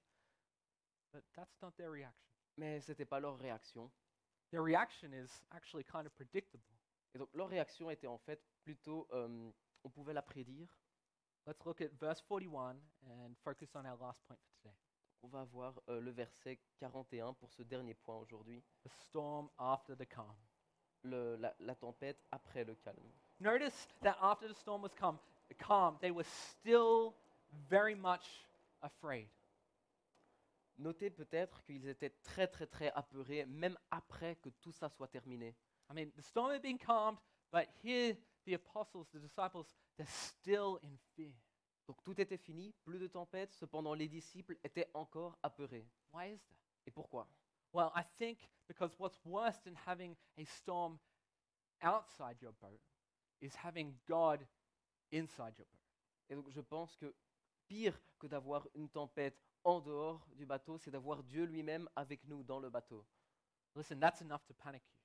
But 1.13 1.23
that's 1.33 1.55
not 1.61 1.71
their 1.77 1.89
reaction. 1.89 2.27
Mais 2.57 2.81
ce 2.81 2.91
n'était 2.91 3.05
pas 3.05 3.21
leur 3.21 3.37
réaction. 3.37 3.89
Their 4.51 4.61
reaction 4.61 5.13
is 5.13 5.29
actually 5.51 5.85
kind 5.85 6.05
of 6.05 6.11
predictable. 6.13 6.65
Et 7.15 7.17
donc, 7.17 7.29
leur 7.33 7.47
réaction 7.47 7.89
était 7.89 8.07
en 8.07 8.17
fait 8.17 8.43
plutôt, 8.61 9.07
euh, 9.13 9.51
on 9.85 9.89
pouvait 9.89 10.13
la 10.13 10.21
prédire. 10.21 10.67
Let's 11.47 11.63
look 11.65 11.79
at 11.81 11.93
verse 11.97 12.21
41 12.21 12.75
and 13.05 13.35
focus 13.43 13.73
on 13.73 13.85
our 13.85 13.97
last 13.97 14.21
point 14.27 14.37
for 14.37 14.51
today 14.61 14.75
On 15.23 15.29
va 15.29 15.45
voir 15.45 15.73
euh, 15.89 16.01
le 16.01 16.11
verset 16.11 16.59
41 16.79 17.33
pour 17.33 17.51
ce 17.53 17.63
dernier 17.63 17.93
point 17.93 18.17
aujourd'hui, 18.17 18.61
the 18.83 18.89
storm 18.89 19.49
after 19.57 19.95
the 19.95 20.05
calm. 20.07 20.35
le- 21.03 21.35
la, 21.37 21.53
la 21.59 21.75
tempête 21.75 22.17
après 22.31 22.63
le 22.63 22.75
calme. 22.75 23.11
Notice 23.39 23.87
that 24.01 24.17
after 24.21 24.47
the 24.47 24.53
storm 24.55 24.81
was 24.81 24.93
calm, 24.95 25.17
calm, 25.57 25.97
they 25.99 26.11
were 26.11 26.23
still 26.25 27.13
very 27.69 27.95
much 27.95 28.47
afraid. 28.81 29.29
Notez 30.77 31.09
peut-être 31.09 31.61
qu'ils 31.63 31.87
étaient 31.87 32.09
très 32.23 32.47
très 32.47 32.67
très 32.67 32.91
apeurés, 32.91 33.45
même 33.45 33.77
après 33.91 34.35
que 34.37 34.49
tout 34.61 34.71
ça 34.71 34.89
soit 34.89 35.07
terminé. 35.07 35.55
I 35.89 35.93
mean, 35.93 36.11
the 36.15 36.21
storm 36.21 36.51
had 36.51 36.61
been 36.61 36.77
calmed, 36.77 37.17
but 37.51 37.67
here 37.83 38.15
the 38.45 38.53
apostles, 38.55 39.07
the 39.13 39.19
disciples, 39.19 39.73
they're 39.97 40.07
still 40.07 40.79
in 40.83 40.97
fear. 41.15 41.33
Donc 41.87 42.01
tout 42.03 42.19
était 42.19 42.37
fini, 42.37 42.73
plus 42.83 42.99
de 42.99 43.07
tempête, 43.07 43.53
cependant 43.53 43.93
les 43.93 44.07
disciples 44.07 44.57
étaient 44.63 44.89
encore 44.93 45.37
apeurés. 45.43 45.85
Why 46.13 46.33
is 46.33 46.39
that? 46.47 46.55
Et 46.85 46.91
pourquoi? 46.91 47.27
Well, 47.73 47.91
I 47.95 48.03
think 48.17 48.37
because 48.67 48.95
what's 48.99 49.19
worse 49.25 49.59
than 49.63 49.73
having 49.85 50.15
a 50.37 50.45
storm 50.45 50.99
outside 51.81 52.41
your 52.41 52.53
boat 52.61 52.79
is 53.41 53.55
having 53.55 53.93
God 54.07 54.45
inside 55.11 55.57
your 55.57 55.67
boat. 55.67 55.83
Et 56.29 56.35
donc 56.35 56.49
je 56.49 56.61
pense 56.61 56.95
que 56.95 57.13
pire 57.67 57.99
que 58.19 58.27
d'avoir 58.27 58.67
une 58.75 58.89
tempête 58.89 59.41
en 59.63 59.79
dehors 59.79 60.25
du 60.35 60.45
bateau, 60.45 60.77
c'est 60.77 60.91
d'avoir 60.91 61.23
Dieu 61.23 61.45
lui-même 61.45 61.89
avec 61.95 62.25
nous 62.25 62.43
dans 62.43 62.59
le 62.59 62.69
bateau. 62.69 63.05
Listen, 63.75 63.99
that's 63.99 64.21
enough 64.21 64.45
to 64.45 64.53
panic 64.53 64.83
you. 64.91 64.99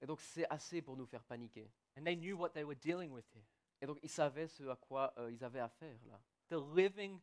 Et 0.00 0.06
donc 0.06 0.20
c'est 0.20 0.48
assez 0.50 0.82
pour 0.82 0.96
nous 0.96 1.06
faire 1.06 1.22
paniquer. 1.24 1.70
And 1.96 2.04
they 2.04 2.16
knew 2.16 2.36
what 2.36 2.50
they 2.50 2.64
were 2.64 2.76
dealing 2.76 3.10
with 3.10 3.24
here. 3.34 3.44
Et 3.84 3.86
donc 3.86 3.98
ils 4.02 4.08
savaient 4.08 4.48
ce 4.48 4.62
à 4.64 4.76
quoi 4.76 5.12
euh, 5.18 5.30
ils 5.30 5.44
avaient 5.44 5.60
affaire 5.60 5.98
là. 6.06 6.18
The 6.48 6.56
living 6.74 7.20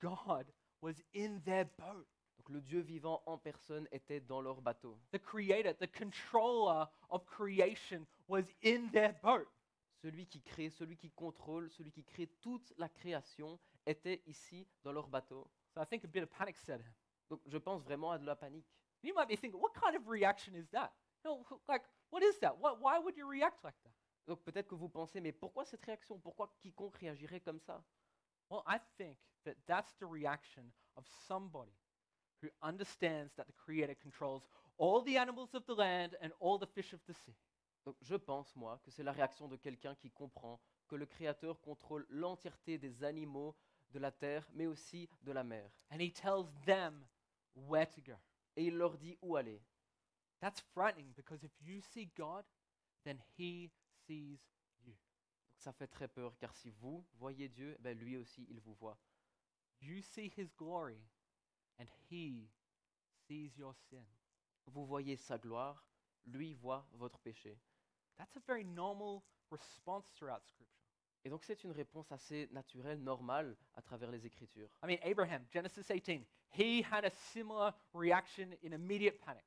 God 0.00 0.52
was 0.80 0.94
in 1.14 1.38
their 1.44 1.64
boat. 1.78 2.04
Donc 2.38 2.48
le 2.48 2.60
Dieu 2.60 2.80
vivant 2.80 3.22
en 3.24 3.38
personne 3.38 3.86
était 3.92 4.18
dans 4.18 4.40
leur 4.40 4.60
bateau. 4.60 4.98
The 5.12 5.20
creator, 5.20 5.72
the 5.74 5.86
controller 5.86 6.88
of 7.08 7.24
creation 7.24 8.04
was 8.26 8.42
in 8.64 8.88
their 8.90 9.14
boat. 9.22 9.46
Celui 10.02 10.26
qui 10.26 10.42
crée, 10.42 10.70
celui 10.70 10.96
qui 10.96 11.12
contrôle, 11.12 11.70
celui 11.70 11.92
qui 11.92 12.02
crée 12.02 12.26
toute 12.40 12.72
la 12.78 12.88
création 12.88 13.60
était 13.86 14.24
ici 14.26 14.66
dans 14.82 14.90
leur 14.90 15.06
bateau. 15.06 15.48
So 15.72 15.80
I 15.80 15.86
think 15.86 16.02
a 16.02 16.08
bit 16.08 16.24
of 16.24 16.30
panic 16.30 16.56
set 16.56 16.80
in. 16.80 16.94
Donc 17.30 17.42
je 17.46 17.58
pense 17.58 17.80
vraiment 17.84 18.10
à 18.10 18.18
de 18.18 18.26
la 18.26 18.34
panique. 18.34 18.66
You 19.04 19.14
might 19.14 19.28
be 19.28 19.36
thinking, 19.36 19.60
what 19.60 19.72
kind 19.80 19.94
of 19.94 20.08
reaction 20.08 20.56
is 20.56 20.68
that? 20.72 20.90
No, 21.24 21.46
like, 21.68 21.84
what 22.10 22.24
is 22.24 22.40
that? 22.40 22.58
What, 22.58 22.80
why 22.80 22.98
would 22.98 23.16
you 23.16 23.28
react 23.28 23.62
like 23.62 23.76
that? 23.84 23.92
Donc 24.26 24.42
peut-être 24.42 24.68
que 24.68 24.74
vous 24.74 24.88
pensez, 24.88 25.20
mais 25.20 25.32
pourquoi 25.32 25.64
cette 25.64 25.84
réaction? 25.84 26.18
Pourquoi 26.18 26.54
quiconque 26.60 26.96
réagirait 26.96 27.40
comme 27.40 27.60
ça? 27.60 27.82
Well, 28.50 28.62
I 28.66 28.78
think 28.96 29.18
that 29.44 29.54
that's 29.66 29.96
the 29.98 30.06
reaction 30.06 30.72
of 30.96 31.06
somebody 31.26 31.72
who 32.42 32.48
understands 32.60 33.34
that 33.36 33.46
the 33.46 33.54
Creator 33.56 33.94
controls 33.94 34.46
all 34.78 35.02
the 35.02 35.16
animals 35.16 35.54
of 35.54 35.64
the 35.66 35.74
land 35.74 36.16
and 36.20 36.30
all 36.40 36.58
the 36.58 36.66
fish 36.66 36.92
of 36.92 37.00
the 37.06 37.14
sea. 37.14 37.36
Donc 37.84 37.96
je 38.00 38.14
pense, 38.14 38.54
moi, 38.54 38.80
que 38.84 38.90
c'est 38.90 39.02
la 39.02 39.12
réaction 39.12 39.48
de 39.48 39.56
quelqu'un 39.56 39.94
qui 39.96 40.10
comprend 40.10 40.60
que 40.86 40.96
le 40.96 41.06
Créateur 41.06 41.60
contrôle 41.60 42.06
l'entièreté 42.10 42.78
des 42.78 43.02
animaux 43.02 43.56
de 43.90 43.98
la 43.98 44.12
terre, 44.12 44.48
mais 44.54 44.66
aussi 44.66 45.08
de 45.22 45.32
la 45.32 45.42
mer. 45.42 45.70
And 45.90 45.98
He 46.00 46.12
tells 46.12 46.46
them 46.64 47.04
where 47.54 47.88
to 47.88 48.00
go. 48.00 48.16
Et 48.56 48.66
il 48.66 48.76
leur 48.76 48.96
dit 48.98 49.18
où 49.22 49.36
aller. 49.36 49.60
That's 50.40 50.60
frightening 50.74 51.12
because 51.14 51.42
if 51.42 51.52
you 51.60 51.80
see 51.80 52.06
God, 52.16 52.44
then 53.04 53.18
He 53.38 53.70
sees 54.06 54.40
you. 54.84 54.94
Donc 55.48 55.60
ça 55.60 55.72
fait 55.72 55.86
très 55.86 56.08
peur, 56.08 56.36
car 56.38 56.54
si 56.54 56.70
vous 56.70 57.04
voyez 57.14 57.48
Dieu, 57.48 57.76
ben 57.80 57.98
lui 57.98 58.16
aussi, 58.16 58.46
il 58.50 58.60
vous 58.60 58.74
voit. 58.74 58.98
You 59.80 60.00
see 60.00 60.32
His 60.36 60.52
glory, 60.56 61.00
and 61.78 61.86
He 62.10 62.48
sees 63.26 63.56
your 63.56 63.74
sin. 63.90 64.04
Vous 64.66 64.86
voyez 64.86 65.16
sa 65.16 65.38
gloire, 65.38 65.84
lui 66.24 66.54
voit 66.54 66.88
votre 66.92 67.18
péché. 67.18 67.58
That's 68.16 68.36
a 68.36 68.40
very 68.46 68.64
normal 68.64 69.22
response 69.50 70.04
throughout 70.14 70.44
Scripture. 70.46 70.82
Et 71.24 71.30
donc 71.30 71.44
c'est 71.44 71.62
une 71.64 71.72
réponse 71.72 72.10
assez 72.10 72.48
naturelle, 72.52 73.00
normale, 73.02 73.56
à 73.74 73.82
travers 73.82 74.10
les 74.10 74.26
Écritures. 74.26 74.68
I 74.82 74.86
mean, 74.86 74.98
Abraham, 75.02 75.46
Genesis 75.52 75.86
18, 75.88 76.26
he 76.50 76.82
had 76.82 77.04
a 77.04 77.10
similar 77.10 77.72
reaction 77.94 78.54
in 78.64 78.72
immediate 78.72 79.20
panic. 79.20 79.44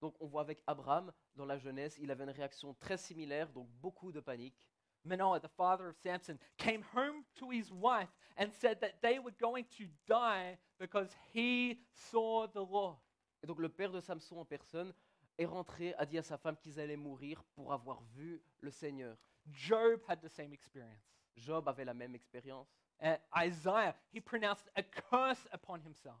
Donc 0.00 0.14
on 0.20 0.26
voit 0.26 0.42
avec 0.42 0.62
Abraham, 0.66 1.12
dans 1.34 1.46
la 1.46 1.58
jeunesse, 1.58 1.96
il 1.98 2.10
avait 2.10 2.24
une 2.24 2.30
réaction 2.30 2.74
très 2.74 2.96
similaire, 2.96 3.50
donc 3.50 3.68
beaucoup 3.80 4.12
de 4.12 4.20
panique. 4.20 4.68
Manoah, 5.04 5.40
the 5.40 5.48
father 5.48 5.88
of 5.88 5.96
Samson, 5.96 6.36
came 6.56 6.82
home 6.94 7.24
to 7.36 7.50
his 7.50 7.70
wife 7.70 8.10
and 8.36 8.50
said 8.50 8.80
that 8.80 9.00
they 9.00 9.18
were 9.18 9.34
going 9.40 9.64
to 9.78 9.84
die 10.06 10.58
because 10.78 11.14
he 11.32 11.78
saw 11.94 12.46
the 12.48 12.60
Lord. 12.60 12.98
Et 13.42 13.46
donc 13.46 13.60
le 13.60 13.68
père 13.68 13.92
de 13.92 14.00
Samson 14.00 14.38
en 14.38 14.44
personne 14.44 14.92
est 15.38 15.46
rentré, 15.46 15.94
a 15.98 16.06
dit 16.06 16.18
à 16.18 16.22
sa 16.22 16.36
femme 16.36 16.56
qu'ils 16.56 16.80
allaient 16.80 16.96
mourir 16.96 17.42
pour 17.54 17.72
avoir 17.72 18.02
vu 18.14 18.42
le 18.60 18.70
Seigneur. 18.70 19.16
Job 19.52 20.00
had 20.08 20.20
the 20.20 20.28
same 20.28 20.52
experience. 20.52 21.14
Job 21.36 21.68
avait 21.68 21.84
la 21.84 21.94
même 21.94 22.14
expérience. 22.14 22.68
Uh, 23.00 23.16
Isaiah, 23.36 23.94
he 24.12 24.20
pronounced 24.20 24.68
a 24.74 24.82
curse 24.82 25.46
upon 25.52 25.80
himself. 25.80 26.16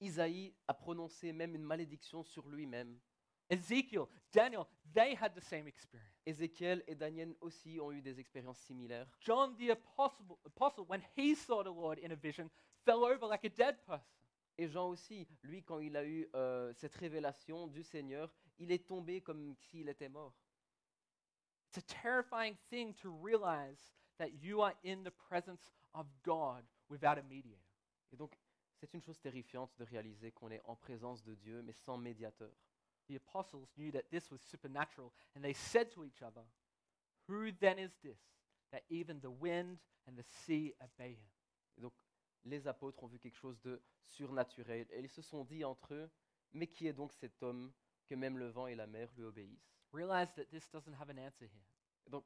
Isaïe 0.00 0.54
a 0.68 0.74
prononcé 0.74 1.32
même 1.32 1.54
une 1.54 1.64
malédiction 1.64 2.22
sur 2.22 2.48
lui-même. 2.48 2.98
Ezekiel, 3.48 4.06
Daniel, 4.32 4.66
they 4.92 5.14
had 5.14 5.34
the 5.34 5.40
same 5.40 5.68
experience. 5.68 6.10
Ézéchiel 6.26 6.82
et 6.88 6.96
Daniel 6.96 7.36
aussi 7.40 7.78
ont 7.80 7.92
eu 7.92 8.02
des 8.02 8.18
expériences 8.18 8.58
similaires. 8.58 9.06
John 9.20 9.54
the 9.56 9.70
apostle, 9.70 10.36
apostle, 10.44 10.84
when 10.88 11.00
he 11.16 11.34
saw 11.36 11.62
the 11.62 11.72
Lord 11.72 11.98
in 12.02 12.10
a 12.10 12.16
vision, 12.16 12.50
fell 12.84 13.04
over 13.04 13.26
like 13.26 13.44
a 13.44 13.48
dead 13.48 13.76
person. 13.86 14.16
Et 14.58 14.68
Jean 14.68 14.88
aussi, 14.88 15.28
lui, 15.42 15.62
quand 15.62 15.78
il 15.80 15.96
a 15.96 16.04
eu 16.04 16.28
euh, 16.34 16.72
cette 16.74 16.94
révélation 16.94 17.66
du 17.66 17.82
Seigneur, 17.82 18.32
il 18.58 18.72
est 18.72 18.86
tombé 18.86 19.20
comme 19.20 19.54
s'il 19.54 19.88
était 19.88 20.08
mort. 20.08 20.34
It's 21.68 21.78
a 21.78 21.82
terrifying 22.02 22.56
thing 22.70 22.94
to 22.94 23.10
realize 23.10 23.92
that 24.18 24.30
you 24.42 24.62
are 24.62 24.72
in 24.84 25.04
the 25.04 25.10
presence 25.10 25.70
of 25.92 26.06
God 26.24 26.64
without 26.88 27.18
a 27.18 27.22
mediator. 27.22 27.60
Et 28.12 28.16
donc, 28.16 28.36
c'est 28.78 28.92
une 28.94 29.02
chose 29.02 29.18
terrifiante 29.20 29.72
de 29.78 29.84
réaliser 29.84 30.32
qu'on 30.32 30.50
est 30.50 30.62
en 30.64 30.76
présence 30.76 31.22
de 31.24 31.34
Dieu, 31.34 31.62
mais 31.62 31.72
sans 31.72 31.96
médiateur. 31.96 32.52
The 33.08 33.16
apostles 33.16 33.68
knew 33.76 33.90
that 33.92 34.02
this 34.10 34.30
was 34.30 34.38
supernatural, 34.38 35.12
and 35.34 35.42
they 35.42 35.54
said 35.54 35.90
to 35.92 36.04
each 36.04 36.22
other, 36.22 36.44
Who 37.28 37.52
then 37.52 37.78
is 37.78 37.96
this 38.02 38.18
that 38.70 38.82
even 38.90 39.20
the 39.20 39.30
wind 39.30 39.78
and 40.06 40.16
the 40.16 40.24
sea 40.24 40.74
obey 40.80 41.12
him? 41.12 41.28
Et 41.78 41.80
donc, 41.80 41.94
les 42.44 42.66
apôtres 42.66 43.02
ont 43.02 43.06
vu 43.06 43.18
quelque 43.18 43.36
chose 43.36 43.60
de 43.60 43.80
surnaturel, 44.02 44.86
et 44.90 45.00
ils 45.00 45.08
se 45.08 45.22
sont 45.22 45.44
dit 45.44 45.64
entre 45.64 45.94
eux, 45.94 46.10
mais 46.52 46.66
qui 46.66 46.86
est 46.86 46.92
donc 46.92 47.12
cet 47.12 47.42
homme 47.42 47.72
que 48.06 48.14
même 48.14 48.38
le 48.38 48.48
vent 48.48 48.66
et 48.66 48.74
la 48.74 48.86
mer 48.86 49.08
lui 49.16 49.24
obéissent? 49.24 49.72
Realize 49.92 50.32
that 50.34 50.44
this 50.46 50.68
doesn't 50.70 50.94
have 50.94 51.10
an 51.10 51.18
answer 51.18 51.46
here. 51.46 51.64
Et 52.06 52.10
donc, 52.10 52.24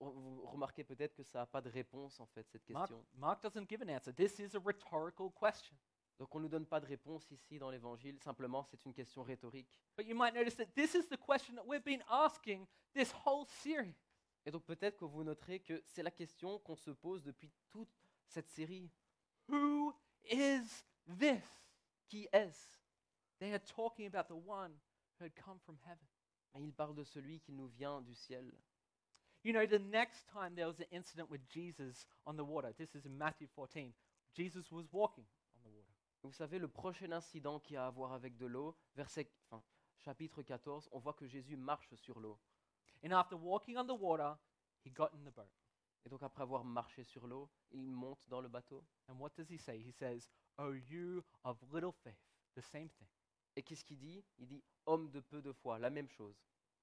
vous 0.00 0.46
remarquez 0.46 0.84
peut-être 0.84 1.14
que 1.14 1.22
ça 1.22 1.40
n'a 1.40 1.46
pas 1.46 1.60
de 1.60 1.68
réponse, 1.68 2.18
en 2.20 2.26
fait, 2.26 2.48
cette 2.48 2.68
Mark, 2.70 2.88
question. 2.88 3.06
Mark 3.14 3.42
doesn't 3.42 3.68
give 3.68 3.82
an 3.82 3.88
answer. 3.88 4.12
This 4.12 4.38
is 4.38 4.56
a 4.56 4.60
rhetorical 4.60 5.30
question. 5.30 5.76
Donc, 6.20 6.34
on 6.34 6.38
ne 6.38 6.42
nous 6.42 6.50
donne 6.50 6.66
pas 6.66 6.80
de 6.80 6.84
réponse 6.84 7.30
ici 7.30 7.58
dans 7.58 7.70
l'Évangile, 7.70 8.18
simplement, 8.18 8.62
c'est 8.62 8.84
une 8.84 8.92
question 8.92 9.22
rhétorique. 9.22 9.80
But 9.96 10.06
you 10.06 10.14
might 10.14 10.34
notice 10.34 10.54
that 10.56 10.66
this 10.74 10.94
is 10.94 11.08
the 11.08 11.16
question 11.16 11.54
that 11.54 11.66
we've 11.66 11.82
been 11.82 12.04
asking 12.10 12.66
this 12.92 13.10
whole 13.24 13.46
series. 13.46 13.96
Et 14.44 14.50
donc, 14.50 14.66
peut-être 14.66 14.98
que 14.98 15.06
vous 15.06 15.24
noterez 15.24 15.60
que 15.60 15.82
c'est 15.86 16.02
la 16.02 16.10
question 16.10 16.58
qu'on 16.58 16.76
se 16.76 16.90
pose 16.90 17.22
depuis 17.22 17.50
toute 17.70 17.88
cette 18.26 18.50
série. 18.50 18.90
Who 19.48 19.94
is 20.30 20.84
this? 21.18 21.42
Qui 22.06 22.28
est-ce? 22.34 22.78
They 23.38 23.54
are 23.54 23.64
talking 23.74 24.06
about 24.06 24.28
the 24.28 24.36
one 24.46 24.78
who 25.18 25.24
had 25.24 25.34
come 25.34 25.58
from 25.60 25.78
heaven. 25.86 26.06
Et 26.54 26.62
il 26.62 26.74
parle 26.74 26.94
de 26.94 27.04
celui 27.04 27.40
qui 27.40 27.52
nous 27.52 27.68
vient 27.68 28.02
du 28.02 28.14
ciel. 28.14 28.52
You 29.42 29.54
know, 29.54 29.66
the 29.66 29.80
next 29.80 30.26
time 30.26 30.54
there 30.54 30.66
was 30.66 30.80
an 30.80 30.86
incident 30.90 31.30
with 31.30 31.40
Jesus 31.48 32.04
on 32.26 32.36
the 32.36 32.44
water, 32.44 32.74
this 32.76 32.94
is 32.94 33.06
in 33.06 33.16
Matthew 33.16 33.48
14, 33.54 33.94
Jesus 34.34 34.70
was 34.70 34.84
walking. 34.92 35.24
Vous 36.22 36.32
savez, 36.32 36.58
le 36.58 36.68
prochain 36.68 37.12
incident 37.12 37.60
qui 37.60 37.76
a 37.76 37.86
à 37.86 37.90
voir 37.90 38.12
avec 38.12 38.36
de 38.36 38.46
l'eau, 38.46 38.76
verset, 38.94 39.30
enfin, 39.50 39.62
chapitre 39.96 40.42
14, 40.42 40.88
on 40.92 40.98
voit 40.98 41.14
que 41.14 41.26
Jésus 41.26 41.56
marche 41.56 41.94
sur 41.94 42.20
l'eau. 42.20 42.38
And 43.02 43.12
after 43.12 43.36
walking 43.36 43.78
on 43.78 43.86
the 43.86 43.98
water, 43.98 44.36
he 44.84 44.90
got 44.90 45.08
in 45.14 45.24
the 45.24 45.34
boat. 45.34 45.48
Et 46.04 46.08
donc 46.08 46.22
après 46.22 46.42
avoir 46.42 46.64
marché 46.64 47.04
sur 47.04 47.26
l'eau, 47.26 47.50
il 47.70 47.90
monte 47.90 48.26
dans 48.28 48.40
le 48.40 48.48
bateau. 48.48 48.84
And 49.08 49.14
what 49.18 49.30
does 49.36 49.50
he 49.50 49.58
say? 49.58 49.78
He 49.78 49.92
says, 49.92 50.28
Oh, 50.58 50.72
you 50.74 51.22
of 51.44 51.56
little 51.72 51.92
faith. 51.92 52.20
The 52.54 52.62
same 52.62 52.88
thing. 52.90 53.08
Et 53.56 53.62
qu'est-ce 53.62 53.84
qu'il 53.84 53.98
dit? 53.98 54.24
Il 54.38 54.46
dit 54.46 54.62
homme 54.86 55.10
de 55.10 55.20
peu 55.20 55.42
de 55.42 55.52
foi, 55.52 55.78
la 55.78 55.90
même 55.90 56.08
chose. 56.08 56.36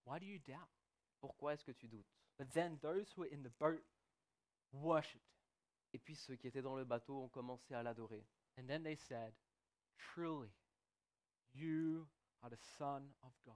Why 0.06 0.20
do 0.20 0.26
you 0.26 0.40
doubt? 0.40 0.70
Pourquoi 1.20 1.54
est-ce 1.54 1.64
que 1.64 1.72
tu 1.72 1.88
doutes? 1.88 2.12
But 2.38 2.50
then 2.52 2.78
those 2.80 3.12
who 3.14 3.22
were 3.22 3.34
in 3.34 3.42
the 3.42 3.52
boat 3.60 3.84
worshipped. 4.72 5.22
Et 5.94 6.00
puis 6.00 6.16
ceux 6.16 6.36
qui 6.36 6.48
étaient 6.48 6.62
dans 6.62 6.76
le 6.76 6.86
bateau 6.86 7.22
ont 7.22 7.30
commencé 7.30 7.74
à 7.74 7.82
l'adorer. 7.82 8.26
And 8.58 8.68
then 8.68 8.84
they 8.84 8.96
said, 8.96 9.34
Truly, 10.14 10.54
you 11.54 12.08
are 12.44 12.50
the 12.50 12.58
Son 12.78 13.04
of 13.24 13.32
God. 13.46 13.56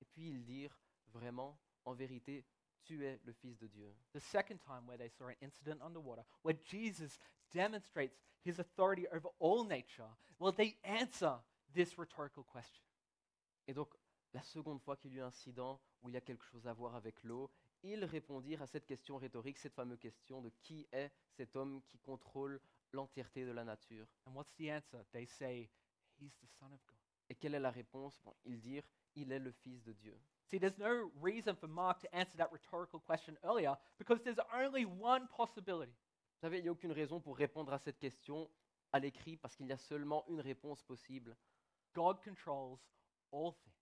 Et 0.00 0.06
puis 0.12 0.28
ils 0.28 0.44
dirent, 0.44 0.76
vraiment, 1.12 1.58
en 1.84 1.94
vérité, 1.94 2.44
tu 2.84 3.04
es 3.06 3.20
le 3.24 3.32
Fils 3.32 3.58
de 3.58 3.68
Dieu. 3.68 3.94
The 4.12 4.20
second 4.20 4.58
time 4.58 4.86
where 4.86 4.98
they 4.98 5.08
saw 5.08 5.28
an 5.28 5.36
incident 5.40 5.80
on 5.82 5.92
the 5.92 6.00
water, 6.00 6.24
where 6.42 6.56
Jesus 6.64 7.18
demonstrates 7.52 8.18
his 8.44 8.58
authority 8.58 9.06
over 9.12 9.28
all 9.38 9.64
nature, 9.64 10.08
well, 10.38 10.52
they 10.52 10.76
answer 10.84 11.38
this 11.74 11.96
rhetorical 11.96 12.44
question. 12.44 12.82
Et 13.68 13.74
donc, 13.74 13.94
la 14.34 14.42
seconde 14.42 14.80
fois 14.80 14.96
qu'il 14.96 15.12
y 15.12 15.16
eut 15.16 15.22
un 15.22 15.26
incident 15.26 15.80
où 16.02 16.08
il 16.08 16.14
y 16.14 16.18
a 16.18 16.20
quelque 16.20 16.44
chose 16.44 16.66
à 16.66 16.72
voir 16.72 16.96
avec 16.96 17.22
l'eau, 17.22 17.50
ils 17.82 18.04
répondirent 18.04 18.62
à 18.62 18.66
cette 18.66 18.86
question 18.86 19.18
rhétorique, 19.18 19.58
cette 19.58 19.74
fameuse 19.74 19.98
question 19.98 20.40
de 20.40 20.50
qui 20.62 20.88
est 20.92 21.12
cet 21.30 21.54
homme 21.56 21.82
qui 21.82 21.98
contrôle 21.98 22.60
l'entièreté 22.92 23.44
de 23.44 23.52
la 23.52 23.64
nature. 23.64 24.06
And 24.26 24.34
what's 24.34 24.52
the 24.54 24.70
answer? 24.70 25.04
They 25.12 25.26
say, 25.26 25.68
He's 26.18 26.34
the 26.40 26.48
Son 26.58 26.72
of 26.72 26.80
God. 26.86 26.98
Et 27.28 27.34
quelle 27.34 27.54
est 27.54 27.60
la 27.60 27.70
réponse? 27.70 28.20
Bon, 28.24 28.34
Ils 28.44 28.60
dirent, 28.60 28.86
il 29.16 29.32
est 29.32 29.38
le 29.38 29.52
Fils 29.52 29.82
de 29.82 29.92
Dieu. 29.92 30.18
See, 30.46 30.58
there's 30.58 30.78
no 30.78 31.10
reason 31.20 31.56
for 31.56 31.66
Mark 31.66 32.00
to 32.00 32.14
answer 32.14 32.36
that 32.36 32.52
rhetorical 32.52 33.00
question 33.00 33.38
earlier 33.42 33.74
because 33.98 34.20
there's 34.22 34.40
only 34.54 34.84
one 34.84 35.26
possibility. 35.28 35.92
Vous 36.34 36.40
savez, 36.40 36.58
il 36.58 36.62
n'y 36.64 36.68
a 36.68 36.72
aucune 36.72 36.92
raison 36.92 37.20
pour 37.20 37.36
répondre 37.36 37.72
à 37.72 37.78
cette 37.78 37.98
question 37.98 38.50
à 38.92 38.98
l'écrit 38.98 39.36
parce 39.36 39.56
qu'il 39.56 39.66
y 39.66 39.72
a 39.72 39.78
seulement 39.78 40.24
une 40.28 40.40
réponse 40.40 40.82
possible. 40.82 41.36
God 41.94 42.20
controls 42.22 42.78
all 43.32 43.52
things. 43.64 43.72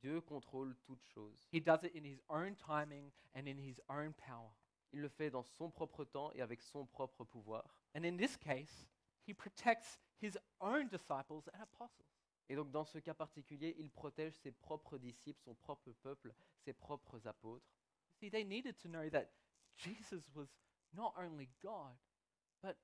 Dieu 0.00 0.20
contrôle 0.20 0.76
toutes 0.86 1.04
choses. 1.04 1.46
He 1.52 1.60
does 1.60 1.82
it 1.82 1.94
in 1.94 2.04
his 2.04 2.20
own 2.28 2.54
timing 2.54 3.10
and 3.34 3.46
in 3.46 3.58
his 3.58 3.80
own 3.88 4.12
power. 4.14 4.52
Il 4.92 5.00
le 5.00 5.08
fait 5.08 5.30
dans 5.30 5.42
son 5.42 5.70
propre 5.70 6.04
temps 6.04 6.32
et 6.32 6.42
avec 6.42 6.62
son 6.62 6.86
propre 6.86 7.24
pouvoir. 7.24 7.76
And 7.94 8.04
in 8.04 8.16
this 8.16 8.36
case, 8.36 8.88
he 9.26 9.34
protects 9.34 9.98
his 10.22 10.38
own 10.60 10.88
disciples 10.88 11.48
and 11.52 11.62
apostles. 11.62 12.06
Et 12.48 12.54
donc 12.54 12.70
dans 12.70 12.84
ce 12.84 12.98
cas 12.98 13.14
particulier, 13.14 13.74
il 13.78 13.90
protège 13.90 14.34
ses 14.34 14.52
propres 14.52 14.98
disciples, 14.98 15.40
son 15.42 15.54
propre 15.54 15.92
peuple, 15.92 16.34
ses 16.64 16.72
propres 16.72 17.26
apôtres. 17.26 17.66
See, 18.14 18.30
they 18.30 18.44
needed 18.44 18.78
to 18.78 18.88
know 18.88 19.10
that 19.10 19.26
Jesus 19.76 20.22
was 20.34 20.48
not 20.92 21.14
only 21.16 21.50
God, 21.60 21.96
but 22.62 22.76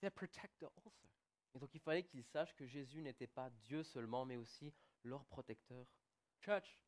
their 0.00 0.12
protector 0.12 0.70
also. 0.84 1.08
Et 1.54 1.58
donc 1.58 1.74
il 1.74 1.80
fallait 1.80 2.04
qu'ils 2.04 2.24
sachent 2.24 2.54
que 2.54 2.66
Jésus 2.66 3.02
n'était 3.02 3.26
pas 3.26 3.50
Dieu 3.50 3.82
seulement, 3.82 4.24
mais 4.24 4.36
aussi 4.36 4.72
leur 5.02 5.24
protecteur. 5.26 5.86
Church, 6.40 6.78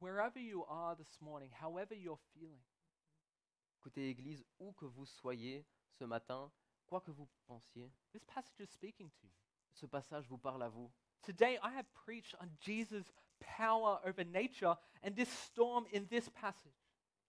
wherever 0.00 0.40
you 0.40 0.64
are 0.68 0.96
this 0.96 1.20
morning, 1.20 1.52
however 1.62 1.94
you're 1.94 2.18
feeling, 2.32 2.60
Écoutez, 3.80 4.08
Église, 4.08 4.44
où 4.58 4.72
que 4.72 4.84
vous 4.84 5.06
soyez 5.06 5.64
ce 5.90 6.04
matin, 6.04 6.50
quoi 6.86 7.00
que 7.00 7.10
vous 7.10 7.28
pensiez, 7.46 7.92
this 8.12 8.24
passage 8.24 8.60
is 8.60 8.66
speaking 8.66 9.10
to 9.10 9.26
you. 9.26 9.32
ce 9.72 9.86
passage 9.86 10.26
vous 10.28 10.38
parle 10.38 10.62
à 10.62 10.68
vous. 10.68 10.90
Today, 11.22 11.58
I 11.62 11.70
have 11.76 11.86
preached 11.94 12.34
on 12.40 12.48
Jesus' 12.60 13.12
power 13.38 14.00
over 14.04 14.24
nature 14.24 14.76
and 15.02 15.12
this 15.14 15.28
storm 15.28 15.86
in 15.94 16.04
this 16.06 16.28
passage. 16.30 16.72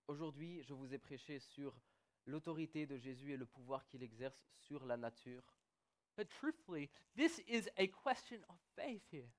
Aujourd'hui, 0.07 0.63
je 0.63 0.73
vous 0.73 0.91
ai 0.93 0.97
prêché 0.97 1.39
sur 1.39 1.79
l'autorité 2.25 2.87
de 2.87 2.97
Jésus 2.97 3.33
et 3.33 3.37
le 3.37 3.45
pouvoir 3.45 3.85
qu'il 3.85 4.01
exerce 4.01 4.43
sur 4.55 4.85
la 4.85 4.97
nature. 4.97 5.43
But 6.17 6.29
truthfully, 6.29 6.89
this 7.15 7.41
is 7.47 7.69
a 7.77 7.87
question 7.87 8.39
of 8.49 8.57
faith 8.75 9.03
here. 9.11 9.29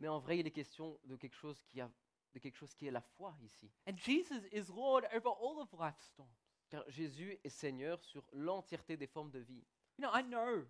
Mais 0.00 0.08
en 0.08 0.18
vrai, 0.18 0.38
il 0.38 0.46
est 0.46 0.52
question 0.52 0.98
de 1.04 1.16
quelque 1.16 1.36
chose 1.36 1.62
qui, 1.62 1.80
a, 1.80 1.90
de 2.32 2.38
quelque 2.38 2.56
chose 2.56 2.74
qui 2.74 2.86
est 2.86 2.90
la 2.90 3.00
foi 3.00 3.34
ici. 3.42 3.70
And 3.88 3.96
Jesus 3.96 4.42
is 4.52 4.70
Lord 4.70 5.04
over 5.14 5.28
all 5.40 5.60
of 5.60 5.72
life's 5.78 6.04
storms. 6.04 6.30
Car 6.70 6.84
Jésus 6.88 7.38
est 7.44 7.50
Seigneur 7.50 8.02
sur 8.02 8.24
l'entièreté 8.32 8.96
des 8.96 9.06
formes 9.06 9.30
de 9.30 9.40
vie. 9.40 9.64
You 9.98 10.04
know, 10.06 10.10
I 10.14 10.22
know, 10.22 10.66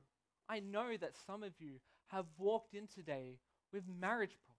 I 0.51 0.61
know 0.61 0.97
that 0.99 1.13
some 1.15 1.43
of 1.45 1.59
you 1.61 1.79
have 2.09 2.27
walked 2.39 2.75
in 2.75 2.87
today 2.87 3.39
with 3.73 3.87
marriage 3.87 4.37
problems. 4.39 4.59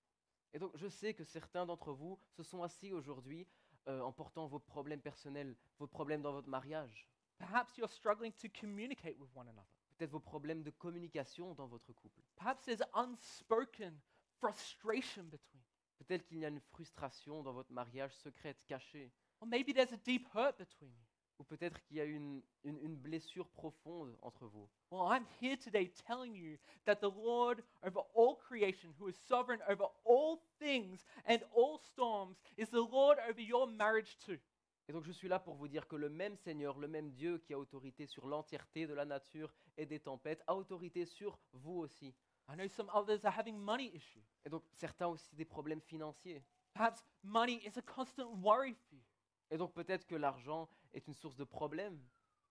Et 0.54 0.60
donc, 0.60 0.72
je 0.76 0.88
sais 0.88 1.14
que 1.14 1.24
certains 1.24 1.66
d'entre 1.66 1.91
vous 1.91 2.18
se 2.32 2.43
sont 2.43 2.64
assis 2.64 2.93
aujourd'hui 2.93 3.47
euh, 3.88 3.99
en 4.01 4.12
portant 4.14 4.47
vos 4.47 4.60
problèmes 4.60 5.01
personnels, 5.01 5.56
vos 5.80 5.88
problèmes 5.88 6.22
dans 6.22 6.32
votre 6.32 6.47
mariage, 6.49 7.08
Perhaps 7.39 7.78
you're 7.78 7.89
struggling 7.91 8.32
to 8.34 8.47
communicate 8.58 9.18
with 9.20 9.30
one 9.36 9.47
another. 9.49 9.68
peut-être 9.97 10.12
vos 10.12 10.20
problèmes 10.20 10.64
de 10.64 10.70
communication 10.72 11.54
dans 11.56 11.68
votre 11.68 11.91
couple. 11.93 12.22
Perhaps 12.38 12.64
there's 12.66 12.82
unspoken 12.93 13.99
frustration 14.39 15.24
between. 15.24 15.62
Peut-être 16.06 16.26
qu'il 16.26 16.39
y 16.39 16.45
a 16.45 16.49
une 16.49 16.60
frustration 16.60 17.43
dans 17.43 17.54
votre 17.54 17.72
mariage 17.72 18.14
secrète, 18.16 18.64
cachée. 18.68 19.12
Or 19.39 19.47
maybe 19.47 19.74
there's 19.74 19.93
a 19.93 19.97
deep 19.97 20.28
hurt 20.34 20.58
between 20.58 20.91
you. 20.91 21.06
Ou 21.39 21.43
peut-être 21.43 21.82
qu'il 21.82 21.97
y 21.97 22.01
a 22.01 22.06
une, 22.06 22.41
une, 22.64 22.78
une 22.80 22.95
blessure 22.95 23.49
profonde 23.49 24.16
entre 24.22 24.45
vous. 24.47 24.70
Well, 24.91 25.12
I'm 25.12 25.26
here 25.41 25.58
today 25.58 25.91
telling 26.06 26.36
you 26.36 26.58
that 26.86 26.97
the 26.97 27.10
Lord 27.10 27.64
over 27.84 28.01
all 28.14 28.36
creation, 28.36 28.93
who 28.99 29.08
is 29.08 29.16
sovereign 29.28 29.62
over 29.68 29.86
all 30.06 30.39
things 30.60 31.06
and 31.26 31.39
all 31.56 31.80
storms, 31.80 32.38
is 32.58 32.68
the 32.68 32.86
Lord 32.91 33.18
over 33.28 33.41
your 33.41 33.68
marriage 33.68 34.18
too. 34.20 34.39
Et 34.88 34.93
donc 34.93 35.06
je 35.06 35.12
suis 35.12 35.30
là 35.30 35.39
pour 35.39 35.56
vous 35.56 35.68
dire 35.68 35.88
que 35.88 35.95
le 35.95 36.10
même 36.10 36.36
Seigneur, 36.36 36.78
le 36.78 36.88
même 36.88 37.12
Dieu 37.12 37.38
qui 37.38 37.54
a 37.54 37.60
autorité 37.60 38.06
sur 38.06 38.28
l'entièreté 38.28 38.86
de 38.86 38.93
la 38.93 39.06
nature 39.06 39.54
et 39.78 39.86
des 39.86 39.99
tempêtes, 39.99 40.43
a 40.45 40.56
autorité 40.56 41.06
sur 41.06 41.39
vous 41.54 41.80
aussi. 41.80 42.14
I 42.50 42.56
know 42.56 42.68
some 42.68 42.89
others 42.94 43.24
are 43.26 43.32
having 43.32 43.58
money 43.58 43.91
issues. 43.94 44.24
Et 44.46 44.50
donc 44.50 44.64
certains 44.74 45.08
ont 45.08 45.12
aussi 45.12 45.36
des 45.36 45.46
problèmes 45.46 45.82
financiers. 45.82 46.44
Perhaps 46.74 47.04
money 47.24 47.62
is 47.66 47.78
a 47.78 47.82
constant 47.82 48.30
worry 48.41 48.74
for 48.74 48.96
you. 48.96 49.04
Et 49.52 49.58
donc 49.58 49.74
peut-être 49.74 50.06
que 50.06 50.16
l'argent 50.16 50.68
est 50.94 51.08
une 51.08 51.14
source 51.14 51.36
de 51.36 51.44
problème. 51.44 52.00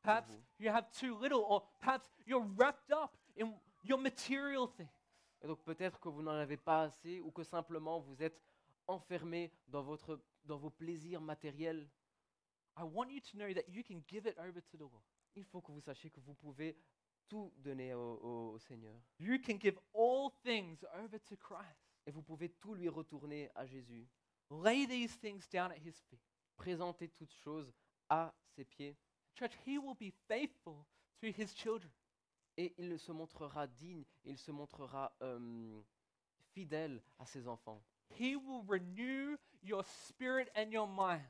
Perhaps 0.03 0.31
you 0.59 0.71
have 0.71 0.91
too 0.91 1.19
little, 1.21 1.45
or 1.47 1.69
perhaps 1.81 2.09
you're 2.27 2.45
wrapped 2.57 2.91
up 2.91 3.11
in 3.39 3.53
your 3.85 3.99
material 3.99 4.69
things. 4.69 4.89
Et 5.43 5.47
donc 5.47 5.63
peut-être 5.65 6.01
que 6.01 6.09
vous 6.09 6.23
n'en 6.23 6.33
avez 6.33 6.57
pas 6.57 6.85
assez 6.85 7.21
ou 7.21 7.31
que 7.31 7.43
simplement 7.43 8.01
vous 8.01 8.23
êtes 8.23 8.41
enfermé 8.87 9.53
dans, 9.69 9.83
votre, 9.83 10.21
dans 10.45 10.57
vos 10.57 10.71
plaisirs 10.71 11.21
matériels. 11.21 11.89
I 12.77 12.83
want 12.83 13.11
you 13.11 13.21
to 13.21 13.37
know 13.37 13.53
that 13.53 13.69
you 13.69 13.83
can 13.83 14.03
give 14.09 14.27
it 14.27 14.39
over 14.39 14.61
to 14.61 14.77
the 14.77 14.81
Lord. 14.81 15.03
Il 15.35 15.45
faut 15.45 15.61
que 15.61 15.73
vous 15.73 15.81
sachiez 15.81 16.11
que 16.11 16.21
vous 16.21 16.35
pouvez 16.35 16.77
tout 17.29 17.53
donner 17.59 17.95
au, 17.95 18.15
au- 18.21 18.53
au 18.53 18.59
Seigneur. 18.59 18.95
You 19.19 19.39
can 19.39 19.59
give 19.61 19.79
all 19.95 20.31
things 20.45 20.85
over 20.95 21.19
to 21.21 21.37
Christ. 21.37 21.79
Et 22.07 22.11
vous 22.11 22.23
pouvez 22.23 22.49
tout 22.51 22.75
lui 22.75 22.89
retourner 22.89 23.51
à 23.55 23.65
Jésus. 23.67 24.09
Lay 24.51 24.87
these 24.87 25.19
things 25.21 25.49
down 25.51 25.71
at 25.73 25.79
his 25.79 25.93
feet. 26.11 26.21
Présentez 26.57 27.09
toutes 27.09 27.33
choses 27.33 27.73
à 28.09 28.35
ses 28.55 28.65
pieds. 28.65 28.97
Church, 29.35 29.53
he 29.67 29.79
will 29.79 29.95
be 29.99 30.13
faithful 30.29 30.85
to 31.21 31.27
his 31.29 31.55
children. 31.55 31.91
Et 32.59 32.75
il 32.77 32.99
se 32.99 33.13
montrera 33.13 33.67
digne, 33.67 34.05
il 34.25 34.37
se 34.37 34.51
montrera 34.53 35.17
euh, 35.23 35.81
fidèle 36.53 37.03
à 37.19 37.25
ses 37.25 37.49
enfants. 37.49 37.83
He 38.21 38.37
will 38.37 38.63
renew 38.69 39.39
your 39.63 39.83
spirit 39.87 40.49
and 40.55 40.71
your 40.71 40.87
mind. 40.87 41.25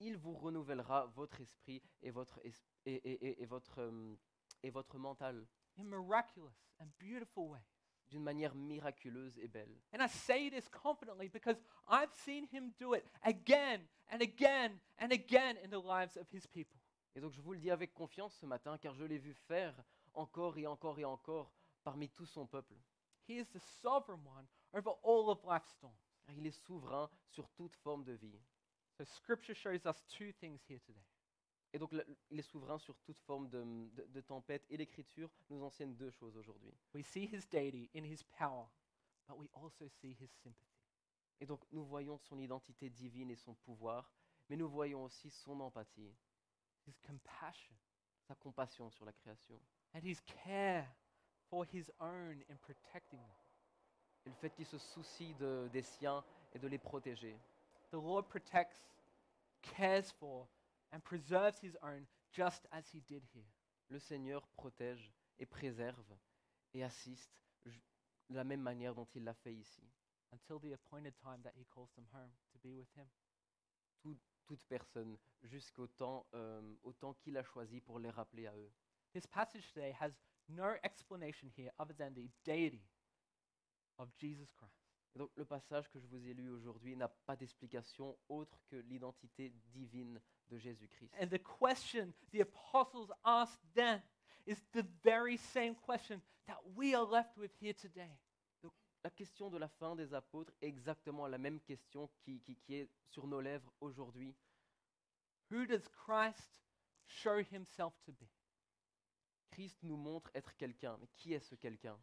Il 0.00 0.16
vous 0.16 0.32
renouvellera 0.34 1.06
votre 1.14 1.40
esprit 1.42 1.82
et 2.00 2.10
votre, 2.10 2.40
es- 2.44 2.54
et- 2.86 2.94
et- 3.12 3.42
et 3.42 3.46
votre, 3.46 3.80
euh, 3.80 4.16
et 4.62 4.70
votre 4.70 4.98
mental 4.98 5.46
in 5.78 5.84
miraculous 5.84 6.54
and 6.80 6.86
beautiful 6.98 7.48
ways. 7.48 7.72
d'une 8.12 8.22
manière 8.22 8.54
miraculeuse 8.54 9.38
et 9.38 9.48
belle. 9.48 9.74
And 9.92 10.04
I 10.04 10.08
say 10.08 10.50
this 10.50 10.68
confidently 10.68 11.28
because 11.28 11.56
I've 11.88 12.12
seen 12.24 12.46
him 12.52 12.72
do 12.78 12.94
it 12.94 13.04
again 13.22 13.80
and 14.10 14.20
again 14.20 14.78
and 14.98 15.12
again 15.12 15.56
in 15.64 15.70
the 15.70 15.80
lives 15.80 16.16
of 16.18 16.26
his 16.30 16.46
people. 16.46 16.78
Et 17.14 17.20
donc 17.20 17.32
je 17.32 17.40
vous 17.40 17.54
le 17.54 17.58
dis 17.58 17.70
avec 17.70 17.94
confiance 17.94 18.34
ce 18.34 18.46
matin, 18.46 18.76
car 18.78 18.94
je 18.94 19.04
l'ai 19.04 19.18
vu 19.18 19.32
faire 19.32 19.74
encore 20.14 20.58
et 20.58 20.66
encore 20.66 20.98
et 20.98 21.04
encore 21.04 21.52
parmi 21.82 22.10
tout 22.10 22.26
son 22.26 22.46
peuple. 22.46 22.74
He 23.26 23.38
is 23.38 23.46
the 23.46 23.60
sovereign 23.80 24.20
one 24.26 24.46
over 24.74 24.90
all 25.02 25.30
of 25.30 25.42
life's 25.44 25.70
storms. 25.70 25.96
Il 26.36 26.46
est 26.46 26.64
souverain 26.66 27.10
sur 27.28 27.48
toute 27.50 27.76
forme 27.76 28.04
de 28.04 28.12
vie. 28.12 28.38
So 28.98 29.04
scripture 29.04 29.54
shows 29.54 29.86
us 29.86 30.04
two 30.06 30.32
things 30.38 30.60
here 30.68 30.80
today. 30.80 31.04
Et 31.72 31.78
donc 31.78 31.90
il 32.30 32.38
est 32.38 32.42
souverain 32.42 32.78
sur 32.78 32.98
toute 33.00 33.18
forme 33.20 33.48
de, 33.48 33.62
de- 33.94 34.04
de 34.06 34.20
tempête. 34.20 34.64
Et 34.70 34.76
l'Écriture 34.76 35.30
nous 35.48 35.62
enseigne 35.62 35.94
deux 35.94 36.10
choses 36.10 36.36
aujourd'hui. 36.36 36.74
We 36.94 37.04
see 37.06 37.24
his 37.26 37.46
deity 37.50 37.88
in 37.94 38.04
his 38.04 38.22
power, 38.38 38.66
but 39.26 39.36
we 39.38 39.48
also 39.54 39.88
see 39.88 40.12
his 40.20 40.30
sympathy. 40.42 40.66
Et 41.40 41.46
donc 41.46 41.64
nous 41.72 41.84
voyons 41.84 42.18
son 42.18 42.38
identité 42.38 42.90
divine 42.90 43.30
et 43.30 43.36
son 43.36 43.54
pouvoir, 43.54 44.12
mais 44.48 44.56
nous 44.56 44.68
voyons 44.68 45.04
aussi 45.04 45.30
son 45.30 45.58
empathie, 45.60 46.14
his 46.86 46.94
compassion, 47.06 47.74
sa 48.28 48.34
compassion 48.34 48.90
sur 48.90 49.04
la 49.04 49.12
création. 49.12 49.58
and 49.94 50.00
his 50.04 50.20
care 50.20 50.86
for 51.48 51.64
his 51.72 51.90
own 52.00 52.42
in 52.48 52.56
protecting 52.56 53.18
them. 53.20 53.36
Et 54.24 54.28
le 54.28 54.34
fait 54.36 54.50
qu'il 54.50 54.66
se 54.66 54.78
soucie 54.78 55.34
de- 55.34 55.68
des 55.72 55.82
siens 55.82 56.24
et 56.54 56.58
de 56.58 56.68
les 56.68 56.78
protéger. 56.78 57.36
The 57.90 57.94
Lord 57.94 58.24
protects, 58.28 58.88
cares 59.62 60.12
for, 60.18 60.46
and 60.92 61.00
preserves 61.00 61.58
his 61.60 61.76
own 61.82 62.06
just 62.32 62.66
as 62.70 62.88
he 62.92 63.00
did 63.08 63.24
here. 63.34 63.46
Le 63.88 63.98
Seigneur 63.98 64.46
protège 64.48 65.12
et 65.38 65.46
préserve 65.46 66.16
et 66.74 66.82
assiste 66.84 67.30
de 67.64 68.34
la 68.36 68.44
même 68.44 68.62
manière 68.62 68.94
dont 68.94 69.08
il 69.14 69.24
l'a 69.24 69.34
fait 69.34 69.54
ici. 69.54 69.82
until 70.34 70.58
the 70.60 70.72
appointed 70.72 71.14
time 71.18 71.42
that 71.42 71.52
he 71.58 71.64
calls 71.66 71.90
them 71.94 72.06
home 72.14 72.32
to 72.50 72.58
be 72.60 72.72
with 72.74 72.88
him. 72.96 73.06
Tout- 74.02 74.18
toute 74.46 74.64
personne, 74.64 75.18
jusqu'au 75.42 75.86
temps, 75.86 76.26
euh, 76.32 76.74
au 76.84 76.94
temps 76.94 77.12
qu'il 77.12 77.36
a 77.36 77.42
choisi 77.42 77.82
pour 77.82 77.98
les 77.98 78.08
rappeler 78.08 78.46
à 78.46 78.56
eux. 78.56 78.72
This 79.12 79.26
passage 79.26 79.70
today 79.74 79.94
has 80.00 80.12
no 80.48 80.74
explanation 80.82 81.50
here 81.54 81.70
other 81.78 81.94
than 81.94 82.12
the 82.14 82.30
deity 82.44 82.82
of 83.98 84.08
Jesus 84.16 84.50
Christ. 84.54 84.80
Et 85.14 85.18
donc 85.18 85.30
le 85.36 85.44
passage 85.44 85.86
que 85.90 86.00
je 86.00 86.06
vous 86.06 86.26
ai 86.26 86.32
lu 86.32 86.48
aujourd'hui 86.48 86.96
n'a 86.96 87.08
pas 87.08 87.36
d'explication 87.36 88.18
autre 88.30 88.58
que 88.68 88.76
l'identité 88.76 89.50
divine 89.74 90.18
de 90.50 90.58
Jésus-Christ. 90.58 91.12
And 91.20 91.28
the 91.28 91.38
question 91.38 92.12
the 92.32 92.40
apostles 92.40 93.10
asked 93.24 93.60
then 93.74 94.02
is 94.46 94.58
the 94.72 94.84
very 95.02 95.36
same 95.36 95.74
question 95.74 96.20
that 96.46 96.58
we 96.74 96.94
are 96.94 97.04
left 97.04 97.36
with 97.36 97.50
here 97.60 97.74
today. 97.74 98.10
La 99.04 99.10
question 99.10 99.50
de 99.50 99.58
la 99.58 99.66
fin 99.68 99.96
des 99.96 100.14
apôtres 100.14 100.52
est 100.62 100.68
exactement 100.68 101.26
la 101.26 101.38
même 101.38 101.58
question 101.60 102.08
qui, 102.24 102.40
qui- 102.40 102.56
qui 102.56 102.74
est 102.76 102.88
sur 103.08 103.26
nos 103.26 103.40
lèvres 103.40 103.72
aujourd'hui. 103.80 104.32
Who 105.50 105.66
does 105.66 105.88
Christ 105.88 106.60
show 107.06 107.38
himself 107.38 107.94
to 108.06 108.12
be? 108.12 108.28
Christ 109.50 109.82
nous 109.82 109.96
montre 109.96 110.30
être 110.34 110.54
quelqu'un, 110.56 110.96
mais 111.00 111.08
qui 111.16 111.34
est 111.34 111.40
ce 111.40 111.56
quelqu'un? 111.56 111.98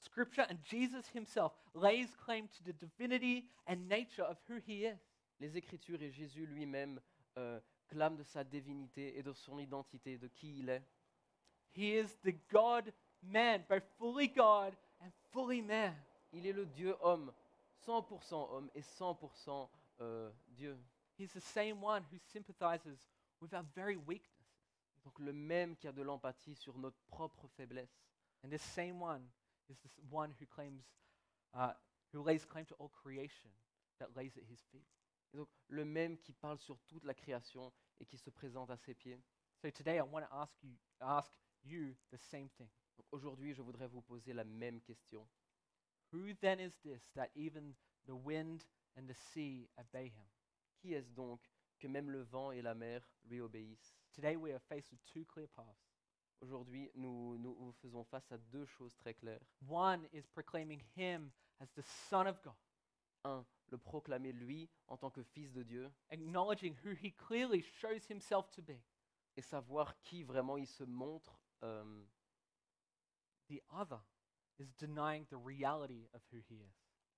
Scripture 0.00 0.46
and 0.50 0.56
Jesus 0.64 1.06
himself 1.14 1.52
lays 1.74 2.08
claim 2.24 2.48
to 2.48 2.62
the 2.64 2.72
divinity 2.72 3.46
and 3.66 3.86
nature 3.88 4.24
of 4.24 4.38
who 4.48 4.56
he 4.66 4.84
is. 4.86 4.98
Les 5.40 5.56
Écritures 5.56 6.00
et 6.02 6.10
Jésus 6.10 6.46
lui-même 6.46 7.00
euh, 7.36 7.60
clament 7.88 8.16
de 8.16 8.22
sa 8.22 8.44
divinité 8.44 9.18
et 9.18 9.22
de 9.22 9.32
son 9.32 9.58
identité, 9.58 10.18
de 10.18 10.28
qui 10.28 10.58
il 10.58 10.68
est. 10.68 10.82
He 11.76 11.98
is 11.98 12.16
the 12.22 12.34
God 12.50 12.92
man, 13.22 13.64
both 13.68 13.84
fully 13.98 14.28
God 14.28 14.74
and 15.00 15.10
fully 15.32 15.60
man. 15.60 15.94
Il 16.32 16.46
est 16.46 16.52
le 16.52 16.66
Dieu 16.66 16.96
homme, 17.00 17.32
100% 17.86 18.34
homme 18.34 18.70
et 18.74 18.80
100% 18.80 19.68
euh, 20.00 20.30
Dieu. 20.48 20.78
He's 21.18 21.32
the 21.32 21.40
same 21.40 21.82
one 21.82 22.02
who 22.10 22.18
sympathizes 22.32 22.98
with 23.40 23.54
our 23.54 23.64
very 23.74 23.96
weakness. 23.96 24.30
Donc 25.04 25.18
le 25.18 25.32
même 25.32 25.76
qui 25.76 25.86
a 25.86 25.92
de 25.92 26.02
l'empathie 26.02 26.54
sur 26.54 26.78
notre 26.78 26.98
propre 27.06 27.46
faiblesse. 27.56 28.00
And 28.42 28.50
this 28.50 28.62
same 28.62 29.00
one 29.00 29.22
is 29.68 29.76
the 29.82 29.90
one 30.10 30.34
who 30.40 30.46
claims, 30.46 30.82
uh, 31.54 31.72
who 32.12 32.22
lays 32.22 32.44
claim 32.44 32.64
to 32.66 32.74
all 32.78 32.88
creation 32.88 33.50
that 33.98 34.08
lays 34.16 34.36
at 34.36 34.44
his 34.44 34.60
feet. 34.72 34.86
Et 35.34 35.36
donc 35.36 35.48
le 35.66 35.84
même 35.84 36.16
qui 36.16 36.32
parle 36.32 36.58
sur 36.60 36.78
toute 36.86 37.04
la 37.04 37.12
création 37.12 37.72
et 37.98 38.06
qui 38.06 38.16
se 38.16 38.30
présente 38.30 38.70
à 38.70 38.76
ses 38.76 38.94
pieds. 38.94 39.20
So 39.60 39.68
today 39.68 39.96
I 39.96 40.02
want 40.02 40.22
to 40.22 40.32
ask 40.32 40.54
you, 40.62 40.76
ask 41.00 41.32
you 41.64 41.96
the 42.12 42.16
same 42.16 42.48
thing. 42.50 42.68
Donc 42.96 43.06
aujourd'hui, 43.10 43.52
je 43.52 43.60
voudrais 43.60 43.88
vous 43.88 44.00
poser 44.00 44.32
la 44.32 44.44
même 44.44 44.80
question. 44.80 45.28
Who 46.12 46.32
then 46.40 46.60
is 46.60 46.72
this 46.84 47.10
that 47.14 47.30
even 47.34 47.74
the 48.06 48.14
wind 48.14 48.64
and 48.96 49.08
the 49.08 49.14
sea 49.32 49.68
obey 49.76 50.06
him? 50.06 50.28
Qui 50.76 50.94
est-ce 50.94 51.10
donc 51.10 51.40
que 51.80 51.88
même 51.88 52.10
le 52.10 52.22
vent 52.22 52.52
et 52.52 52.62
la 52.62 52.76
mer 52.76 53.02
lui 53.24 53.40
obéissent? 53.40 53.96
Today 54.12 54.36
we 54.36 54.52
are 54.52 54.60
faced 54.60 54.92
with 54.92 55.04
two 55.06 55.24
clear 55.24 55.48
paths. 55.48 55.90
Aujourd'hui, 56.40 56.92
nous, 56.94 57.36
nous 57.38 57.56
nous 57.58 57.72
faisons 57.72 58.04
face 58.04 58.30
à 58.30 58.38
deux 58.38 58.66
choses 58.66 58.94
très 58.94 59.14
claires. 59.14 59.42
One 59.68 60.06
is 60.12 60.28
proclaiming 60.32 60.80
him 60.96 61.32
as 61.58 61.66
the 61.74 61.82
Son 62.08 62.28
of 62.28 62.40
God, 62.42 62.54
Un, 63.24 63.44
le 63.70 63.78
proclamer 63.78 64.32
lui 64.32 64.68
en 64.86 64.96
tant 64.98 65.10
que 65.10 65.22
fils 65.22 65.50
de 65.52 65.62
Dieu 65.62 65.90
acknowledging 66.10 66.76
who 66.84 66.90
he 67.02 67.10
clearly 67.12 67.62
shows 67.62 68.04
himself 68.10 68.50
to 68.50 68.62
be. 68.62 68.78
et 69.36 69.42
savoir 69.42 69.98
qui 70.02 70.22
vraiment 70.22 70.56
il 70.58 70.66
se 70.66 70.84
montre. 70.84 71.40
euh, 71.62 72.04
The 73.48 73.60
other 73.70 74.00
is 74.58 74.72
denying 74.78 75.26
the 75.26 75.36
reality 75.36 76.08
of 76.12 76.22
who 76.32 76.38
he 76.50 76.54
is. 76.60 76.74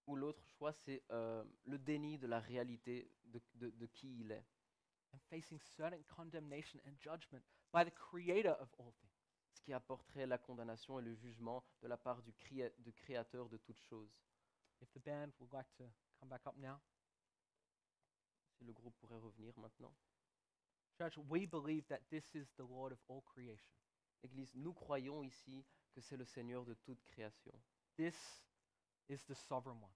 ou 0.06 0.14
l'autre 0.16 0.44
choix, 0.46 0.72
c'est 0.72 1.02
euh, 1.10 1.44
le 1.64 1.78
déni 1.78 2.18
de 2.18 2.26
la 2.28 2.38
réalité 2.40 3.10
de, 3.24 3.40
de- 3.54 3.70
de 3.70 3.86
qui 3.86 4.20
il 4.20 4.30
est. 4.30 4.46
and 5.12 5.18
facing 5.28 5.58
certain 5.60 6.02
condemnation 6.04 6.78
and 6.86 6.94
judgment 7.00 7.42
by 7.72 7.84
the 7.84 7.92
creator 7.94 8.56
of 8.60 8.72
all 8.78 8.92
things. 9.00 9.10
Ce 9.54 9.60
qui 9.62 9.72
apporterait 9.72 10.26
la 10.26 10.38
condamnation 10.38 10.98
et 11.00 11.02
le 11.02 11.14
jugement 11.14 11.64
de 11.82 11.88
la 11.88 11.96
part 11.96 12.22
du, 12.22 12.32
créa- 12.32 12.72
du 12.78 12.92
créateur 12.92 13.48
de 13.48 13.56
toutes 13.56 13.80
choses. 13.80 14.14
If 14.80 14.92
the 14.92 15.00
band 15.00 15.32
would 15.38 15.52
like 15.52 15.70
to 15.78 15.84
come 16.20 16.28
back 16.28 16.42
up 16.46 16.54
now. 16.60 16.80
Si 18.58 18.64
le 18.64 18.72
groupe 18.72 18.94
pourrait 19.00 19.18
revenir 19.18 19.52
maintenant. 19.58 19.92
Church, 20.98 21.18
we 21.28 21.46
believe 21.46 21.86
that 21.88 22.00
this 22.10 22.34
is 22.34 22.48
the 22.56 22.64
Lord 22.64 22.92
of 22.92 22.98
all 23.08 23.22
creation. 23.22 23.76
Église, 24.22 24.54
nous 24.54 24.72
croyons 24.72 25.22
ici 25.22 25.64
que 25.94 26.00
c'est 26.00 26.16
le 26.16 26.24
Seigneur 26.24 26.64
de 26.64 26.74
toute 26.74 27.02
création. 27.04 27.52
This 27.96 28.16
is 29.08 29.24
the 29.24 29.34
sovereign 29.34 29.78
one. 29.82 29.94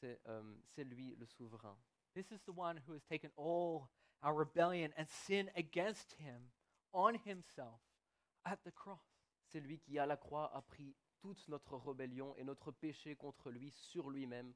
C'est 0.00 0.20
euh, 0.26 0.42
c'est 0.74 0.84
lui 0.84 1.14
le 1.16 1.26
souverain. 1.26 1.76
This 2.14 2.30
is 2.30 2.42
the 2.44 2.56
one 2.56 2.80
who 2.86 2.92
has 2.94 3.04
taken 3.04 3.30
all 3.36 3.88
our 4.22 4.34
rebellion 4.34 4.92
and 4.96 5.06
sin 5.08 5.50
against 5.54 6.14
him 6.14 6.50
on 6.92 7.14
himself 7.24 7.80
at 8.44 8.58
the 8.64 8.72
cross. 8.72 8.98
C'est 9.44 9.60
lui 9.60 9.78
qui, 9.78 9.98
à 9.98 10.06
la 10.06 10.16
croix, 10.16 10.50
a 10.54 10.62
pris 10.62 10.96
toute 11.34 11.48
notre 11.48 11.76
rébellion 11.76 12.36
et 12.36 12.44
notre 12.44 12.70
péché 12.70 13.16
contre 13.16 13.50
lui 13.50 13.70
sur 13.70 14.10
lui-même. 14.10 14.54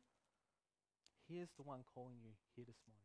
He 1.29 1.41
is 1.41 1.49
the 1.57 1.67
one 1.67 1.83
calling 1.95 2.21
you 2.23 2.33
here 2.57 2.65
this 2.65 2.87
morning. 2.87 3.05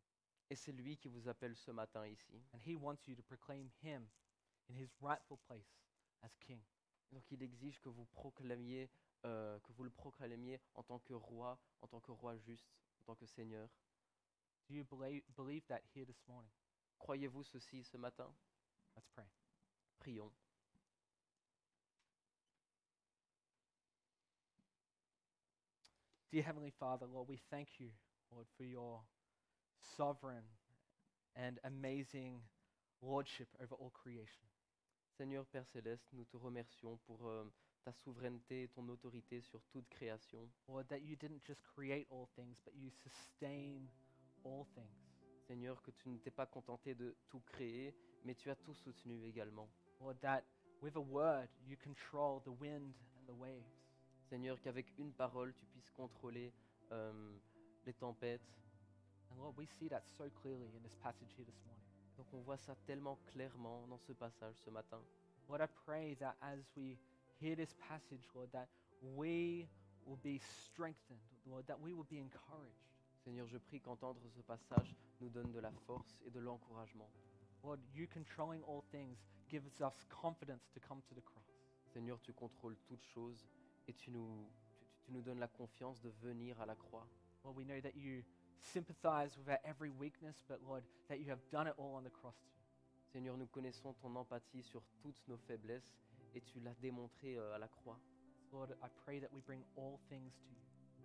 Et 0.50 0.56
c'est 0.56 0.72
lui 0.72 0.98
qui 0.98 1.08
vous 1.08 1.28
appelle 1.28 1.56
ce 1.56 1.72
matin 1.72 2.06
ici. 2.06 2.44
And 2.54 2.60
he 2.60 2.76
wants 2.76 3.08
you 3.08 3.16
to 3.16 3.24
proclaim 3.24 3.70
him 3.82 4.08
in 4.70 4.76
his 4.76 4.90
rightful 5.02 5.38
place 5.48 5.82
as 6.22 6.36
king. 6.40 6.62
Donc 7.12 7.24
il 7.32 7.42
exige 7.42 7.80
que 7.80 7.90
vous 7.90 8.06
proclamiez, 8.06 8.90
euh, 9.26 9.60
que 9.62 9.72
vous 9.72 9.84
le 9.84 9.90
proclamiez 9.90 10.60
en 10.76 10.84
tant 10.84 11.00
que 11.00 11.14
roi, 11.14 11.60
en 11.82 11.88
tant 11.88 12.00
que 12.00 12.12
roi 12.12 12.38
juste, 12.38 12.70
en 13.02 13.14
tant 13.14 13.16
que 13.16 13.26
Seigneur. 13.26 13.68
Do 14.68 14.76
you 14.76 14.84
believe, 14.84 15.24
believe 15.36 15.66
that 15.68 15.82
here 15.96 16.06
this 16.06 16.22
morning? 16.28 16.52
Croyez-vous 17.00 17.44
ceci 17.44 17.84
ce 17.84 17.98
matin? 17.98 18.32
Let's 18.96 19.08
pray. 19.10 19.28
Prions. 20.00 20.32
Dear 26.36 26.44
Heavenly 26.44 26.74
Father, 26.78 27.06
Lord, 27.06 27.30
we 27.30 27.40
thank 27.50 27.80
you, 27.80 27.88
Lord, 28.30 28.46
for 28.58 28.66
your 28.66 29.00
sovereign 29.96 30.44
and 31.34 31.60
amazing 31.64 32.42
lordship 33.02 33.48
over 33.64 33.74
all 33.76 33.94
creation. 33.94 34.44
Seigneur 35.18 35.46
Père 35.46 35.66
céleste, 35.66 36.10
nous 36.12 36.26
te 36.26 36.36
remercions 36.36 37.00
pour 37.08 37.26
euh, 37.26 37.46
ta 37.86 37.94
souveraineté 37.94 38.64
et 38.64 38.68
ton 38.68 38.86
autorité 38.90 39.40
sur 39.40 39.62
toute 39.72 39.88
création. 39.88 40.50
Lord, 40.68 40.84
that 40.90 41.00
you 41.00 41.16
didn't 41.16 41.42
just 41.48 41.64
create 41.74 42.06
all 42.12 42.28
things, 42.36 42.60
but 42.66 42.74
you 42.76 42.90
sustain 42.90 43.88
all 44.44 44.66
things. 44.76 45.16
Seigneur, 45.48 45.82
que 45.84 45.92
tu 45.92 46.10
ne 46.10 46.18
t'es 46.18 46.32
pas 46.32 46.48
contenté 46.48 46.96
de 46.96 47.16
tout 47.30 47.40
créer, 47.46 47.96
mais 48.26 48.36
tu 48.36 48.50
as 48.50 48.58
tout 48.58 48.74
soutenu 48.74 49.24
également. 49.24 49.70
Lord, 50.02 50.18
that 50.20 50.44
with 50.82 50.98
a 50.98 51.00
word 51.00 51.48
you 51.66 51.78
control 51.78 52.42
the 52.44 52.52
wind 52.60 52.94
and 53.16 53.26
the 53.26 53.40
waves. 53.40 53.75
Seigneur, 54.30 54.60
qu'avec 54.62 54.86
une 54.98 55.12
parole, 55.14 55.54
tu 55.54 55.66
puisses 55.68 55.92
contrôler 55.92 56.52
euh, 56.92 57.38
les 57.86 57.94
tempêtes. 57.94 58.42
And 59.32 59.40
Lord, 59.40 59.56
we 59.58 59.68
see 59.68 59.88
that 59.90 60.04
so 60.18 60.30
clearly 60.42 60.68
in 60.76 60.82
this 60.82 60.96
passage 60.96 61.34
here 61.38 61.46
this 61.46 61.62
morning. 61.66 61.84
Donc 62.18 62.28
on 62.34 62.42
voit 62.42 62.58
ça 62.58 62.76
tellement 62.86 63.18
clairement 63.28 63.86
dans 63.88 64.00
ce 64.00 64.14
passage 64.14 64.56
ce 64.64 64.70
matin. 64.70 65.02
Lord, 65.48 65.62
I 65.62 65.68
pray 65.86 66.16
that 66.16 66.36
as 66.42 66.60
we 66.76 66.98
hear 67.40 67.56
this 67.56 67.74
passage, 67.88 68.28
Lord, 68.34 68.50
that 68.52 68.68
we 69.02 69.68
will 70.06 70.20
be 70.24 70.40
strengthened, 70.40 71.20
Lord, 71.46 71.66
that 71.68 71.80
we 71.80 71.94
will 71.94 72.08
be 72.10 72.20
encouraged. 72.20 72.86
Seigneur, 73.24 73.48
je 73.48 73.58
prie 73.58 73.80
qu'entendre 73.80 74.22
ce 74.36 74.42
passage 74.42 74.96
nous 75.20 75.30
donne 75.30 75.52
de 75.52 75.60
la 75.60 75.72
force 75.86 76.22
et 76.26 76.32
de 76.32 76.40
l'encouragement. 76.40 77.10
Lord, 77.64 77.80
you 77.94 78.08
controlling 78.08 78.64
all 78.64 78.84
things 78.92 79.18
gives 79.50 79.82
us 79.82 80.06
confidence 80.10 80.70
to 80.74 80.80
come 80.80 81.02
to 81.10 81.16
the 81.16 81.24
cross. 81.24 81.44
Seigneur, 81.94 82.20
tu 82.22 82.34
contrôles 82.34 82.78
toutes 82.88 83.04
choses 83.04 83.46
et 83.88 83.94
tu 83.94 84.12
nous, 84.12 84.50
tu- 84.80 84.86
tu 85.06 85.12
nous 85.12 85.22
donnes 85.22 85.40
la 85.40 85.48
confiance 85.48 86.02
de 86.02 86.10
venir 86.22 86.60
à 86.62 86.66
la 86.66 86.76
croix. 86.76 87.08
Lord, 87.44 87.56
we 87.58 87.66
know 87.66 87.80
that 87.82 87.96
you 87.96 88.24
sympathize 88.60 89.38
with 89.38 89.48
our 89.50 89.60
every 89.64 89.90
weakness, 89.92 90.44
but 90.48 90.60
Lord, 90.64 90.84
that 91.08 91.18
you 91.20 91.30
have 91.30 91.42
done 91.52 91.68
it 91.68 91.74
all 91.78 91.96
on 91.96 92.04
the 92.04 92.10
cross 92.12 92.36
too. 92.44 92.62
Seigneur, 93.12 93.38
nous 93.38 93.48
connaissons 93.48 93.94
ton 93.94 94.16
empathie 94.16 94.64
sur 94.64 94.82
toutes 95.02 95.22
nos 95.28 95.38
faiblesses 95.38 95.96
et 96.34 96.42
tu 96.42 96.60
l'as 96.60 96.74
démontré 96.76 97.38
euh, 97.38 97.54
à 97.54 97.58
la 97.60 97.68
croix. 97.68 98.00
Lord, 98.52 98.70
I 98.82 98.88
pray 99.04 99.20
that 99.22 99.32
we 99.32 99.42
bring 99.42 99.64
all 99.78 99.98
things 100.10 100.34
to 100.48 100.54
you. 100.54 100.62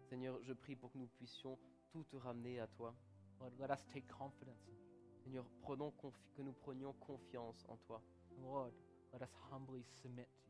Seigneur, 0.09 0.39
je 0.43 0.53
prie 0.55 0.75
pour 0.77 0.91
que 0.91 0.99
nous 0.99 1.07
puissions 1.09 1.59
tout 1.93 2.05
te 2.05 2.17
ramener 2.17 2.59
à 2.61 2.67
toi. 2.67 2.95
Lord, 3.39 3.53
let 3.59 3.71
us 3.71 3.85
take 3.93 4.07
confidence 4.09 4.67
in 4.67 4.73
you. 4.73 4.79
Seigneur, 5.23 5.45
prenons 5.61 5.91
confi- 6.03 6.33
que 6.35 6.43
nous 6.43 6.53
prenions 6.55 6.95
confiance 6.95 7.65
en 7.69 7.77
toi. 7.77 8.01
And 8.39 8.43
Lord, 8.43 8.73
let 9.13 9.23
us 9.23 9.35
humbly 9.51 9.85
submit 9.85 10.27
to 10.27 10.50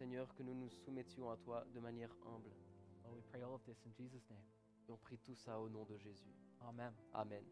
Seigneur, 0.00 0.34
que 0.34 0.42
nous 0.42 0.54
nous 0.54 0.70
soumettions 0.70 1.30
à 1.30 1.36
toi 1.36 1.62
de 1.74 1.78
manière 1.78 2.08
humble. 2.24 2.48
Lord, 3.04 3.14
we 3.14 3.22
pray 3.30 3.42
all 3.42 3.52
of 3.52 3.62
this 3.66 3.76
in 3.84 3.92
Jesus' 3.92 4.24
name. 4.30 4.40
Et 4.88 4.92
on 4.92 4.96
prie 4.96 5.18
tout 5.18 5.34
ça 5.34 5.60
au 5.60 5.68
nom 5.68 5.84
de 5.84 5.94
Jésus. 5.98 6.32
Amen. 6.62 6.90
Amen. 7.12 7.44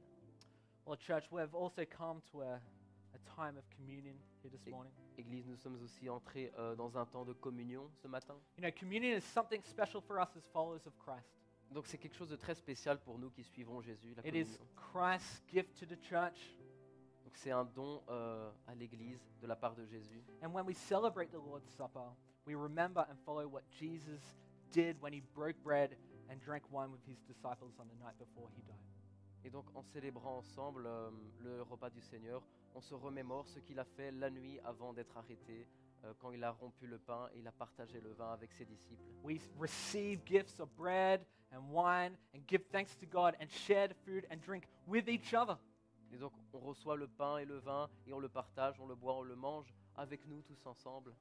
Well, 0.87 0.97
church, 0.97 1.25
we've 1.31 1.55
also 1.55 1.83
come 1.85 2.23
to 2.33 2.41
a, 2.41 2.55
a 2.55 3.19
time 3.37 3.59
of 3.59 3.69
communion 3.77 4.15
here 4.43 4.51
this 4.51 4.67
morning. 4.67 4.91
Église, 5.19 5.47
nous 5.47 5.57
sommes 5.57 5.79
aussi 5.83 6.09
entrés 6.09 6.51
euh, 6.59 6.75
dans 6.75 6.97
un 6.97 7.05
temps 7.05 7.27
de 7.27 7.35
communion 7.35 7.91
ce 8.03 8.09
matin. 8.09 8.37
You 8.57 8.63
know, 8.63 8.71
communion 8.73 9.15
is 9.15 9.25
something 9.25 9.63
special 9.63 10.01
for 10.01 10.19
us 10.19 10.35
as 10.35 10.47
followers 10.51 10.87
of 10.87 10.97
Christ. 10.97 11.29
Donc 11.71 11.87
c'est 11.87 11.99
quelque 11.99 12.17
chose 12.17 12.31
de 12.31 12.37
très 12.37 12.55
spécial 12.55 12.99
pour 12.99 13.19
nous 13.19 13.29
qui 13.29 13.45
suivons 13.45 13.83
Jésus, 13.83 14.15
la 14.15 14.27
It 14.27 14.35
is 14.35 14.57
communion. 14.57 14.69
Christ's 14.75 15.43
gift 15.53 15.79
to 15.81 15.85
the 15.85 16.01
church. 16.03 16.57
Donc 17.25 17.37
c'est 17.37 17.51
un 17.51 17.67
don 17.67 18.03
euh, 18.09 18.51
à 18.67 18.75
l'Église 18.75 19.23
de 19.43 19.47
la 19.47 19.55
part 19.55 19.75
de 19.75 19.85
Jésus. 19.85 20.25
And 20.43 20.49
when 20.55 20.65
we 20.65 20.75
celebrate 20.75 21.29
the 21.31 21.35
Lord's 21.35 21.69
Supper, 21.77 22.09
we 22.49 22.55
remember 22.55 23.05
and 23.11 23.19
follow 23.27 23.47
what 23.47 23.63
Jesus 23.79 24.23
did 24.73 24.97
when 25.01 25.13
he 25.13 25.23
broke 25.35 25.63
bread 25.63 25.91
and 26.31 26.41
drank 26.41 26.65
wine 26.73 26.91
with 26.91 27.05
his 27.07 27.19
disciples 27.29 27.75
on 27.79 27.87
the 27.89 28.05
night 28.05 28.15
before 28.19 28.49
he 28.57 28.63
died. 28.67 28.77
Et 29.45 29.51
donc 29.51 29.67
en 29.75 29.83
célébrant 29.83 30.39
ensemble 30.39 30.87
euh, 30.87 31.11
le 31.41 31.63
repas 31.63 31.91
du 31.91 32.01
Seigneur, 32.01 32.43
on 32.75 32.81
se 32.81 32.95
remémore 32.95 33.47
ce 33.47 33.61
qu'il 33.61 33.79
a 33.79 33.85
fait 33.85 34.11
la 34.13 34.31
nuit 34.31 34.59
avant 34.65 34.95
d'être 34.95 35.17
arrêté, 35.17 35.69
euh, 36.05 36.13
quand 36.19 36.33
il 36.33 36.43
a 36.43 36.51
rompu 36.53 36.87
le 36.87 36.99
pain 36.99 37.29
et 37.35 37.41
il 37.41 37.47
a 37.47 37.53
partagé 37.53 38.01
le 38.01 38.13
vin 38.15 38.33
avec 38.33 38.51
ses 38.53 38.65
disciples. 38.65 39.03
We 39.23 39.39
receive 39.59 40.21
gifts 40.25 40.59
of 40.59 40.71
bread 40.77 41.21
and 41.53 41.61
wine 41.71 42.17
and 42.35 42.41
give 42.49 42.63
thanks 42.73 42.97
to 42.97 43.07
God 43.07 43.35
and 43.41 43.49
share 43.49 43.89
the 43.89 43.97
food 44.07 44.27
and 44.31 44.39
drink 44.41 44.65
with 44.87 45.07
each 45.07 45.35
other. 45.35 45.59
Et 46.13 46.17
donc 46.17 46.33
on 46.55 46.61
reçoit 46.61 46.97
le 46.97 47.09
pain 47.09 47.37
et 47.39 47.45
le 47.45 47.59
vin 47.59 47.91
et 48.07 48.13
on 48.15 48.19
le 48.19 48.29
partage, 48.29 48.81
on 48.81 48.87
le 48.87 48.95
boit, 48.95 49.17
on 49.17 49.23
le 49.23 49.37
mange 49.37 49.73
avec 49.97 50.27
nous 50.27 50.41
tous 50.43 50.67
ensemble. 50.67 51.15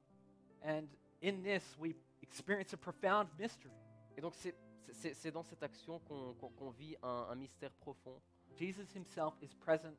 And 0.64 0.88
in 1.22 1.42
this, 1.42 1.76
we 1.78 1.94
experience 2.22 2.72
a 2.72 2.76
profound 2.76 3.28
mystery. 3.38 3.72
Et 4.16 4.20
donc 4.20 4.34
c'est- 4.34 4.54
dans 5.30 5.42
cette 5.42 5.62
action 5.62 5.98
qu'on 6.00 6.34
qu'on- 6.34 6.48
qu'on 6.50 6.70
vit 6.70 6.96
un, 7.02 7.26
un 7.30 7.34
mystère 7.34 7.72
profond. 7.74 8.20
Jesus 8.56 8.86
himself 8.96 9.34
is 9.42 9.54
present 9.54 9.94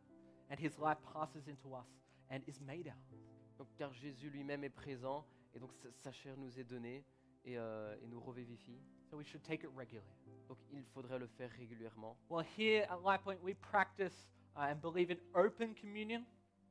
and 0.49 0.55
his 0.59 0.77
life 0.79 0.97
passes 1.13 1.47
into 1.47 1.75
us 1.75 1.87
and 2.31 2.39
is 2.47 2.59
made 2.61 2.87
out. 2.87 3.17
Donc, 3.57 3.67
car 3.75 3.93
Jésus 3.93 4.29
lui-même 4.29 4.63
est 4.63 4.69
présent 4.69 5.25
et 5.53 5.59
donc 5.59 5.71
sa, 5.73 5.89
sa 5.91 6.11
chair 6.11 6.35
nous 6.37 6.59
est 6.59 6.63
donnée 6.63 7.03
et, 7.45 7.57
euh, 7.57 7.95
et 8.01 8.07
nous 8.07 8.19
revivifie. 8.19 8.81
So 9.09 9.17
we 9.17 9.25
should 9.27 9.43
take 9.43 9.63
it 9.65 9.69
regularly. 9.75 10.09
Donc 10.47 10.57
il 10.71 10.83
faudrait 10.85 11.19
le 11.19 11.27
faire 11.27 11.51
régulièrement. 11.51 12.17
Well, 12.29 12.45
here 12.57 12.85
at 12.89 12.97
LifePoint, 13.03 13.37
we 13.43 13.53
practice 13.55 14.27
uh, 14.55 14.61
and 14.71 14.77
believe 14.81 15.11
in 15.11 15.17
open 15.35 15.75
communion, 15.75 16.23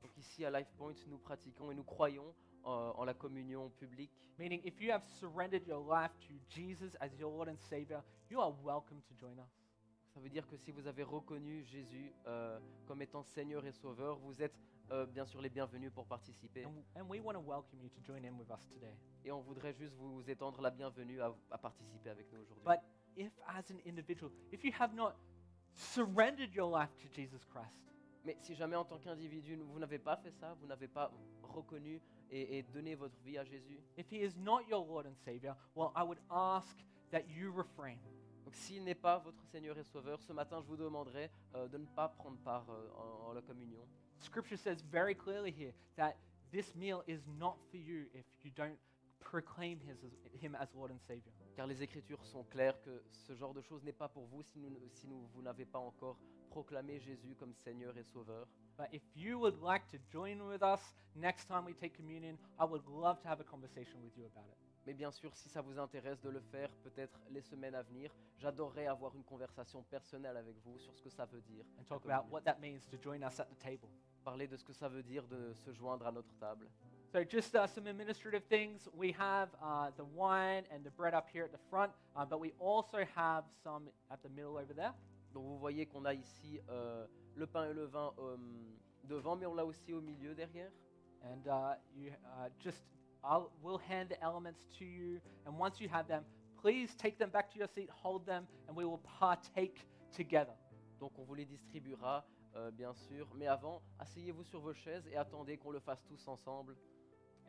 Donc 0.03 0.17
ici 0.17 0.45
à 0.45 0.51
LifePoint, 0.51 0.95
nous 1.09 1.19
pratiquons 1.19 1.71
et 1.71 1.75
nous 1.75 1.85
croyons 1.85 2.35
en 2.65 3.05
la 3.05 3.15
communion 3.15 3.71
publique. 3.79 4.11
meaning 4.39 4.61
if 4.65 4.81
you 4.81 4.91
have 4.91 5.03
surrendered 5.21 5.67
your 5.67 5.81
life 5.81 6.13
to 6.21 6.35
Jesus 6.49 6.95
as 7.01 7.11
your 7.19 7.31
Lord 7.31 7.49
and 7.49 7.59
Savior, 7.59 8.03
you 8.31 8.41
are 8.41 8.53
welcome 8.63 9.01
to 9.09 9.15
join 9.15 9.39
us. 9.39 9.51
Ça 10.15 10.21
veut 10.21 10.29
dire 10.31 10.47
que 10.47 10.57
si 10.57 10.73
vous 10.73 10.87
avez 10.87 11.03
reconnu 11.03 11.65
Jésus 11.65 12.13
euh, 12.27 12.59
comme 12.87 13.03
étant 13.03 13.23
Seigneur 13.23 13.65
et 13.67 13.73
Sauveur, 13.73 14.19
vous 14.19 14.43
êtes 14.43 14.55
euh, 14.91 15.07
bien 15.07 15.25
sûr 15.25 15.41
les 15.41 15.51
bienvenus 15.51 15.93
pour 15.93 16.07
participer. 16.07 16.65
And, 16.65 16.73
and 16.97 17.09
we 17.09 17.21
want 17.21 17.35
to 17.35 17.41
welcome 17.41 17.81
you 17.83 17.89
to 17.91 18.01
join 18.03 18.25
in 18.25 18.37
with 18.37 18.51
us 18.51 18.67
today. 18.69 18.95
Et 19.25 19.31
on 19.31 19.41
voudrait 19.43 19.75
juste 19.75 19.95
vous 19.95 20.29
étendre 20.29 20.61
la 20.61 20.71
bienvenue 20.71 21.21
à, 21.21 21.35
à 21.51 21.59
participer 21.59 22.11
avec 22.11 22.33
nous 22.33 22.41
aujourd'hui. 22.41 22.65
But 22.65 22.81
if, 23.17 23.33
as 23.47 23.71
an 23.71 23.79
individual, 23.87 24.33
if 24.53 24.65
you 24.65 24.73
have 24.79 24.95
not 24.95 25.15
surrendered 25.75 26.55
your 26.55 26.71
life 26.71 26.91
to 26.97 27.09
Jesus 27.15 27.45
Christ, 27.45 27.93
Mais 28.25 28.37
si 28.41 28.55
jamais 28.55 28.77
en 28.77 28.85
tant 28.85 28.99
qu'individu, 28.99 29.57
vous 29.57 29.79
n'avez 29.79 29.99
pas 29.99 30.17
fait 30.17 30.33
ça, 30.33 30.55
vous 30.61 30.67
n'avez 30.67 30.89
pas 30.89 31.11
reconnu 31.43 32.01
et, 32.31 32.59
et 32.59 32.63
donné 32.63 32.95
votre 32.95 33.17
vie 33.21 33.39
à 33.39 33.45
Jésus, 33.45 33.81
if 33.97 34.11
He 34.13 34.17
is 34.23 34.37
not 34.39 34.63
your 34.69 34.85
Lord 34.87 35.07
and 35.07 35.15
Savior, 35.25 35.55
well, 35.75 35.91
I 35.97 36.03
would 36.03 36.19
ask 36.31 36.77
that 37.11 37.23
you 37.29 37.53
refrain. 37.53 37.97
donc 38.45 38.55
s'il 38.55 38.83
n'est 38.85 38.95
pas 38.95 39.19
votre 39.19 39.43
Seigneur 39.45 39.79
et 39.79 39.85
Sauveur, 39.85 40.21
ce 40.23 40.33
matin 40.33 40.61
je 40.61 40.67
vous 40.67 40.77
demanderai 40.77 41.31
euh, 41.55 41.69
de 41.69 41.79
ne 41.79 41.87
pas 41.87 42.09
prendre 42.09 42.39
part 42.39 42.69
euh, 42.71 42.91
en, 42.97 43.29
en 43.29 43.33
la 43.33 43.41
communion. 43.43 43.87
Scripture 44.21 44.59
says 44.59 44.83
very 44.91 45.15
clearly 45.15 45.51
here 45.53 45.73
that 45.97 46.15
this 46.51 46.75
meal 46.75 47.03
is 47.07 47.21
not 47.39 47.57
for 47.71 47.77
you 47.79 48.07
if 48.15 48.25
you 48.45 48.51
don't 48.51 48.79
proclaim 49.21 49.79
his, 49.81 49.99
Him 50.43 50.55
as 50.57 50.73
Lord 50.75 50.91
and 50.91 50.99
Savior. 51.07 51.33
Car 51.57 51.67
les 51.67 51.83
Écritures 51.83 52.25
sont 52.25 52.45
claires 52.45 52.81
que 52.83 53.03
ce 53.11 53.35
genre 53.35 53.53
de 53.55 53.61
choses 53.61 53.83
n'est 53.85 53.93
pas 53.93 54.09
pour 54.09 54.27
vous 54.27 54.43
si, 54.43 54.59
nous, 54.61 54.71
si 54.93 55.07
nous- 55.09 55.27
vous 55.35 55.43
n'avez 55.43 55.65
pas 55.67 55.79
encore 55.79 56.19
proclamé 56.49 56.99
Jésus 56.99 57.35
comme 57.37 57.55
Seigneur 57.55 57.97
et 57.97 58.05
Sauveur. 58.05 58.47
But 58.77 58.89
if 58.93 59.03
you 59.15 59.39
would 59.39 59.61
like 59.61 59.87
to 59.89 59.99
join 60.13 60.41
with 60.47 60.63
us 60.63 60.95
next 61.17 61.47
time 61.47 61.65
we 61.65 61.75
take 61.75 61.95
communion, 61.97 62.39
I 62.59 62.65
would 62.65 62.87
love 62.87 63.21
to 63.23 63.29
have 63.29 63.41
a 63.41 63.45
conversation 63.45 64.01
with 64.03 64.17
you 64.17 64.25
about 64.27 64.47
it. 64.51 64.59
Mais 64.87 64.95
bien 64.95 65.11
sûr, 65.11 65.35
si 65.35 65.51
ça 65.51 65.61
vous 65.61 65.79
intéresse 65.79 66.19
de 66.23 66.31
le 66.31 66.41
faire, 66.41 66.71
peut-être 66.83 67.21
les 67.31 67.43
semaines 67.43 67.75
à 67.75 67.83
venir, 67.83 68.11
j'adorerais 68.39 68.87
avoir 68.87 69.15
une 69.15 69.25
conversation 69.25 69.83
personnelle 69.83 70.37
avec 70.37 70.57
vous 70.65 70.79
sur 70.79 70.95
ce 70.95 71.03
que 71.03 71.11
ça 71.11 71.27
veut 71.27 71.43
dire. 71.43 71.65
And 71.79 71.85
talk 71.85 72.07
about 72.07 72.31
what 72.31 72.43
that 72.43 72.59
means 72.61 72.87
to 72.91 72.97
join 72.97 73.23
us 73.23 73.39
at 73.39 73.47
the 73.47 73.59
table. 73.59 73.91
Parler 74.25 74.47
de 74.47 74.57
ce 74.57 74.65
que 74.65 74.73
ça 74.73 74.89
veut 74.89 75.03
dire 75.03 75.27
de 75.27 75.53
se 75.53 75.73
joindre 75.73 76.07
à 76.07 76.13
notre 76.13 76.33
table. 76.39 76.69
So, 77.13 77.25
just 77.25 77.55
uh, 77.55 77.67
some 77.67 77.87
administrative 77.87 78.45
things. 78.49 78.89
We 78.95 79.13
have 79.13 79.49
uh, 79.63 79.91
the 79.97 80.05
wine 80.05 80.65
and 80.71 80.85
the 80.85 80.91
bread 80.91 81.15
up 81.15 81.27
here 81.33 81.45
at 81.45 81.53
the 81.53 81.61
front, 81.71 81.91
uh, 82.15 82.25
but 82.25 82.39
we 82.39 82.53
also 82.59 83.05
have 83.15 83.45
some 83.63 83.89
at 84.11 84.23
the 84.23 84.29
middle 84.29 84.57
over 84.57 84.75
there. 84.75 84.93
Donc 85.33 85.45
vous 85.45 85.59
voyez 85.59 85.87
qu'on 85.87 86.05
a 86.05 86.15
ici 86.15 86.61
euh, 86.69 87.07
le 87.35 87.47
pain 87.47 87.71
et 87.71 87.73
le 87.73 87.85
vin 87.85 88.13
euh, 88.19 88.37
devant, 89.05 89.37
mais 89.37 89.47
on 89.47 89.55
l'a 89.55 89.65
aussi 89.65 89.93
au 89.93 90.01
milieu 90.01 90.35
derrière. 90.35 90.71
And 91.23 91.47
uh, 91.49 91.75
you 91.95 92.13
uh, 92.25 92.49
just, 92.61 92.85
I'll, 93.25 93.51
we'll 93.63 93.81
hand 93.89 94.11
the 94.11 94.23
elements 94.23 94.65
to 94.79 94.85
you. 94.85 95.21
And 95.47 95.59
once 95.59 95.81
you 95.81 95.89
have 95.89 96.07
them, 96.07 96.25
please 96.61 96.95
take 96.97 97.19
them 97.19 97.31
back 97.31 97.51
to 97.53 97.59
your 97.59 97.69
seat, 97.69 97.89
hold 97.91 98.25
them, 98.25 98.47
and 98.69 98.77
we 98.77 98.85
will 98.85 99.01
partake 99.19 99.87
together. 100.13 100.55
Donc 101.01 101.13
on 101.19 101.25
vous 101.25 101.35
les 101.35 101.45
distribuera, 101.45 102.25
euh, 102.57 102.71
bien 102.71 102.93
sûr. 102.95 103.29
Mais 103.37 103.47
avant, 103.47 103.83
asseyez-vous 103.99 104.45
sur 104.45 104.61
vos 104.61 104.75
chaises 104.75 105.07
et 105.09 105.17
attendez 105.17 105.57
qu'on 105.57 105.71
le 105.71 105.81
fasse 105.81 106.05
tous 106.05 106.27
ensemble. 106.29 106.77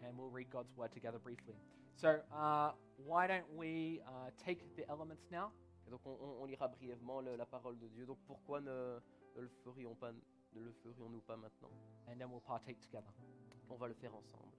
And 0.04 0.18
we'll 0.18 0.32
read 0.32 0.50
God's 0.50 0.76
word 0.78 0.92
together 0.92 1.20
briefly. 1.20 1.56
So, 1.96 2.22
uh, 2.34 2.72
why 3.06 3.28
don't 3.28 3.46
we 3.58 4.02
uh, 4.08 4.30
take 4.46 4.64
the 4.78 4.90
elements 4.90 5.28
now? 5.30 5.52
Et 5.90 5.92
donc 5.92 6.06
on, 6.06 6.12
on- 6.22 6.44
on 6.44 6.46
lira 6.46 6.68
brièvement 6.68 7.20
le- 7.20 7.36
la 7.36 7.48
parole 7.48 7.80
de 7.80 7.88
Dieu. 7.88 8.06
Donc 8.06 8.20
pourquoi 8.28 8.62
ne, 8.62 9.00
ne 9.36 9.42
le 9.42 9.50
ferions 9.64 9.96
pas, 9.96 10.12
ne 10.12 10.62
le 10.62 10.72
ferions-nous 10.84 11.22
pas 11.22 11.36
maintenant? 11.36 11.72
And 12.08 12.16
then 12.20 12.30
we'll 12.30 12.42
partake 12.42 12.80
together. 12.80 13.12
On 13.72 13.76
va 13.76 13.88
le 13.88 13.96
faire 13.96 14.14
ensemble. 14.16 14.54